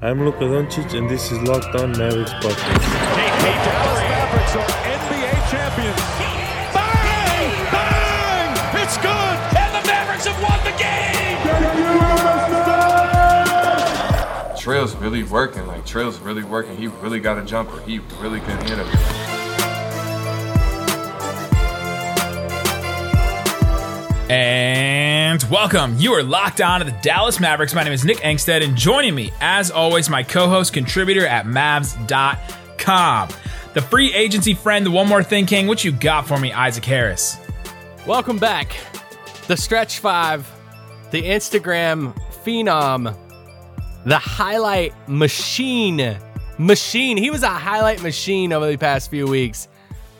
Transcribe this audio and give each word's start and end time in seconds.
I'm 0.00 0.24
Luka 0.24 0.44
Doncic, 0.44 0.96
and 0.96 1.10
this 1.10 1.32
is 1.32 1.42
Locked 1.42 1.74
On 1.74 1.90
Mavericks 1.90 2.32
podcast. 2.34 2.54
The 2.54 3.50
Dallas 3.66 3.98
Mavericks 3.98 4.54
are 4.54 4.64
NBA 4.94 5.50
champions. 5.50 5.98
Bang! 6.72 7.50
Bang! 7.72 8.54
It's 8.80 8.96
good! 8.98 9.36
And 9.58 9.74
the 9.74 9.82
Mavericks 9.88 10.24
have 10.24 10.40
won 10.40 10.62
the 10.62 10.70
game! 10.78 11.38
Trail's 14.56 14.94
really 14.94 15.24
working. 15.24 15.66
Like 15.66 15.84
Trail's 15.84 16.20
really 16.20 16.44
working. 16.44 16.76
He 16.76 16.86
really 16.86 17.18
got 17.18 17.36
a 17.36 17.42
jumper. 17.42 17.80
He 17.80 17.98
really 18.20 18.38
can 18.38 18.64
hit 18.68 18.78
it. 18.78 18.86
And 24.30 25.17
welcome. 25.46 25.96
You 25.98 26.12
are 26.14 26.22
locked 26.22 26.60
on 26.60 26.80
to 26.80 26.86
the 26.86 26.96
Dallas 27.02 27.38
Mavericks. 27.38 27.74
My 27.74 27.82
name 27.82 27.92
is 27.92 28.04
Nick 28.04 28.18
Angstadt, 28.18 28.64
and 28.64 28.76
joining 28.76 29.14
me, 29.14 29.32
as 29.40 29.70
always, 29.70 30.08
my 30.08 30.22
co 30.22 30.48
host, 30.48 30.72
contributor 30.72 31.26
at 31.26 31.44
Mavs.com. 31.44 33.28
The 33.74 33.82
free 33.82 34.12
agency 34.14 34.54
friend, 34.54 34.86
the 34.86 34.90
One 34.90 35.06
More 35.06 35.22
Thing 35.22 35.44
King. 35.46 35.66
What 35.66 35.84
you 35.84 35.92
got 35.92 36.26
for 36.26 36.38
me, 36.38 36.52
Isaac 36.52 36.84
Harris? 36.84 37.36
Welcome 38.06 38.38
back. 38.38 38.76
The 39.46 39.56
Stretch 39.56 39.98
Five, 39.98 40.50
the 41.10 41.22
Instagram 41.22 42.16
phenom, 42.44 43.14
the 44.04 44.18
highlight 44.18 44.94
machine. 45.08 46.18
Machine. 46.56 47.16
He 47.16 47.30
was 47.30 47.42
a 47.42 47.48
highlight 47.48 48.02
machine 48.02 48.52
over 48.52 48.66
the 48.66 48.76
past 48.76 49.10
few 49.10 49.26
weeks. 49.26 49.68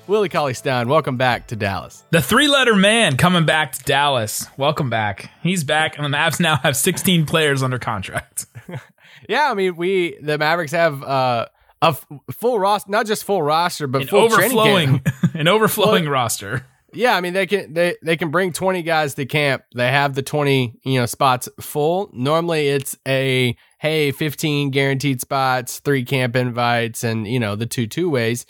Willie 0.09 0.31
Cauley 0.31 0.55
Stein, 0.55 0.89
welcome 0.89 1.19
back 1.19 1.49
to 1.49 1.57
Dallas. 1.57 2.03
The 2.13 2.23
three 2.23 2.49
letter 2.49 2.75
man 2.75 3.19
coming 3.19 3.45
back 3.45 3.73
to 3.73 3.85
Dallas. 3.85 4.47
Welcome 4.57 4.89
back. 4.89 5.31
He's 5.43 5.65
back, 5.65 5.99
and 5.99 6.05
the 6.07 6.17
Mavs 6.17 6.41
now 6.41 6.57
have 6.57 6.79
16 6.79 7.27
players 7.27 7.63
under 7.63 7.79
contract. 7.79 8.47
yeah, 9.29 9.51
I 9.51 9.55
mean, 9.55 9.77
we, 9.77 10.17
the 10.23 10.39
Mavericks 10.39 10.73
have 10.73 11.03
uh, 11.03 11.49
a 11.83 11.89
f- 11.89 12.07
full 12.33 12.59
roster, 12.59 12.91
not 12.91 13.05
just 13.05 13.23
full 13.25 13.43
roster, 13.43 13.87
but 13.87 14.01
an 14.01 14.09
full 14.09 14.21
overflowing, 14.21 15.03
an 15.35 15.47
overflowing 15.47 16.05
well, 16.05 16.13
roster. 16.13 16.65
Yeah, 16.95 17.15
I 17.15 17.21
mean 17.21 17.35
they 17.35 17.47
can 17.47 17.75
they 17.75 17.97
they 18.03 18.17
can 18.17 18.31
bring 18.31 18.55
20 18.55 18.83
guys 18.83 19.15
to 19.17 19.27
camp. 19.27 19.63
They 19.75 19.91
have 19.91 20.15
the 20.15 20.23
20, 20.23 20.81
you 20.85 21.01
know, 21.01 21.05
spots 21.05 21.47
full. 21.61 22.09
Normally 22.15 22.69
it's 22.69 22.97
a 23.07 23.55
hey, 23.79 24.11
15 24.11 24.71
guaranteed 24.71 25.21
spots, 25.21 25.81
3 25.81 26.03
camp 26.05 26.35
invites 26.35 27.05
and, 27.05 27.29
you 27.29 27.39
know, 27.39 27.57
the 27.57 27.67
two 27.67 27.87
two 27.87 28.09
ways. 28.09 28.47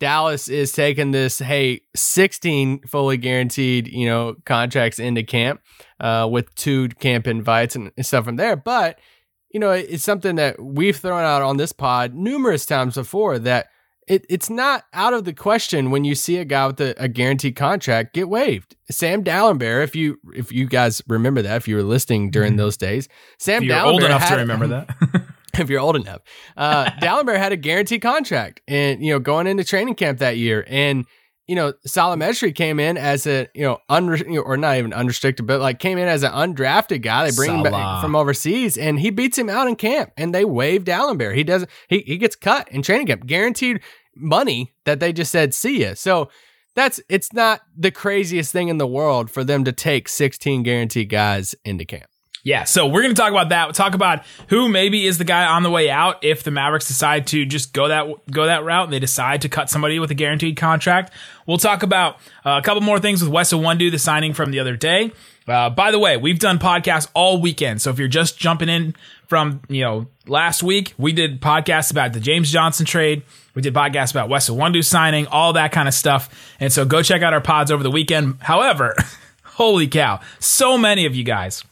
Dallas 0.00 0.48
is 0.48 0.72
taking 0.72 1.12
this, 1.12 1.38
hey, 1.38 1.82
16 1.94 2.80
fully 2.88 3.18
guaranteed, 3.18 3.86
you 3.86 4.06
know, 4.06 4.34
contracts 4.44 4.98
into 4.98 5.22
camp 5.22 5.60
uh, 6.00 6.28
with 6.30 6.52
two 6.56 6.88
camp 6.88 7.26
invites 7.26 7.76
and 7.76 7.92
stuff 8.00 8.24
from 8.24 8.36
there. 8.36 8.56
But, 8.56 8.98
you 9.52 9.60
know, 9.60 9.70
it's 9.70 10.02
something 10.02 10.36
that 10.36 10.60
we've 10.60 10.96
thrown 10.96 11.22
out 11.22 11.42
on 11.42 11.58
this 11.58 11.72
pod 11.72 12.14
numerous 12.14 12.66
times 12.66 12.96
before 12.96 13.38
that 13.40 13.68
it, 14.10 14.26
it's 14.28 14.50
not 14.50 14.84
out 14.92 15.12
of 15.14 15.24
the 15.24 15.32
question 15.32 15.92
when 15.92 16.02
you 16.02 16.16
see 16.16 16.38
a 16.38 16.44
guy 16.44 16.66
with 16.66 16.80
a, 16.80 16.94
a 16.96 17.06
guaranteed 17.06 17.54
contract 17.54 18.12
get 18.12 18.28
waived. 18.28 18.74
Sam 18.90 19.22
Dalembert, 19.22 19.84
if 19.84 19.94
you 19.94 20.18
if 20.34 20.50
you 20.50 20.66
guys 20.66 21.00
remember 21.06 21.42
that, 21.42 21.56
if 21.56 21.68
you 21.68 21.76
were 21.76 21.84
listening 21.84 22.30
during 22.30 22.52
mm-hmm. 22.52 22.58
those 22.58 22.76
days, 22.76 23.08
Sam 23.38 23.62
You're 23.62 23.76
Dalembert 23.76 23.92
old 23.92 24.02
enough 24.02 24.22
had, 24.22 24.34
to 24.34 24.40
remember 24.40 24.66
that. 24.66 25.26
if 25.58 25.70
you're 25.70 25.80
old 25.80 25.96
enough. 25.96 26.22
Uh, 26.56 26.90
Dalembert 27.02 27.38
had 27.38 27.52
a 27.52 27.56
guaranteed 27.56 28.02
contract, 28.02 28.60
and 28.68 29.04
you 29.04 29.12
know, 29.12 29.18
going 29.18 29.46
into 29.46 29.64
training 29.64 29.94
camp 29.94 30.18
that 30.18 30.36
year, 30.36 30.64
and 30.68 31.06
you 31.46 31.56
know, 31.56 31.72
Salah 31.84 32.16
Mejri 32.16 32.52
came 32.52 32.78
in 32.78 32.96
as 32.96 33.26
a 33.26 33.48
you 33.54 33.62
know, 33.62 33.78
unre- 33.90 34.44
or 34.44 34.56
not 34.56 34.76
even 34.76 34.92
unrestricted, 34.92 35.46
but 35.46 35.60
like 35.60 35.80
came 35.80 35.98
in 35.98 36.06
as 36.06 36.22
an 36.22 36.32
undrafted 36.32 37.02
guy. 37.02 37.28
They 37.28 37.34
bring 37.34 37.48
Salah. 37.48 37.66
him 37.66 37.72
back 37.72 38.02
from 38.02 38.14
overseas, 38.14 38.78
and 38.78 39.00
he 39.00 39.10
beats 39.10 39.36
him 39.36 39.48
out 39.48 39.66
in 39.66 39.76
camp, 39.76 40.12
and 40.16 40.34
they 40.34 40.44
waive 40.44 40.84
Dalembert. 40.84 41.34
He 41.34 41.44
doesn't. 41.44 41.70
He 41.88 42.00
he 42.00 42.18
gets 42.18 42.36
cut 42.36 42.70
in 42.70 42.82
training 42.82 43.08
camp, 43.08 43.26
guaranteed 43.26 43.80
money 44.14 44.74
that 44.84 45.00
they 45.00 45.12
just 45.12 45.32
said 45.32 45.54
see 45.54 45.82
ya. 45.82 45.94
So. 45.94 46.30
That's 46.76 47.00
it's 47.08 47.32
not 47.32 47.62
the 47.76 47.90
craziest 47.90 48.52
thing 48.52 48.68
in 48.68 48.78
the 48.78 48.86
world 48.86 49.28
for 49.28 49.42
them 49.42 49.64
to 49.64 49.72
take 49.72 50.08
16 50.08 50.62
guaranteed 50.62 51.08
guys 51.08 51.52
into 51.64 51.84
camp. 51.84 52.06
Yeah, 52.42 52.64
so 52.64 52.86
we're 52.86 53.02
going 53.02 53.14
to 53.14 53.20
talk 53.20 53.30
about 53.30 53.50
that. 53.50 53.66
We'll 53.66 53.74
talk 53.74 53.94
about 53.94 54.24
who 54.48 54.68
maybe 54.68 55.06
is 55.06 55.18
the 55.18 55.24
guy 55.24 55.44
on 55.44 55.62
the 55.62 55.70
way 55.70 55.90
out 55.90 56.24
if 56.24 56.42
the 56.42 56.50
Mavericks 56.50 56.88
decide 56.88 57.26
to 57.28 57.44
just 57.44 57.74
go 57.74 57.88
that 57.88 58.08
go 58.30 58.46
that 58.46 58.64
route 58.64 58.84
and 58.84 58.92
they 58.92 58.98
decide 58.98 59.42
to 59.42 59.48
cut 59.48 59.68
somebody 59.68 59.98
with 59.98 60.10
a 60.10 60.14
guaranteed 60.14 60.56
contract. 60.56 61.12
We'll 61.46 61.58
talk 61.58 61.82
about 61.82 62.16
uh, 62.44 62.58
a 62.58 62.62
couple 62.62 62.80
more 62.80 62.98
things 62.98 63.22
with 63.22 63.30
Wes 63.30 63.52
Iwundu, 63.52 63.90
the 63.90 63.98
signing 63.98 64.32
from 64.32 64.52
the 64.52 64.60
other 64.60 64.74
day. 64.74 65.12
Uh, 65.46 65.68
by 65.68 65.90
the 65.90 65.98
way, 65.98 66.16
we've 66.16 66.38
done 66.38 66.58
podcasts 66.58 67.08
all 67.12 67.40
weekend, 67.40 67.82
so 67.82 67.90
if 67.90 67.98
you're 67.98 68.08
just 68.08 68.38
jumping 68.38 68.68
in 68.68 68.94
from 69.26 69.60
you 69.68 69.82
know 69.82 70.06
last 70.26 70.62
week, 70.62 70.94
we 70.96 71.12
did 71.12 71.42
podcasts 71.42 71.90
about 71.90 72.14
the 72.14 72.20
James 72.20 72.50
Johnson 72.50 72.86
trade. 72.86 73.22
We 73.54 73.60
did 73.60 73.74
podcasts 73.74 74.12
about 74.12 74.30
Wes 74.30 74.48
Iwundu 74.48 74.82
signing, 74.82 75.26
all 75.26 75.52
that 75.54 75.72
kind 75.72 75.88
of 75.88 75.92
stuff. 75.94 76.54
And 76.58 76.72
so 76.72 76.86
go 76.86 77.02
check 77.02 77.20
out 77.20 77.34
our 77.34 77.40
pods 77.40 77.70
over 77.70 77.82
the 77.82 77.90
weekend. 77.90 78.36
However, 78.40 78.94
holy 79.42 79.88
cow, 79.88 80.20
so 80.38 80.78
many 80.78 81.04
of 81.04 81.14
you 81.14 81.24
guys 81.24 81.64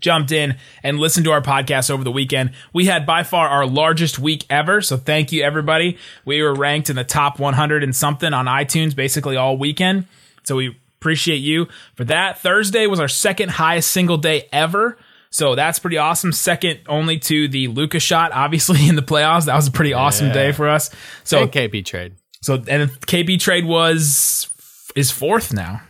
jumped 0.00 0.32
in 0.32 0.56
and 0.82 0.98
listened 0.98 1.24
to 1.24 1.32
our 1.32 1.42
podcast 1.42 1.90
over 1.90 2.04
the 2.04 2.12
weekend. 2.12 2.52
We 2.72 2.86
had 2.86 3.06
by 3.06 3.22
far 3.22 3.48
our 3.48 3.66
largest 3.66 4.18
week 4.18 4.44
ever. 4.50 4.80
So 4.80 4.96
thank 4.96 5.32
you, 5.32 5.42
everybody. 5.42 5.98
We 6.24 6.42
were 6.42 6.54
ranked 6.54 6.90
in 6.90 6.96
the 6.96 7.04
top 7.04 7.38
100 7.38 7.82
and 7.82 7.94
something 7.94 8.32
on 8.32 8.46
iTunes 8.46 8.94
basically 8.94 9.36
all 9.36 9.56
weekend. 9.56 10.06
So 10.44 10.56
we 10.56 10.76
appreciate 11.00 11.38
you 11.38 11.68
for 11.94 12.04
that. 12.04 12.38
Thursday 12.38 12.86
was 12.86 13.00
our 13.00 13.08
second 13.08 13.50
highest 13.50 13.90
single 13.90 14.16
day 14.16 14.48
ever. 14.52 14.98
So 15.30 15.56
that's 15.56 15.80
pretty 15.80 15.98
awesome. 15.98 16.32
Second 16.32 16.80
only 16.88 17.18
to 17.18 17.48
the 17.48 17.66
Luka 17.68 17.98
shot, 17.98 18.30
obviously 18.32 18.88
in 18.88 18.94
the 18.94 19.02
playoffs. 19.02 19.46
That 19.46 19.56
was 19.56 19.66
a 19.66 19.72
pretty 19.72 19.92
awesome 19.92 20.32
day 20.32 20.52
for 20.52 20.68
us. 20.68 20.90
So 21.24 21.42
and 21.42 21.52
KP 21.52 21.84
trade. 21.84 22.14
So 22.40 22.54
and 22.54 22.90
KP 22.90 23.40
trade 23.40 23.64
was 23.64 24.48
is 24.94 25.10
fourth 25.10 25.52
now. 25.52 25.82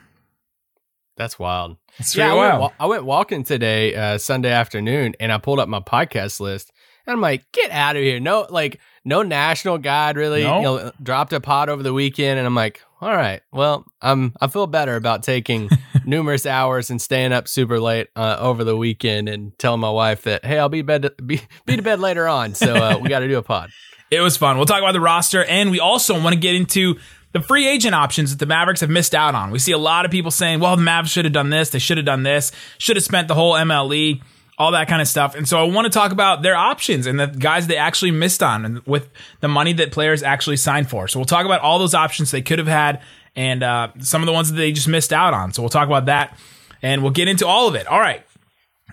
That's 1.16 1.38
wild. 1.38 1.76
That's 1.98 2.16
yeah, 2.16 2.32
I 2.32 2.58
went, 2.58 2.72
I 2.80 2.86
went, 2.86 3.04
walking 3.04 3.44
today, 3.44 3.94
uh, 3.94 4.18
Sunday 4.18 4.50
afternoon, 4.50 5.14
and 5.20 5.32
I 5.32 5.38
pulled 5.38 5.60
up 5.60 5.68
my 5.68 5.80
podcast 5.80 6.40
list, 6.40 6.72
and 7.06 7.14
I'm 7.14 7.20
like, 7.20 7.50
"Get 7.52 7.70
out 7.70 7.96
of 7.96 8.02
here!" 8.02 8.18
No, 8.18 8.46
like, 8.50 8.80
no 9.04 9.22
national 9.22 9.78
guide 9.78 10.16
really. 10.16 10.42
You 10.42 10.48
know, 10.48 10.92
dropped 11.02 11.32
a 11.32 11.40
pod 11.40 11.68
over 11.68 11.82
the 11.82 11.92
weekend, 11.92 12.38
and 12.38 12.46
I'm 12.46 12.54
like, 12.54 12.82
"All 13.00 13.14
right, 13.14 13.42
well, 13.52 13.84
I'm 14.02 14.34
I 14.40 14.48
feel 14.48 14.66
better 14.66 14.96
about 14.96 15.22
taking 15.22 15.68
numerous 16.04 16.46
hours 16.46 16.90
and 16.90 17.00
staying 17.00 17.32
up 17.32 17.46
super 17.46 17.78
late 17.78 18.08
uh, 18.16 18.36
over 18.40 18.64
the 18.64 18.76
weekend, 18.76 19.28
and 19.28 19.56
telling 19.58 19.80
my 19.80 19.90
wife 19.90 20.22
that, 20.22 20.44
hey, 20.44 20.58
I'll 20.58 20.68
be 20.68 20.82
bed 20.82 21.02
to, 21.02 21.10
be 21.22 21.40
be 21.64 21.76
to 21.76 21.82
bed 21.82 22.00
later 22.00 22.26
on, 22.26 22.54
so 22.54 22.74
uh, 22.74 22.98
we 23.00 23.08
got 23.08 23.20
to 23.20 23.28
do 23.28 23.38
a 23.38 23.42
pod." 23.42 23.70
It 24.10 24.20
was 24.20 24.36
fun. 24.36 24.58
We'll 24.58 24.66
talk 24.66 24.78
about 24.78 24.92
the 24.92 25.00
roster, 25.00 25.42
and 25.42 25.72
we 25.72 25.80
also 25.80 26.14
want 26.22 26.34
to 26.34 26.38
get 26.38 26.54
into 26.54 26.98
the 27.34 27.40
free 27.40 27.66
agent 27.66 27.96
options 27.96 28.30
that 28.30 28.38
the 28.38 28.46
Mavericks 28.46 28.80
have 28.80 28.88
missed 28.88 29.14
out 29.14 29.34
on. 29.34 29.50
We 29.50 29.58
see 29.58 29.72
a 29.72 29.78
lot 29.78 30.04
of 30.04 30.12
people 30.12 30.30
saying, 30.30 30.60
well, 30.60 30.76
the 30.76 30.82
Mavs 30.82 31.08
should 31.08 31.24
have 31.24 31.34
done 31.34 31.50
this, 31.50 31.68
they 31.70 31.80
should 31.80 31.98
have 31.98 32.06
done 32.06 32.22
this, 32.22 32.52
should 32.78 32.96
have 32.96 33.04
spent 33.04 33.26
the 33.26 33.34
whole 33.34 33.54
MLE, 33.54 34.22
all 34.56 34.70
that 34.70 34.86
kind 34.86 35.02
of 35.02 35.08
stuff. 35.08 35.34
And 35.34 35.46
so 35.46 35.58
I 35.58 35.64
want 35.64 35.84
to 35.86 35.90
talk 35.90 36.12
about 36.12 36.42
their 36.42 36.54
options 36.54 37.06
and 37.08 37.18
the 37.18 37.26
guys 37.26 37.66
they 37.66 37.76
actually 37.76 38.12
missed 38.12 38.40
on 38.40 38.64
and 38.64 38.86
with 38.86 39.10
the 39.40 39.48
money 39.48 39.72
that 39.74 39.90
players 39.90 40.22
actually 40.22 40.56
signed 40.56 40.88
for. 40.88 41.08
So 41.08 41.18
we'll 41.18 41.26
talk 41.26 41.44
about 41.44 41.60
all 41.60 41.80
those 41.80 41.92
options 41.92 42.30
they 42.30 42.40
could 42.40 42.60
have 42.60 42.68
had 42.68 43.02
and 43.34 43.64
uh, 43.64 43.88
some 43.98 44.22
of 44.22 44.26
the 44.26 44.32
ones 44.32 44.50
that 44.52 44.56
they 44.56 44.70
just 44.70 44.86
missed 44.86 45.12
out 45.12 45.34
on. 45.34 45.52
So 45.52 45.60
we'll 45.60 45.70
talk 45.70 45.88
about 45.88 46.06
that 46.06 46.38
and 46.82 47.02
we'll 47.02 47.10
get 47.10 47.26
into 47.26 47.48
all 47.48 47.66
of 47.66 47.74
it. 47.74 47.88
All 47.88 47.98
right. 47.98 48.24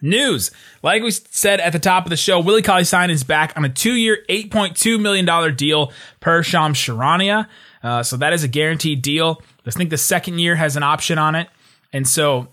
News. 0.01 0.49
Like 0.81 1.03
we 1.03 1.11
said 1.11 1.59
at 1.59 1.73
the 1.73 1.79
top 1.79 2.07
of 2.07 2.09
the 2.09 2.17
show, 2.17 2.39
Willie 2.39 2.63
Cauley 2.63 2.85
Stein 2.85 3.11
is 3.11 3.23
back 3.23 3.53
on 3.55 3.65
a 3.65 3.69
two 3.69 3.93
year, 3.93 4.25
$8.2 4.29 4.99
million 4.99 5.55
deal 5.55 5.93
per 6.19 6.41
Shams 6.41 6.79
Charania. 6.79 7.47
Uh, 7.83 8.03
so 8.03 8.17
that 8.17 8.33
is 8.33 8.43
a 8.43 8.47
guaranteed 8.47 9.01
deal. 9.01 9.41
I 9.65 9.71
think 9.71 9.89
the 9.89 9.97
second 9.97 10.39
year 10.39 10.55
has 10.55 10.75
an 10.75 10.83
option 10.83 11.17
on 11.17 11.35
it. 11.35 11.49
And 11.93 12.07
so 12.07 12.47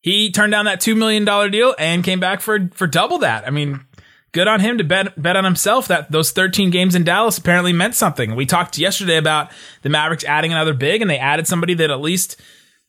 he 0.00 0.30
turned 0.30 0.52
down 0.52 0.64
that 0.66 0.80
$2 0.80 0.96
million 0.96 1.24
deal 1.50 1.74
and 1.78 2.04
came 2.04 2.20
back 2.20 2.40
for, 2.40 2.68
for 2.74 2.86
double 2.86 3.18
that. 3.18 3.46
I 3.46 3.50
mean, 3.50 3.80
good 4.32 4.48
on 4.48 4.60
him 4.60 4.78
to 4.78 4.84
bet, 4.84 5.20
bet 5.20 5.36
on 5.36 5.44
himself 5.44 5.88
that 5.88 6.10
those 6.10 6.30
13 6.32 6.70
games 6.70 6.94
in 6.94 7.04
Dallas 7.04 7.38
apparently 7.38 7.72
meant 7.72 7.94
something. 7.94 8.34
We 8.34 8.46
talked 8.46 8.78
yesterday 8.78 9.16
about 9.16 9.52
the 9.82 9.88
Mavericks 9.88 10.24
adding 10.24 10.52
another 10.52 10.74
big 10.74 11.02
and 11.02 11.10
they 11.10 11.18
added 11.18 11.46
somebody 11.46 11.74
that 11.74 11.90
at 11.90 12.00
least 12.00 12.40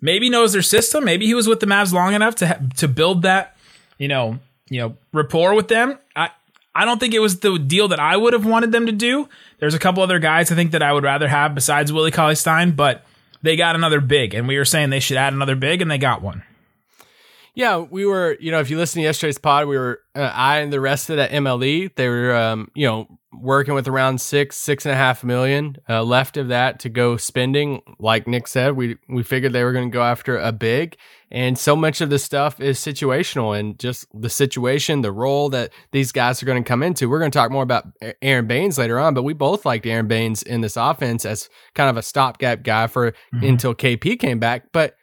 maybe 0.02 0.30
knows 0.30 0.54
their 0.54 0.62
system. 0.62 1.06
Maybe 1.06 1.25
he 1.25 1.34
was 1.34 1.48
with 1.48 1.60
the 1.60 1.66
Mavs 1.66 1.94
long 1.94 2.13
enough 2.13 2.36
to, 2.36 2.69
to 2.78 2.88
build 2.88 3.24
that, 3.24 3.56
you 3.98 4.07
know, 4.07 4.40
you 4.69 4.81
know, 4.81 4.96
rapport 5.12 5.54
with 5.54 5.68
them. 5.68 6.00
I, 6.16 6.30
I 6.75 6.86
don't 6.86 7.00
think 7.00 7.14
it 7.14 7.20
was 7.20 7.40
the 7.40 7.58
deal 7.58 7.88
that 7.90 8.00
I 8.00 8.18
would 8.18 8.34
have 8.34 8.46
wanted 8.46 8.72
them 8.72 8.88
to 8.88 8.92
do. 8.92 9.30
There's 9.60 9.75
a 9.75 9.80
couple 9.80 10.02
other 10.02 10.20
guys 10.20 10.52
I 10.52 10.56
think 10.56 10.72
that 10.72 10.81
I 10.81 10.92
would 10.92 11.04
rather 11.04 11.28
have 11.28 11.54
besides 11.54 11.94
Willie 11.94 12.12
Cauley 12.12 12.36
Stein, 12.36 12.72
but 12.72 13.06
they 13.42 13.56
got 13.56 13.75
another 13.75 14.02
big, 14.02 14.34
and 14.34 14.48
we 14.48 14.58
were 14.58 14.66
saying 14.66 14.90
they 14.90 15.00
should 15.00 15.18
add 15.18 15.34
another 15.34 15.56
big, 15.56 15.81
and 15.81 15.92
they 15.92 15.98
got 15.98 16.22
one. 16.22 16.44
Yeah, 17.56 17.78
we 17.78 18.06
were, 18.06 18.36
you 18.40 18.52
know, 18.52 18.60
if 18.60 18.72
you 18.72 18.78
listen 18.78 19.02
to 19.02 19.04
yesterday's 19.04 19.38
pod, 19.38 19.68
we 19.68 19.78
were, 19.78 20.00
uh, 20.16 20.22
I 20.22 20.60
and 20.60 20.74
the 20.74 20.81
rest 20.81 21.12
of 21.12 21.18
that 21.18 21.30
MLE, 21.30 21.94
they 21.96 22.10
were, 22.10 22.36
um, 22.36 22.72
you 22.74 22.88
know, 22.88 23.19
working 23.39 23.74
with 23.74 23.88
around 23.88 24.21
six, 24.21 24.57
six 24.57 24.85
and 24.85 24.94
a 24.94 24.95
half 24.95 25.24
million 25.24 25.77
uh, 25.89 26.03
left 26.03 26.38
of 26.38 26.50
that 26.50 26.80
to 26.80 26.89
go 26.89 27.18
spending. 27.18 27.81
Like 28.00 28.27
Nick 28.27 28.47
said, 28.47 28.75
we 28.75 28.97
we 29.09 29.24
figured 29.24 29.53
they 29.53 29.63
were 29.63 29.74
going 29.74 29.89
to 29.89 29.94
go 29.94 30.03
after 30.03 30.38
a 30.38 30.51
big, 30.51 30.97
and 31.31 31.57
so 31.57 31.75
much 31.75 32.01
of 32.01 32.09
this 32.09 32.24
stuff 32.24 32.59
is 32.59 32.77
situational 32.77 33.57
and 33.57 33.80
just 33.80 34.06
the 34.13 34.30
situation, 34.30 35.01
the 35.01 35.12
role 35.12 35.50
that 35.50 35.71
these 35.91 36.12
guys 36.12 36.41
are 36.44 36.45
going 36.45 36.63
to 36.63 36.68
come 36.68 36.83
into. 36.83 37.09
We're 37.09 37.19
going 37.19 37.31
to 37.31 37.38
talk 37.38 37.51
more 37.51 37.63
about 37.63 37.85
Aron 38.21 38.47
Baynes 38.47 38.77
later 38.77 39.00
on, 39.00 39.13
but 39.13 39.24
we 39.24 39.33
both 39.33 39.65
liked 39.65 39.85
Aron 39.85 40.07
Baynes 40.07 40.44
in 40.44 40.62
this 40.62 40.77
offense 40.77 41.25
as 41.25 41.50
kind 41.74 41.89
of 41.89 41.97
a 41.97 42.03
stopgap 42.03 42.63
guy 42.63 42.88
for 42.88 43.12
mm-hmm. 43.12 43.45
until 43.45 43.74
KP 43.74 44.19
came 44.19 44.39
back. 44.39 44.71
But 44.71 44.95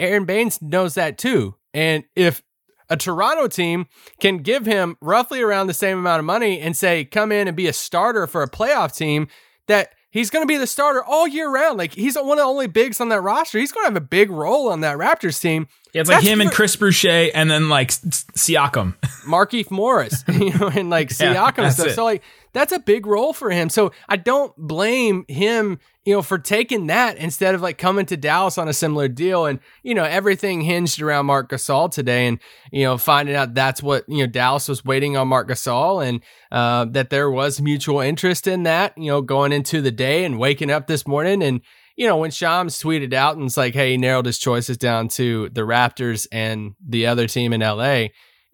Aron 0.00 0.24
Baynes 0.24 0.60
knows 0.60 0.94
that 0.94 1.18
too. 1.18 1.54
And 1.74 2.04
if 2.16 2.42
a 2.90 2.96
Toronto 2.96 3.48
team 3.48 3.86
can 4.20 4.38
give 4.38 4.66
him 4.66 4.96
roughly 5.00 5.40
around 5.40 5.66
the 5.66 5.74
same 5.74 5.98
amount 5.98 6.20
of 6.20 6.24
money 6.24 6.60
and 6.60 6.76
say, 6.76 7.04
come 7.04 7.32
in 7.32 7.48
and 7.48 7.56
be 7.56 7.66
a 7.66 7.72
starter 7.72 8.26
for 8.26 8.42
a 8.42 8.48
playoff 8.48 8.96
team, 8.96 9.28
that 9.66 9.92
he's 10.10 10.30
going 10.30 10.42
to 10.42 10.46
be 10.46 10.56
the 10.56 10.66
starter 10.66 11.02
all 11.04 11.28
year 11.28 11.50
round. 11.50 11.78
Like 11.78 11.94
he's 11.94 12.16
one 12.16 12.32
of 12.32 12.36
the 12.38 12.42
only 12.42 12.66
bigs 12.66 13.00
on 13.00 13.08
that 13.10 13.20
roster. 13.20 13.58
He's 13.58 13.72
going 13.72 13.84
to 13.84 13.88
have 13.90 13.96
a 13.96 14.06
big 14.06 14.30
role 14.30 14.70
on 14.70 14.80
that 14.80 14.96
Raptors 14.96 15.40
team. 15.40 15.68
Yeah, 15.92 16.02
it's 16.02 16.10
like 16.10 16.22
him 16.22 16.38
for, 16.38 16.42
and 16.42 16.52
Chris 16.52 16.76
Boucher 16.76 17.30
and 17.34 17.50
then 17.50 17.68
like 17.68 17.88
Siakam, 17.90 18.96
Markieff 19.26 19.70
Morris, 19.70 20.24
you 20.32 20.56
know, 20.58 20.68
and 20.68 20.90
like 20.90 21.08
Siakam 21.08 21.58
yeah, 21.58 21.70
stuff. 21.70 21.86
It. 21.88 21.94
So 21.94 22.04
like 22.04 22.22
that's 22.52 22.72
a 22.72 22.78
big 22.78 23.06
role 23.06 23.32
for 23.32 23.50
him. 23.50 23.68
So 23.68 23.92
I 24.08 24.16
don't 24.16 24.54
blame 24.56 25.24
him, 25.28 25.78
you 26.04 26.14
know, 26.14 26.22
for 26.22 26.38
taking 26.38 26.86
that 26.88 27.16
instead 27.16 27.54
of 27.54 27.62
like 27.62 27.78
coming 27.78 28.06
to 28.06 28.16
Dallas 28.16 28.58
on 28.58 28.68
a 28.68 28.72
similar 28.72 29.08
deal. 29.08 29.46
And, 29.46 29.60
you 29.82 29.94
know, 29.94 30.04
everything 30.04 30.62
hinged 30.62 31.00
around 31.00 31.26
Marc 31.26 31.50
Gasol 31.50 31.90
today 31.90 32.26
and, 32.26 32.38
you 32.72 32.84
know, 32.84 32.98
finding 32.98 33.34
out 33.34 33.54
that's 33.54 33.82
what, 33.82 34.04
you 34.08 34.18
know, 34.18 34.26
Dallas 34.26 34.68
was 34.68 34.84
waiting 34.84 35.16
on 35.16 35.28
Marc 35.28 35.48
Gasol 35.48 36.06
and 36.06 36.22
uh, 36.50 36.86
that 36.86 37.10
there 37.10 37.30
was 37.30 37.60
mutual 37.60 38.00
interest 38.00 38.46
in 38.46 38.62
that, 38.64 38.96
you 38.96 39.10
know, 39.10 39.20
going 39.20 39.52
into 39.52 39.80
the 39.80 39.92
day 39.92 40.24
and 40.24 40.38
waking 40.38 40.70
up 40.70 40.86
this 40.86 41.06
morning. 41.06 41.42
And, 41.42 41.60
you 41.96 42.06
know, 42.06 42.16
when 42.16 42.30
Shams 42.30 42.80
tweeted 42.80 43.12
out 43.12 43.36
and 43.36 43.46
it's 43.46 43.56
like, 43.56 43.74
hey, 43.74 43.92
he 43.92 43.96
narrowed 43.96 44.26
his 44.26 44.38
choices 44.38 44.76
down 44.76 45.08
to 45.08 45.48
the 45.50 45.62
Raptors 45.62 46.26
and 46.30 46.74
the 46.86 47.06
other 47.06 47.26
team 47.26 47.52
in 47.52 47.60
LA 47.60 48.06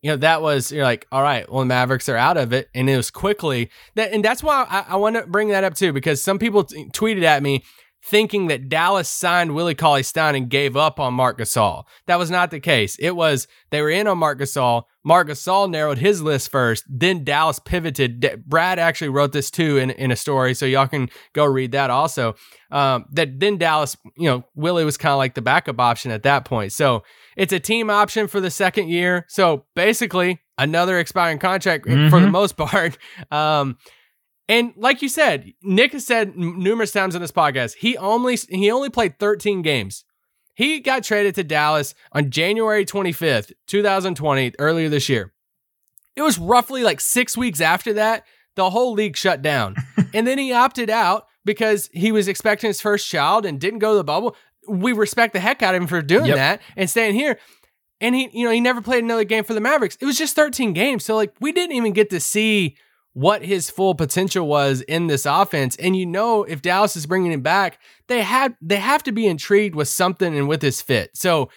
you 0.04 0.10
know, 0.10 0.16
that 0.18 0.42
was 0.42 0.70
you're 0.70 0.84
like, 0.84 1.06
all 1.10 1.22
right, 1.22 1.50
well, 1.50 1.60
the 1.60 1.66
Mavericks 1.66 2.10
are 2.10 2.16
out 2.16 2.36
of 2.36 2.52
it, 2.52 2.68
and 2.74 2.90
it 2.90 2.96
was 2.98 3.10
quickly 3.10 3.70
that, 3.94 4.12
and 4.12 4.22
that's 4.22 4.42
why 4.42 4.66
I, 4.68 4.84
I 4.90 4.96
want 4.96 5.16
to 5.16 5.26
bring 5.26 5.48
that 5.48 5.64
up 5.64 5.74
too, 5.74 5.94
because 5.94 6.22
some 6.22 6.38
people 6.38 6.64
t- 6.64 6.90
tweeted 6.90 7.22
at 7.22 7.42
me 7.42 7.64
thinking 8.04 8.48
that 8.48 8.68
Dallas 8.68 9.08
signed 9.08 9.54
Willie 9.54 9.74
Cauley 9.74 10.02
Stein 10.02 10.34
and 10.34 10.50
gave 10.50 10.76
up 10.76 11.00
on 11.00 11.14
Marc 11.14 11.38
Gasol. 11.38 11.84
That 12.06 12.18
was 12.18 12.30
not 12.30 12.50
the 12.50 12.60
case. 12.60 12.96
It 12.98 13.16
was 13.16 13.48
they 13.70 13.80
were 13.80 13.88
in 13.88 14.06
on 14.06 14.18
Marc 14.18 14.38
Gasol. 14.40 14.82
Marc 15.04 15.28
Gasol 15.28 15.70
narrowed 15.70 15.96
his 15.96 16.20
list 16.20 16.50
first, 16.50 16.84
then 16.86 17.24
Dallas 17.24 17.58
pivoted. 17.58 18.44
Brad 18.46 18.78
actually 18.78 19.08
wrote 19.08 19.32
this 19.32 19.50
too 19.50 19.78
in, 19.78 19.88
in 19.88 20.10
a 20.10 20.16
story, 20.16 20.52
so 20.52 20.66
y'all 20.66 20.86
can 20.86 21.08
go 21.32 21.46
read 21.46 21.72
that 21.72 21.88
also. 21.88 22.34
Um, 22.70 23.06
that 23.12 23.40
then 23.40 23.56
Dallas, 23.56 23.96
you 24.18 24.28
know, 24.28 24.44
Willie 24.54 24.84
was 24.84 24.98
kind 24.98 25.12
of 25.12 25.18
like 25.18 25.32
the 25.32 25.40
backup 25.40 25.80
option 25.80 26.10
at 26.10 26.24
that 26.24 26.44
point. 26.44 26.72
So 26.72 27.04
it's 27.36 27.52
a 27.52 27.60
team 27.60 27.90
option 27.90 28.26
for 28.26 28.40
the 28.40 28.50
second 28.50 28.88
year. 28.88 29.26
So 29.28 29.66
basically, 29.74 30.40
another 30.58 30.98
expiring 30.98 31.38
contract 31.38 31.86
mm-hmm. 31.86 32.08
for 32.08 32.20
the 32.20 32.30
most 32.30 32.56
part. 32.56 32.98
Um, 33.30 33.78
and 34.48 34.72
like 34.76 35.02
you 35.02 35.08
said, 35.08 35.52
Nick 35.62 35.92
has 35.92 36.06
said 36.06 36.36
numerous 36.36 36.92
times 36.92 37.14
in 37.14 37.22
this 37.22 37.32
podcast, 37.32 37.76
he 37.76 37.96
only 37.96 38.36
he 38.36 38.70
only 38.70 38.90
played 38.90 39.18
13 39.18 39.62
games. 39.62 40.04
He 40.54 40.80
got 40.80 41.02
traded 41.02 41.34
to 41.36 41.44
Dallas 41.44 41.94
on 42.12 42.30
January 42.30 42.84
25th, 42.84 43.52
2020, 43.66 44.52
earlier 44.58 44.88
this 44.88 45.08
year. 45.08 45.32
It 46.14 46.22
was 46.22 46.38
roughly 46.38 46.84
like 46.84 47.00
six 47.00 47.36
weeks 47.36 47.60
after 47.60 47.94
that, 47.94 48.24
the 48.54 48.70
whole 48.70 48.92
league 48.92 49.16
shut 49.16 49.42
down. 49.42 49.74
and 50.14 50.26
then 50.26 50.38
he 50.38 50.52
opted 50.52 50.90
out 50.90 51.26
because 51.44 51.90
he 51.92 52.12
was 52.12 52.28
expecting 52.28 52.68
his 52.68 52.80
first 52.80 53.08
child 53.08 53.44
and 53.44 53.60
didn't 53.60 53.80
go 53.80 53.92
to 53.92 53.96
the 53.96 54.04
bubble 54.04 54.36
we 54.68 54.92
respect 54.92 55.32
the 55.32 55.40
heck 55.40 55.62
out 55.62 55.74
of 55.74 55.82
him 55.82 55.88
for 55.88 56.02
doing 56.02 56.26
yep. 56.26 56.36
that 56.36 56.62
and 56.76 56.88
staying 56.88 57.14
here. 57.14 57.38
And 58.00 58.14
he, 58.14 58.28
you 58.32 58.44
know, 58.44 58.50
he 58.50 58.60
never 58.60 58.82
played 58.82 59.04
another 59.04 59.24
game 59.24 59.44
for 59.44 59.54
the 59.54 59.60
Mavericks. 59.60 59.96
It 60.00 60.04
was 60.04 60.18
just 60.18 60.34
13 60.36 60.72
games. 60.72 61.04
So, 61.04 61.14
like, 61.14 61.32
we 61.40 61.52
didn't 61.52 61.76
even 61.76 61.92
get 61.92 62.10
to 62.10 62.20
see 62.20 62.76
what 63.14 63.44
his 63.44 63.70
full 63.70 63.94
potential 63.94 64.46
was 64.46 64.82
in 64.82 65.06
this 65.06 65.24
offense. 65.24 65.76
And 65.76 65.96
you 65.96 66.04
know, 66.04 66.42
if 66.42 66.60
Dallas 66.60 66.96
is 66.96 67.06
bringing 67.06 67.32
him 67.32 67.42
back, 67.42 67.78
they 68.08 68.22
had 68.22 68.56
they 68.60 68.76
have 68.76 69.02
to 69.04 69.12
be 69.12 69.26
intrigued 69.26 69.74
with 69.74 69.88
something 69.88 70.36
and 70.36 70.48
with 70.48 70.60
his 70.60 70.82
fit. 70.82 71.16
So 71.16 71.48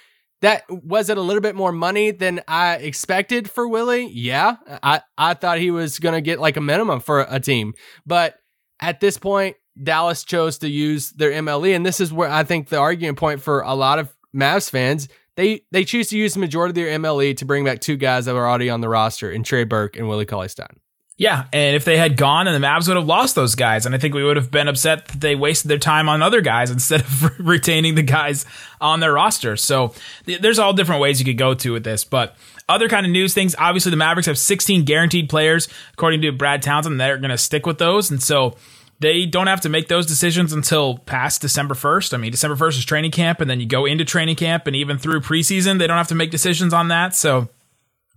that 0.42 0.64
was 0.70 1.10
it 1.10 1.18
a 1.18 1.22
little 1.22 1.42
bit 1.42 1.56
more 1.56 1.72
money 1.72 2.12
than 2.12 2.42
I 2.48 2.76
expected 2.76 3.50
for 3.50 3.68
Willie. 3.68 4.08
Yeah, 4.08 4.58
I 4.84 5.02
I 5.18 5.34
thought 5.34 5.58
he 5.58 5.72
was 5.72 5.98
gonna 6.00 6.22
get 6.22 6.40
like 6.40 6.58
a 6.58 6.62
minimum 6.62 7.00
for 7.00 7.26
a 7.28 7.40
team, 7.40 7.74
but 8.06 8.36
at 8.80 9.00
this 9.00 9.18
point, 9.18 9.58
Dallas 9.82 10.24
chose 10.24 10.58
to 10.60 10.70
use 10.70 11.12
their 11.12 11.32
MLE, 11.32 11.76
and 11.76 11.86
this 11.86 12.00
is 12.00 12.12
where 12.12 12.30
I 12.30 12.44
think 12.44 12.70
the 12.70 12.78
argument 12.78 13.18
point 13.18 13.42
for 13.42 13.62
a 13.62 13.74
lot 13.74 14.00
of 14.00 14.14
Mavs 14.36 14.70
fans 14.70 15.08
they 15.38 15.62
they 15.72 15.86
choose 15.86 16.10
to 16.10 16.18
use 16.18 16.34
the 16.34 16.40
majority 16.42 16.72
of 16.72 16.76
their 16.88 17.00
MLE 17.00 17.38
to 17.38 17.46
bring 17.46 17.64
back 17.64 17.80
two 17.80 17.96
guys 17.96 18.26
that 18.26 18.34
were 18.34 18.46
already 18.48 18.70
on 18.70 18.82
the 18.82 18.90
roster 18.90 19.32
in 19.32 19.44
Trey 19.44 19.64
Burke 19.64 19.96
and 19.96 20.10
Willie 20.10 20.26
Cauley 20.26 20.50
Stein. 20.50 20.80
Yeah, 21.16 21.46
and 21.52 21.76
if 21.76 21.84
they 21.84 21.98
had 21.98 22.16
gone, 22.16 22.48
and 22.48 22.56
the 22.56 22.68
Mavs 22.68 22.88
would 22.88 22.98
have 22.98 23.08
lost 23.08 23.34
those 23.34 23.56
guys, 23.56 23.88
and 23.88 23.96
I 23.96 23.98
think 23.98 24.14
we 24.14 24.24
would 24.24 24.36
have 24.36 24.52
been 24.52 24.68
upset 24.68 25.08
that 25.08 25.20
they 25.20 25.36
wasted 25.36 25.70
their 25.70 25.80
time 25.80 26.10
on 26.10 26.22
other 26.22 26.42
guys 26.42 26.70
instead 26.72 27.02
of 27.02 27.40
retaining 27.40 27.96
the 27.96 28.04
guys 28.04 28.46
on 28.82 29.00
their 29.00 29.14
roster. 29.14 29.56
So 29.56 29.94
th- 30.26 30.42
there's 30.42 30.60
all 30.60 30.74
different 30.74 31.02
ways 31.02 31.20
you 31.20 31.26
could 31.26 31.38
go 31.38 31.54
to 31.56 31.74
with 31.74 31.84
this, 31.84 32.04
but 32.04 32.36
other 32.70 32.88
kind 32.88 33.06
of 33.06 33.12
news 33.12 33.34
things. 33.34 33.56
Obviously, 33.58 33.90
the 33.90 33.98
Mavericks 33.98 34.28
have 34.28 34.38
16 34.38 34.86
guaranteed 34.86 35.28
players, 35.30 35.68
according 35.94 36.22
to 36.22 36.32
Brad 36.32 36.62
Townsend. 36.62 37.00
They're 37.00 37.18
going 37.18 37.32
to 37.32 37.38
stick 37.38 37.66
with 37.66 37.80
those, 37.80 38.12
and 38.12 38.22
so 38.22 38.56
they 39.00 39.26
don't 39.26 39.48
have 39.48 39.62
to 39.62 39.70
make 39.70 39.88
those 39.88 40.06
decisions 40.06 40.54
until 40.54 40.98
past 41.00 41.42
December 41.42 41.76
1st. 41.76 42.14
I 42.14 42.18
mean, 42.18 42.32
December 42.32 42.56
1st 42.56 42.80
is 42.80 42.86
training 42.86 43.12
camp, 43.12 43.42
and 43.42 43.50
then 43.50 43.60
you 43.60 43.68
go 43.68 43.86
into 43.86 44.04
training 44.04 44.36
camp, 44.36 44.68
and 44.68 44.76
even 44.76 44.98
through 44.98 45.22
preseason, 45.22 45.80
they 45.80 45.88
don't 45.88 45.98
have 45.98 46.08
to 46.08 46.16
make 46.16 46.32
decisions 46.32 46.74
on 46.74 46.88
that. 46.88 47.16
So 47.16 47.50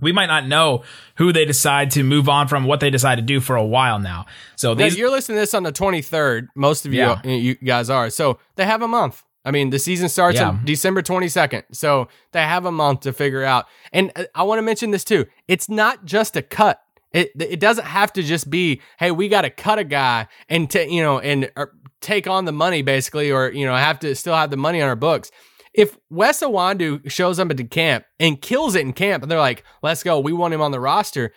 we 0.01 0.13
might 0.13 0.27
not 0.27 0.47
know 0.47 0.83
who 1.17 1.33
they 1.33 1.45
decide 1.45 1.91
to 1.93 2.03
move 2.03 2.29
on 2.29 2.49
from, 2.49 2.65
what 2.65 2.81
they 2.81 2.91
decide 2.91 3.17
to 3.17 3.23
do 3.23 3.41
for 3.41 3.57
a 3.57 3.65
while 3.65 3.99
now. 3.99 4.27
So 4.57 4.75
these, 4.75 4.97
you're 4.97 5.11
listening 5.11 5.37
to 5.37 5.41
this 5.41 5.55
on 5.55 5.63
the 5.63 5.73
23rd. 5.73 6.49
Most 6.55 6.87
of 6.87 6.95
you, 6.95 7.01
yeah. 7.01 7.23
you 7.25 7.55
guys 7.57 7.91
are. 7.91 8.11
So 8.11 8.39
they 8.57 8.65
have 8.65 8.83
a 8.83 8.89
month. 8.89 9.23
I 9.45 9.51
mean, 9.51 9.71
the 9.71 9.79
season 9.79 10.09
starts 10.09 10.37
yeah. 10.37 10.49
on 10.49 10.65
December 10.65 11.03
22nd. 11.03 11.65
So 11.73 12.09
they 12.33 12.43
have 12.43 12.67
a 12.67 12.73
month 12.73 13.01
to 13.01 13.13
figure 13.13 13.45
out. 13.45 13.67
And 13.93 14.13
uh, 14.17 14.25
I 14.35 14.43
want 14.43 14.59
to 14.59 14.63
mention 14.63 14.91
this 14.91 15.05
too. 15.05 15.27
It's 15.49 15.69
not 15.69 16.05
just 16.05 16.37
a 16.37 16.43
cut. 16.43 16.83
It 17.13 17.33
it 17.39 17.61
doesn't 17.61 17.87
have 17.87 18.13
to 18.15 18.23
just 18.23 18.49
be, 18.51 18.81
hey, 18.99 19.11
we 19.11 19.29
got 19.29 19.43
to 19.43 19.51
cut 19.51 19.79
a 19.79 19.85
guy 19.85 20.29
and 20.49 20.71
t- 20.71 20.95
you 20.95 21.03
know 21.03 21.19
and 21.19 21.51
uh, 21.57 21.67
take 22.01 22.27
on 22.27 22.45
the 22.45 22.53
money 22.53 22.83
basically, 22.83 23.33
or 23.33 23.51
you 23.51 23.67
know 23.67 23.75
have 23.75 23.99
to 24.01 24.15
still 24.15 24.35
have 24.35 24.51
the 24.51 24.57
money 24.57 24.81
on 24.81 24.89
our 24.89 24.97
books. 24.97 25.31
If 25.75 25.97
Wes 26.11 26.43
Iwundu 26.43 27.11
shows 27.11 27.39
up 27.39 27.51
at 27.51 27.57
the 27.57 27.65
camp 27.65 28.05
and 28.19 28.41
kills 28.41 28.75
it 28.75 28.83
in 28.83 28.93
camp, 28.93 29.23
and 29.23 29.31
they're 29.31 29.39
like, 29.39 29.65
let's 29.83 30.03
go, 30.03 30.19
we 30.19 30.33
want 30.33 30.55
him 30.55 30.61
on 30.61 30.73
the 30.73 30.81
roster, 30.81 31.33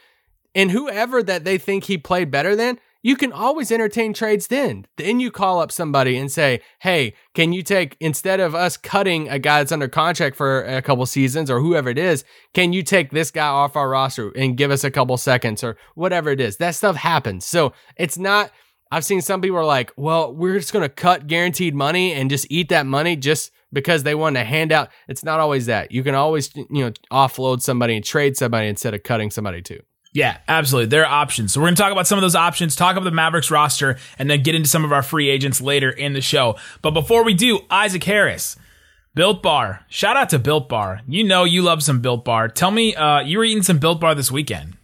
and 0.55 0.71
whoever 0.71 1.21
that 1.23 1.43
they 1.43 1.57
think 1.57 1.85
he 1.85 1.97
played 1.97 2.31
better 2.31 2.55
than, 2.55 2.79
you 3.03 3.17
can 3.17 3.31
always 3.31 3.71
entertain 3.71 4.13
trades 4.13 4.47
then. 4.47 4.87
Then 4.97 5.19
you 5.19 5.29
call 5.29 5.59
up 5.59 5.71
somebody 5.71 6.17
and 6.17 6.31
say, 6.31 6.61
hey, 6.79 7.13
can 7.35 7.53
you 7.53 7.61
take, 7.61 7.97
instead 7.99 8.39
of 8.39 8.55
us 8.55 8.77
cutting 8.77 9.29
a 9.29 9.37
guy 9.37 9.59
that's 9.59 9.73
under 9.73 9.89
contract 9.89 10.37
for 10.37 10.63
a 10.63 10.81
couple 10.81 11.05
seasons 11.05 11.51
or 11.51 11.59
whoever 11.59 11.89
it 11.89 11.97
is, 11.97 12.23
can 12.53 12.73
you 12.73 12.81
take 12.81 13.11
this 13.11 13.29
guy 13.29 13.45
off 13.45 13.75
our 13.75 13.89
roster 13.89 14.31
and 14.31 14.57
give 14.57 14.71
us 14.71 14.85
a 14.85 14.91
couple 14.91 15.17
seconds 15.17 15.63
or 15.63 15.77
whatever 15.95 16.31
it 16.31 16.39
is? 16.39 16.57
That 16.57 16.75
stuff 16.75 16.95
happens. 16.95 17.45
So 17.45 17.73
it's 17.97 18.17
not, 18.17 18.51
I've 18.89 19.05
seen 19.05 19.21
some 19.21 19.41
people 19.41 19.57
are 19.57 19.65
like, 19.65 19.91
well, 19.97 20.33
we're 20.33 20.57
just 20.57 20.71
going 20.71 20.83
to 20.83 20.89
cut 20.89 21.27
guaranteed 21.27 21.75
money 21.75 22.13
and 22.13 22.29
just 22.29 22.47
eat 22.49 22.69
that 22.69 22.85
money 22.85 23.17
just 23.17 23.51
because 23.73 24.03
they 24.03 24.15
want 24.15 24.37
to 24.37 24.45
hand 24.45 24.71
out. 24.71 24.89
It's 25.09 25.25
not 25.25 25.41
always 25.41 25.65
that. 25.65 25.91
You 25.91 26.03
can 26.03 26.15
always, 26.15 26.55
you 26.55 26.65
know, 26.69 26.91
offload 27.11 27.61
somebody 27.61 27.95
and 27.95 28.05
trade 28.05 28.37
somebody 28.37 28.67
instead 28.67 28.93
of 28.93 29.03
cutting 29.03 29.29
somebody 29.29 29.61
too. 29.61 29.81
Yeah, 30.13 30.37
absolutely. 30.47 30.89
There 30.89 31.05
are 31.05 31.21
options. 31.21 31.51
So 31.53 31.59
we're 31.59 31.67
going 31.67 31.75
to 31.75 31.81
talk 31.81 31.91
about 31.91 32.05
some 32.05 32.19
of 32.19 32.21
those 32.21 32.35
options, 32.35 32.75
talk 32.75 32.95
about 32.95 33.03
the 33.05 33.11
Mavericks 33.11 33.49
roster, 33.49 33.97
and 34.19 34.29
then 34.29 34.43
get 34.43 34.53
into 34.53 34.69
some 34.69 34.85
of 34.85 34.91
our 34.93 35.01
free 35.01 35.27
agents 35.27 35.59
later 35.59 35.89
in 35.89 36.13
the 36.13 36.21
show. 36.21 36.55
But 36.83 36.91
before 36.91 37.23
we 37.23 37.33
do, 37.33 37.61
Isaac 37.71 38.03
Harris, 38.03 38.55
Built 39.15 39.41
Bar. 39.41 39.81
Shout 39.89 40.15
out 40.15 40.29
to 40.29 40.39
Built 40.39 40.69
Bar. 40.69 41.01
You 41.07 41.23
know 41.23 41.43
you 41.45 41.63
love 41.63 41.81
some 41.81 41.99
Built 42.01 42.23
Bar. 42.25 42.47
Tell 42.49 42.71
me, 42.71 42.95
uh, 42.95 43.21
you 43.21 43.39
were 43.39 43.43
eating 43.43 43.63
some 43.63 43.79
Built 43.79 43.99
Bar 43.99 44.13
this 44.13 44.31
weekend. 44.31 44.77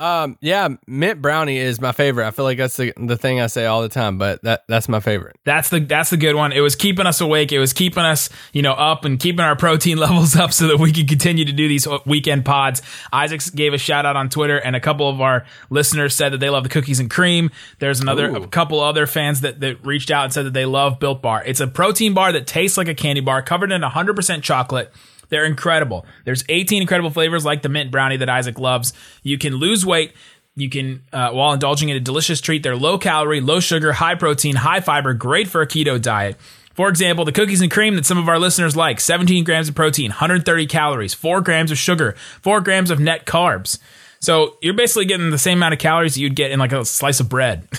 Um, 0.00 0.36
yeah, 0.40 0.68
mint 0.88 1.22
brownie 1.22 1.56
is 1.56 1.80
my 1.80 1.92
favorite. 1.92 2.26
I 2.26 2.32
feel 2.32 2.44
like 2.44 2.58
that's 2.58 2.76
the, 2.76 2.92
the 2.96 3.16
thing 3.16 3.40
I 3.40 3.46
say 3.46 3.66
all 3.66 3.80
the 3.80 3.88
time, 3.88 4.18
but 4.18 4.42
that 4.42 4.64
that's 4.66 4.88
my 4.88 4.98
favorite. 4.98 5.36
That's 5.44 5.68
the 5.68 5.78
that's 5.78 6.10
the 6.10 6.16
good 6.16 6.34
one. 6.34 6.50
It 6.50 6.60
was 6.60 6.74
keeping 6.74 7.06
us 7.06 7.20
awake. 7.20 7.52
It 7.52 7.60
was 7.60 7.72
keeping 7.72 8.02
us, 8.02 8.28
you 8.52 8.62
know, 8.62 8.72
up 8.72 9.04
and 9.04 9.20
keeping 9.20 9.40
our 9.40 9.54
protein 9.54 9.96
levels 9.98 10.34
up 10.34 10.52
so 10.52 10.66
that 10.66 10.78
we 10.78 10.92
could 10.92 11.08
continue 11.08 11.44
to 11.44 11.52
do 11.52 11.68
these 11.68 11.86
weekend 12.06 12.44
pods. 12.44 12.82
Isaac 13.12 13.40
gave 13.54 13.72
a 13.72 13.78
shout 13.78 14.04
out 14.04 14.16
on 14.16 14.30
Twitter, 14.30 14.58
and 14.58 14.74
a 14.74 14.80
couple 14.80 15.08
of 15.08 15.20
our 15.20 15.46
listeners 15.70 16.14
said 16.14 16.32
that 16.32 16.38
they 16.38 16.50
love 16.50 16.64
the 16.64 16.70
cookies 16.70 16.98
and 16.98 17.08
cream. 17.08 17.50
There's 17.78 18.00
another 18.00 18.30
Ooh. 18.30 18.42
a 18.42 18.48
couple 18.48 18.80
other 18.80 19.06
fans 19.06 19.42
that 19.42 19.60
that 19.60 19.86
reached 19.86 20.10
out 20.10 20.24
and 20.24 20.32
said 20.32 20.46
that 20.46 20.54
they 20.54 20.66
love 20.66 20.98
Built 20.98 21.22
Bar. 21.22 21.44
It's 21.46 21.60
a 21.60 21.68
protein 21.68 22.14
bar 22.14 22.32
that 22.32 22.48
tastes 22.48 22.76
like 22.76 22.88
a 22.88 22.94
candy 22.94 23.20
bar, 23.20 23.42
covered 23.42 23.70
in 23.70 23.82
100% 23.82 24.42
chocolate 24.42 24.92
they're 25.28 25.44
incredible. 25.44 26.06
There's 26.24 26.44
18 26.48 26.82
incredible 26.82 27.10
flavors 27.10 27.44
like 27.44 27.62
the 27.62 27.68
mint 27.68 27.90
brownie 27.90 28.16
that 28.18 28.28
Isaac 28.28 28.58
loves. 28.58 28.92
You 29.22 29.38
can 29.38 29.54
lose 29.56 29.84
weight 29.84 30.12
You 30.56 30.70
can, 30.70 31.02
uh, 31.12 31.30
while 31.32 31.52
indulging 31.52 31.88
in 31.88 31.96
a 31.96 32.00
delicious 32.00 32.40
treat, 32.40 32.62
they're 32.62 32.76
low 32.76 32.96
calorie, 32.96 33.40
low 33.40 33.58
sugar, 33.58 33.92
high 33.92 34.14
protein, 34.14 34.54
high 34.54 34.80
fiber, 34.80 35.12
great 35.12 35.48
for 35.48 35.62
a 35.62 35.66
keto 35.66 36.00
diet. 36.00 36.36
For 36.74 36.88
example, 36.88 37.24
the 37.24 37.32
cookies 37.32 37.60
and 37.60 37.70
cream 37.70 37.96
that 37.96 38.06
some 38.06 38.18
of 38.18 38.28
our 38.28 38.38
listeners 38.38 38.76
like 38.76 39.00
17 39.00 39.44
grams 39.44 39.68
of 39.68 39.74
protein, 39.74 40.10
130 40.10 40.66
calories, 40.66 41.14
4 41.14 41.40
grams 41.40 41.70
of 41.70 41.78
sugar, 41.78 42.14
4 42.42 42.60
grams 42.60 42.90
of 42.90 43.00
net 43.00 43.26
carbs. 43.26 43.78
So 44.20 44.56
you're 44.60 44.74
basically 44.74 45.06
getting 45.06 45.30
the 45.30 45.38
same 45.38 45.58
amount 45.58 45.74
of 45.74 45.80
calories 45.80 46.14
that 46.14 46.20
you'd 46.20 46.34
get 46.36 46.50
in 46.50 46.58
like 46.58 46.72
a 46.72 46.84
slice 46.84 47.20
of 47.20 47.28
bread. 47.28 47.68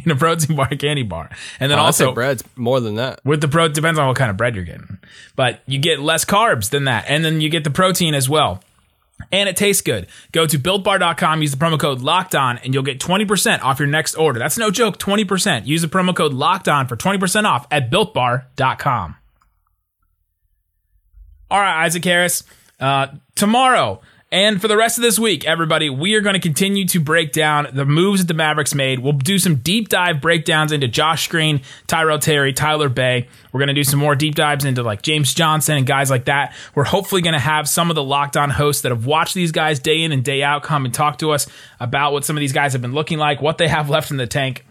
in 0.04 0.10
a 0.10 0.16
protein 0.16 0.56
bar 0.56 0.68
candy 0.68 1.02
bar. 1.02 1.30
And 1.60 1.70
then 1.70 1.78
Oh, 1.78 1.82
also 1.84 2.12
bread's 2.12 2.42
more 2.56 2.80
than 2.80 2.96
that. 2.96 3.20
with 3.24 3.40
the 3.40 3.48
pro 3.48 3.68
depends 3.68 3.98
on 3.98 4.06
what 4.08 4.16
kind 4.16 4.30
of 4.30 4.36
bread 4.36 4.54
you're 4.54 4.64
getting. 4.64 4.98
But 5.36 5.60
you 5.66 5.78
get 5.78 6.00
less 6.00 6.24
carbs 6.24 6.70
than 6.70 6.84
that. 6.84 7.04
And 7.08 7.24
then 7.24 7.40
you 7.40 7.48
get 7.48 7.64
the 7.64 7.70
protein 7.70 8.14
as 8.14 8.28
well. 8.28 8.62
And 9.32 9.48
it 9.48 9.56
tastes 9.56 9.82
good. 9.82 10.06
Go 10.30 10.46
to 10.46 10.58
builtbar.com, 10.58 11.42
use 11.42 11.50
the 11.50 11.56
promo 11.56 11.78
code 11.78 12.00
locked 12.02 12.36
on, 12.36 12.58
and 12.58 12.72
you'll 12.72 12.84
get 12.84 13.00
20% 13.00 13.62
off 13.62 13.80
your 13.80 13.88
next 13.88 14.14
order. 14.14 14.38
That's 14.38 14.56
no 14.56 14.70
joke, 14.70 14.96
20%. 14.98 15.66
Use 15.66 15.82
the 15.82 15.88
promo 15.88 16.14
code 16.14 16.32
locked 16.32 16.68
on 16.68 16.86
for 16.86 16.96
20% 16.96 17.44
off 17.44 17.66
at 17.72 17.90
builtbar.com. 17.90 19.16
All 21.50 21.60
right, 21.60 21.84
Isaac 21.84 22.04
Harris. 22.04 22.44
Uh, 22.78 23.08
tomorrow 23.34 24.00
and 24.30 24.60
for 24.60 24.68
the 24.68 24.76
rest 24.76 24.98
of 24.98 25.02
this 25.02 25.18
week, 25.18 25.46
everybody, 25.46 25.88
we 25.88 26.14
are 26.14 26.20
going 26.20 26.34
to 26.34 26.40
continue 26.40 26.84
to 26.88 27.00
break 27.00 27.32
down 27.32 27.66
the 27.72 27.86
moves 27.86 28.20
that 28.20 28.28
the 28.28 28.34
Mavericks 28.34 28.74
made. 28.74 28.98
We'll 28.98 29.14
do 29.14 29.38
some 29.38 29.56
deep 29.56 29.88
dive 29.88 30.20
breakdowns 30.20 30.70
into 30.70 30.86
Josh 30.86 31.28
Green, 31.28 31.62
Tyrell 31.86 32.18
Terry, 32.18 32.52
Tyler 32.52 32.90
Bey. 32.90 33.26
We're 33.52 33.60
going 33.60 33.68
to 33.68 33.74
do 33.74 33.84
some 33.84 33.98
more 33.98 34.14
deep 34.14 34.34
dives 34.34 34.66
into 34.66 34.82
like 34.82 35.00
James 35.00 35.32
Johnson 35.32 35.78
and 35.78 35.86
guys 35.86 36.10
like 36.10 36.26
that. 36.26 36.54
We're 36.74 36.84
hopefully 36.84 37.22
going 37.22 37.32
to 37.32 37.38
have 37.38 37.66
some 37.66 37.88
of 37.90 37.94
the 37.94 38.04
locked 38.04 38.36
on 38.36 38.50
hosts 38.50 38.82
that 38.82 38.92
have 38.92 39.06
watched 39.06 39.32
these 39.32 39.50
guys 39.50 39.80
day 39.80 40.02
in 40.02 40.12
and 40.12 40.22
day 40.22 40.42
out 40.42 40.62
come 40.62 40.84
and 40.84 40.92
talk 40.92 41.16
to 41.18 41.30
us 41.30 41.46
about 41.80 42.12
what 42.12 42.26
some 42.26 42.36
of 42.36 42.40
these 42.40 42.52
guys 42.52 42.74
have 42.74 42.82
been 42.82 42.92
looking 42.92 43.16
like, 43.16 43.40
what 43.40 43.56
they 43.56 43.68
have 43.68 43.88
left 43.90 44.10
in 44.10 44.18
the 44.18 44.26
tank 44.26 44.66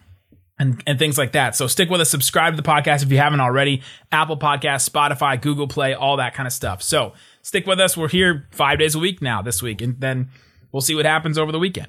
and, 0.60 0.82
and 0.86 1.00
things 1.00 1.18
like 1.18 1.32
that. 1.32 1.56
So 1.56 1.66
stick 1.66 1.90
with 1.90 2.02
us, 2.02 2.10
subscribe 2.12 2.56
to 2.56 2.62
the 2.62 2.68
podcast 2.68 3.04
if 3.04 3.12
you 3.12 3.18
haven't 3.18 3.42
already. 3.42 3.82
Apple 4.12 4.38
Podcasts, 4.38 4.88
Spotify, 4.88 5.42
Google 5.42 5.68
Play, 5.68 5.94
all 5.94 6.18
that 6.18 6.34
kind 6.34 6.46
of 6.46 6.54
stuff. 6.54 6.82
So 6.82 7.14
stick 7.48 7.66
with 7.66 7.80
us. 7.80 7.96
We're 7.96 8.10
here 8.10 8.46
five 8.52 8.78
days 8.78 8.94
a 8.94 9.00
week 9.00 9.22
now 9.22 9.42
this 9.42 9.64
week, 9.64 9.82
and 9.82 9.98
then 10.02 10.28
we'll 10.74 10.82
see 10.82 10.96
what 10.96 11.06
happens 11.06 11.38
over 11.38 11.54
the 11.54 11.60
weekend. 11.60 11.88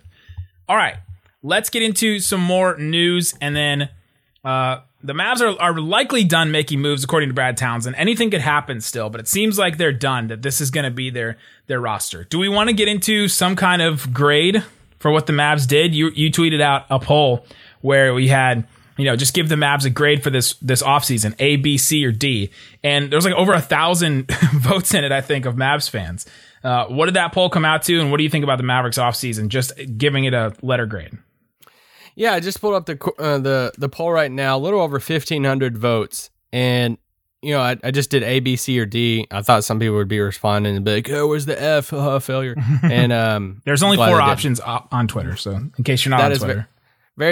All 0.69 0.77
right, 0.77 0.99
let's 1.43 1.69
get 1.69 1.83
into 1.83 2.21
some 2.21 2.41
more 2.41 2.77
news, 2.77 3.35
and 3.41 3.57
then 3.57 3.89
uh, 4.45 4.83
the 5.03 5.15
Mavs 5.15 5.41
are, 5.41 5.61
are 5.61 5.81
likely 5.81 6.23
done 6.23 6.53
making 6.53 6.81
moves, 6.81 7.03
according 7.03 7.31
to 7.31 7.35
Brad 7.35 7.57
Townsend. 7.57 7.97
Anything 7.97 8.31
could 8.31 8.41
happen 8.41 8.81
still, 8.81 9.11
but 9.11 9.21
it 9.21 9.27
seems 9.27 9.59
like 9.59 9.79
they're 9.79 9.93
done. 9.93 10.29
That 10.29 10.43
this 10.43 10.61
is 10.61 10.71
going 10.71 10.85
to 10.85 10.93
be 10.93 11.11
their 11.11 11.37
their 11.67 11.81
roster. 11.81 12.23
Do 12.23 12.39
we 12.39 12.49
want 12.49 12.69
to 12.69 12.73
get 12.73 12.87
into 12.87 13.27
some 13.27 13.57
kind 13.57 13.83
of 13.83 14.15
grade 14.15 14.63
for 15.01 15.11
what 15.11 15.27
the 15.27 15.33
Mavs 15.33 15.67
did? 15.67 15.93
You 15.93 16.11
you 16.11 16.31
tweeted 16.31 16.61
out 16.61 16.87
a 16.89 17.01
poll 17.01 17.45
where 17.81 18.15
we 18.15 18.29
had 18.29 18.69
you 18.99 19.05
know 19.05 19.17
just 19.17 19.33
give 19.33 19.49
the 19.49 19.55
Mavs 19.55 19.87
a 19.87 19.91
grade 19.91 20.23
for 20.23 20.29
this 20.31 20.55
this 20.55 20.83
offseason, 20.83 21.35
A, 21.39 21.57
B, 21.57 21.79
C, 21.79 22.05
or 22.05 22.13
D, 22.13 22.51
and 22.85 23.11
there 23.11 23.17
was 23.17 23.25
like 23.25 23.35
over 23.35 23.55
a 23.55 23.61
thousand 23.61 24.31
votes 24.55 24.93
in 24.93 25.05
it. 25.05 25.13
I 25.13 25.23
think 25.23 25.47
of 25.47 25.55
Mavs 25.55 25.89
fans. 25.89 26.27
Uh, 26.63 26.87
what 26.87 27.07
did 27.07 27.15
that 27.15 27.33
poll 27.33 27.49
come 27.49 27.65
out 27.65 27.83
to, 27.85 28.01
and 28.01 28.11
what 28.11 28.19
do 28.19 28.25
you 28.25 28.31
think 28.31 28.43
about 28.45 28.59
the 28.59 28.65
Mavericks 28.65 28.99
offseason? 28.99 29.49
Just 29.49 29.73
giving 29.97 30.25
it 30.25 30.35
a 30.35 30.53
letter 30.61 30.87
grade. 30.87 31.17
Yeah, 32.17 32.33
I 32.35 32.41
just 32.41 32.61
pulled 32.61 32.75
up 32.75 32.87
the 32.87 33.13
uh, 33.19 33.39
the 33.39 33.73
the 33.79 33.89
poll 33.89 34.11
right 34.11 34.31
now. 34.31 34.57
A 34.57 34.59
little 34.59 34.81
over 34.81 34.99
fifteen 34.99 35.45
hundred 35.45 35.79
votes, 35.79 36.31
and 36.53 36.99
you 37.43 37.55
know, 37.55 37.61
I, 37.61 37.77
I 37.85 37.91
just 37.93 38.11
did 38.11 38.25
A, 38.25 38.41
B, 38.41 38.57
C, 38.57 38.79
or 38.81 38.87
D. 38.87 39.27
I 39.31 39.43
thought 39.43 39.63
some 39.63 39.79
people 39.79 39.95
would 39.97 40.09
be 40.09 40.19
responding 40.19 40.75
and 40.75 40.85
be 40.85 40.95
like, 40.95 41.11
"Oh, 41.11 41.29
where's 41.29 41.47
the 41.47 41.61
F? 41.61 41.93
Uh, 41.93 42.19
failure." 42.21 42.57
And 42.83 43.13
um, 43.13 43.63
There's 43.65 43.83
only 43.83 43.97
four 43.97 44.21
options 44.21 44.59
on 44.61 45.07
Twitter, 45.09 45.37
so 45.37 45.53
in 45.53 45.85
case 45.85 46.05
you're 46.05 46.11
not 46.11 46.19
That 46.19 46.33
on 46.33 46.39
Twitter, 46.39 46.55
Very 46.55 46.67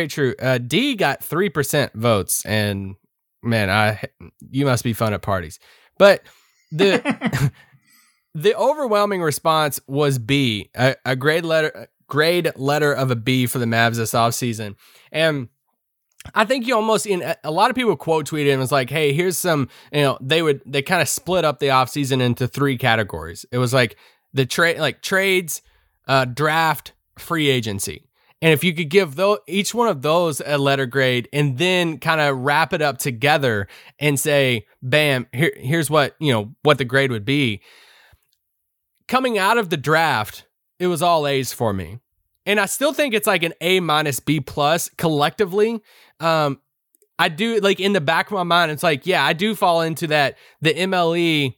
true. 0.09 0.35
Uh, 0.41 0.59
D 0.59 0.95
got 0.95 1.23
three 1.23 1.49
percent 1.49 1.93
votes, 1.95 2.45
and 2.45 2.97
man, 3.43 3.71
I 3.71 4.03
you 4.51 4.65
must 4.65 4.85
be 4.85 4.93
fun 4.93 5.15
at 5.15 5.23
parties. 5.23 5.59
But 5.99 6.23
the 6.71 7.53
the 8.35 8.55
overwhelming 8.55 9.23
response 9.23 9.81
was 9.87 10.19
B, 10.19 10.71
a, 10.77 10.97
a 11.05 11.17
grade 11.17 11.45
letter 11.45 11.89
grade 12.09 12.53
letter 12.57 12.93
of 12.93 13.11
a 13.11 13.17
B 13.17 13.47
for 13.47 13.59
the 13.59 13.67
Mavs 13.67 13.97
this 13.97 14.13
offseason. 14.13 14.77
And 15.11 15.49
I 16.35 16.45
think 16.45 16.67
you 16.67 16.75
almost 16.75 17.07
in 17.07 17.35
a 17.45 17.51
lot 17.51 17.71
of 17.71 17.77
people 17.77 17.97
quote 17.97 18.29
tweeted 18.29 18.51
and 18.51 18.61
was 18.61 18.73
like, 18.73 18.91
"Hey, 18.91 19.13
here's 19.13 19.39
some." 19.39 19.69
You 19.93 20.03
know, 20.03 20.19
they 20.21 20.43
would 20.43 20.63
they 20.67 20.83
kind 20.83 21.03
of 21.03 21.09
split 21.09 21.45
up 21.45 21.61
the 21.61 21.69
offseason 21.69 22.21
into 22.21 22.49
three 22.49 22.77
categories. 22.77 23.45
It 23.53 23.59
was 23.59 23.73
like 23.73 23.97
the 24.33 24.47
trade, 24.47 24.79
like 24.79 25.03
trades, 25.03 25.63
uh, 26.09 26.25
draft, 26.25 26.93
free 27.19 27.49
agency. 27.49 28.09
And 28.43 28.53
if 28.53 28.63
you 28.63 28.75
could 28.75 28.91
give 28.91 29.17
though 29.17 29.39
each 29.47 29.75
one 29.75 29.89
of 29.89 30.03
those 30.03 30.43
a 30.45 30.59
letter 30.59 30.87
grade 30.87 31.29
and 31.33 31.57
then 31.57 31.99
kind 31.99 32.21
of 32.21 32.37
wrap 32.39 32.73
it 32.73 32.83
up 32.83 32.99
together 32.99 33.67
and 33.99 34.21
say, 34.21 34.67
bam, 34.83 35.27
here, 35.33 35.53
here's 35.57 35.89
what, 35.89 36.15
you 36.21 36.33
know, 36.33 36.55
what 36.63 36.79
the 36.79 36.85
grade 36.85 37.11
would 37.11 37.25
be. 37.25 37.63
Coming 39.09 39.39
out 39.39 39.57
of 39.57 39.71
the 39.71 39.77
draft, 39.77 40.47
it 40.79 40.89
was 40.89 41.01
all 41.01 41.27
A's 41.27 41.53
for 41.53 41.73
me. 41.73 42.01
And 42.45 42.61
I 42.61 42.67
still 42.67 42.93
think 42.93 43.15
it's 43.15 43.27
like 43.27 43.43
an 43.43 43.55
A 43.61 43.81
minus 43.81 44.21
B 44.21 44.41
plus 44.41 44.91
collectively. 44.97 45.81
Um, 46.21 46.61
I 47.19 47.29
do 47.29 47.59
like 47.61 47.81
in 47.81 47.95
the 47.95 48.01
back 48.01 48.27
of 48.27 48.33
my 48.33 48.43
mind, 48.43 48.71
it's 48.71 48.83
like, 48.83 49.07
yeah, 49.07 49.25
I 49.25 49.33
do 49.33 49.55
fall 49.55 49.81
into 49.81 50.07
that. 50.09 50.37
The 50.61 50.75
MLE 50.75 51.57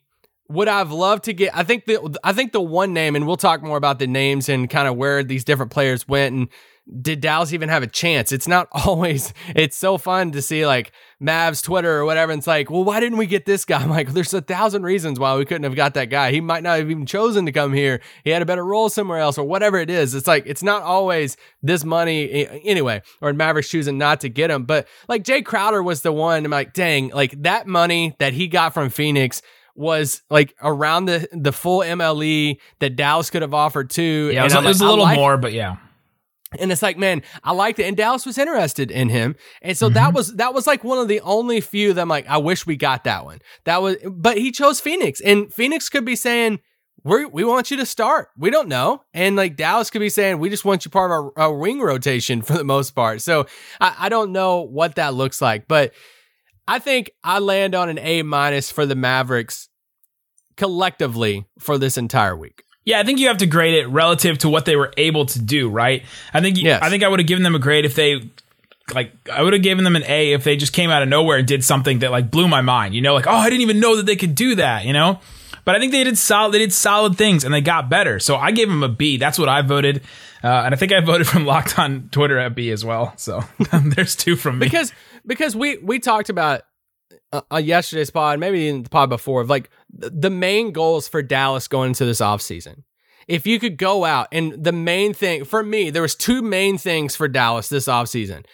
would 0.48 0.68
I've 0.68 0.90
loved 0.90 1.24
to 1.24 1.32
get. 1.32 1.56
I 1.56 1.62
think 1.62 1.84
the 1.84 2.18
I 2.24 2.32
think 2.32 2.52
the 2.52 2.60
one 2.60 2.92
name, 2.92 3.16
and 3.16 3.26
we'll 3.26 3.36
talk 3.36 3.62
more 3.62 3.76
about 3.76 3.98
the 3.98 4.06
names 4.06 4.48
and 4.48 4.68
kind 4.68 4.88
of 4.88 4.96
where 4.96 5.22
these 5.22 5.44
different 5.44 5.70
players 5.70 6.08
went, 6.08 6.34
and 6.34 6.48
did 7.02 7.20
Dallas 7.20 7.52
even 7.52 7.68
have 7.68 7.82
a 7.82 7.86
chance? 7.86 8.32
It's 8.32 8.48
not 8.48 8.68
always. 8.72 9.34
It's 9.54 9.76
so 9.76 9.98
fun 9.98 10.32
to 10.32 10.42
see 10.42 10.66
like 10.66 10.92
Mavs 11.22 11.62
Twitter 11.62 11.98
or 11.98 12.04
whatever. 12.04 12.32
And 12.32 12.40
it's 12.40 12.46
like, 12.46 12.70
well, 12.70 12.84
why 12.84 13.00
didn't 13.00 13.18
we 13.18 13.26
get 13.26 13.44
this 13.44 13.64
guy? 13.64 13.78
I'm 13.82 13.90
like, 13.90 14.12
there's 14.12 14.34
a 14.34 14.40
thousand 14.40 14.84
reasons 14.84 15.20
why 15.20 15.36
we 15.36 15.44
couldn't 15.44 15.64
have 15.64 15.76
got 15.76 15.94
that 15.94 16.06
guy. 16.06 16.32
He 16.32 16.40
might 16.40 16.62
not 16.62 16.78
have 16.78 16.90
even 16.90 17.06
chosen 17.06 17.46
to 17.46 17.52
come 17.52 17.72
here. 17.72 18.00
He 18.24 18.30
had 18.30 18.42
a 18.42 18.46
better 18.46 18.64
role 18.64 18.88
somewhere 18.88 19.18
else 19.18 19.38
or 19.38 19.44
whatever 19.44 19.78
it 19.78 19.90
is. 19.90 20.14
It's 20.14 20.26
like 20.26 20.44
it's 20.46 20.62
not 20.62 20.82
always 20.82 21.36
this 21.62 21.84
money 21.84 22.48
anyway, 22.64 23.02
or 23.20 23.32
Mavericks 23.32 23.68
choosing 23.68 23.98
not 23.98 24.20
to 24.20 24.28
get 24.28 24.50
him. 24.50 24.64
But 24.64 24.88
like 25.08 25.24
Jae 25.24 25.44
Crowder 25.44 25.82
was 25.82 26.02
the 26.02 26.12
one. 26.12 26.44
I'm 26.44 26.50
like, 26.50 26.72
dang, 26.72 27.08
like 27.10 27.42
that 27.42 27.66
money 27.66 28.16
that 28.18 28.32
he 28.32 28.48
got 28.48 28.72
from 28.72 28.88
Phoenix 28.88 29.42
was 29.78 30.22
like 30.28 30.54
around 30.60 31.06
the 31.06 31.28
the 31.32 31.52
full 31.52 31.80
MLE 31.80 32.58
that 32.80 32.96
Dallas 32.96 33.30
could 33.30 33.42
have 33.42 33.54
offered 33.54 33.90
too. 33.90 34.30
yeah, 34.32 34.40
it 34.40 34.44
was, 34.44 34.54
I'm 34.54 34.64
it 34.64 34.68
was 34.68 34.80
like, 34.80 34.86
a 34.86 34.90
little 34.90 35.04
like- 35.04 35.16
more, 35.16 35.36
but 35.38 35.52
yeah, 35.52 35.76
and 36.58 36.72
it's 36.72 36.82
like, 36.82 36.96
man, 36.98 37.22
I 37.44 37.52
liked 37.52 37.78
it. 37.78 37.84
And 37.84 37.96
Dallas 37.96 38.24
was 38.26 38.38
interested 38.38 38.90
in 38.90 39.08
him. 39.10 39.36
And 39.62 39.76
so 39.76 39.86
Mm-hmm. 39.86 39.94
that 39.94 40.14
was 40.14 40.34
that 40.36 40.54
was 40.54 40.66
like 40.66 40.82
one 40.82 40.98
of 40.98 41.06
the 41.08 41.20
only 41.20 41.60
few 41.60 41.92
that 41.92 42.00
I'm 42.00 42.08
like, 42.08 42.26
I 42.28 42.38
wish 42.38 42.66
we 42.66 42.76
got 42.76 43.04
that 43.04 43.24
one. 43.24 43.40
That 43.64 43.80
was 43.82 43.96
but 44.10 44.36
he 44.38 44.50
chose 44.50 44.80
Phoenix. 44.80 45.20
And 45.20 45.52
Phoenix 45.52 45.88
could 45.88 46.04
be 46.04 46.16
saying, 46.16 46.60
we 47.04 47.24
we 47.26 47.44
want 47.44 47.70
you 47.70 47.76
to 47.76 47.86
start. 47.86 48.28
We 48.36 48.50
don't 48.50 48.68
know. 48.68 49.02
And 49.14 49.36
like 49.36 49.56
Dallas 49.56 49.90
could 49.90 50.00
be 50.00 50.08
saying, 50.08 50.38
we 50.40 50.50
just 50.50 50.64
want 50.64 50.84
you 50.84 50.90
part 50.90 51.10
of 51.10 51.32
our, 51.36 51.38
our 51.38 51.56
wing 51.56 51.80
rotation 51.80 52.42
for 52.42 52.54
the 52.54 52.64
most 52.64 52.90
part. 52.92 53.20
So 53.22 53.46
I, 53.80 53.94
I 53.98 54.08
don't 54.08 54.32
know 54.32 54.62
what 54.62 54.96
that 54.96 55.14
looks 55.14 55.40
like. 55.40 55.68
But 55.68 55.92
I 56.68 56.78
think 56.78 57.10
I 57.24 57.38
land 57.40 57.74
on 57.74 57.88
an 57.88 57.98
A 57.98 58.22
minus 58.22 58.70
for 58.70 58.84
the 58.86 58.94
Mavericks 58.94 59.68
collectively 60.56 61.46
for 61.58 61.78
this 61.78 61.96
entire 61.96 62.36
week. 62.36 62.62
yeah. 62.84 63.00
I 63.00 63.04
think 63.04 63.18
you 63.20 63.28
have 63.28 63.38
to 63.38 63.46
grade 63.46 63.74
it 63.74 63.86
relative 63.86 64.38
to 64.38 64.48
what 64.48 64.64
they 64.64 64.76
were 64.76 64.92
able 64.96 65.26
to 65.26 65.38
do, 65.40 65.68
right? 65.68 66.04
I 66.32 66.40
think 66.40 66.58
Yes. 66.58 66.82
I 66.82 66.90
think 66.90 67.02
I 67.02 67.08
would 67.08 67.20
have 67.20 67.26
given 67.26 67.42
them 67.42 67.54
a 67.54 67.58
grade 67.58 67.84
if 67.84 67.94
they 67.94 68.30
like 68.94 69.12
I 69.30 69.42
would 69.42 69.52
have 69.52 69.62
given 69.62 69.84
them 69.84 69.96
an 69.96 70.04
A 70.08 70.32
if 70.32 70.44
they 70.44 70.56
just 70.56 70.72
came 70.72 70.90
out 70.90 71.02
of 71.02 71.08
nowhere 71.08 71.38
and 71.38 71.46
did 71.46 71.62
something 71.62 71.98
that 72.00 72.10
like 72.10 72.30
blew 72.30 72.48
my 72.48 72.60
mind. 72.62 72.94
You 72.94 73.02
know, 73.02 73.14
like 73.14 73.26
oh, 73.26 73.32
I 73.32 73.48
didn't 73.50 73.62
even 73.62 73.80
know 73.80 73.96
that 73.96 74.06
they 74.06 74.16
could 74.16 74.34
do 74.34 74.54
that. 74.56 74.84
You 74.84 74.92
know. 74.92 75.20
But 75.64 75.76
I 75.76 75.80
think 75.80 75.92
they 75.92 76.02
did 76.02 76.16
solid. 76.16 76.54
They 76.54 76.60
did 76.60 76.72
solid 76.72 77.18
things, 77.18 77.44
and 77.44 77.52
they 77.52 77.60
got 77.60 77.90
better. 77.90 78.18
So 78.18 78.36
I 78.36 78.52
gave 78.52 78.68
them 78.68 78.82
a 78.82 78.88
B. 78.88 79.18
That's 79.18 79.38
what 79.38 79.50
I 79.50 79.60
voted, 79.60 79.98
uh, 80.42 80.46
and 80.64 80.74
I 80.74 80.78
think 80.78 80.92
I 80.92 81.00
voted 81.04 81.26
from 81.28 81.44
Locked 81.44 81.78
on 81.78 82.08
Twitter 82.10 82.38
at 82.38 82.54
B 82.54 82.70
as 82.70 82.86
well. 82.86 83.12
So 83.18 83.44
there's 83.72 84.16
two 84.16 84.34
from 84.34 84.58
me. 84.58 84.66
because 84.66 84.94
because 85.28 85.54
we 85.54 85.78
we 85.78 86.00
talked 86.00 86.30
about 86.30 86.62
uh, 87.32 87.42
on 87.50 87.64
yesterday's 87.64 88.10
pod, 88.10 88.40
maybe 88.40 88.68
in 88.68 88.82
the 88.82 88.90
pod 88.90 89.10
before, 89.10 89.42
of 89.42 89.50
like 89.50 89.70
th- 90.00 90.12
the 90.14 90.30
main 90.30 90.72
goals 90.72 91.06
for 91.06 91.22
Dallas 91.22 91.68
going 91.68 91.88
into 91.90 92.04
this 92.04 92.20
offseason. 92.20 92.82
If 93.28 93.46
you 93.46 93.60
could 93.60 93.76
go 93.76 94.04
out 94.04 94.28
and 94.32 94.64
the 94.64 94.72
main 94.72 95.12
thing 95.14 95.44
for 95.44 95.62
me, 95.62 95.90
there 95.90 96.02
was 96.02 96.14
two 96.14 96.42
main 96.42 96.78
things 96.78 97.14
for 97.14 97.28
Dallas 97.28 97.68
this 97.68 97.86
offseason. 97.86 98.44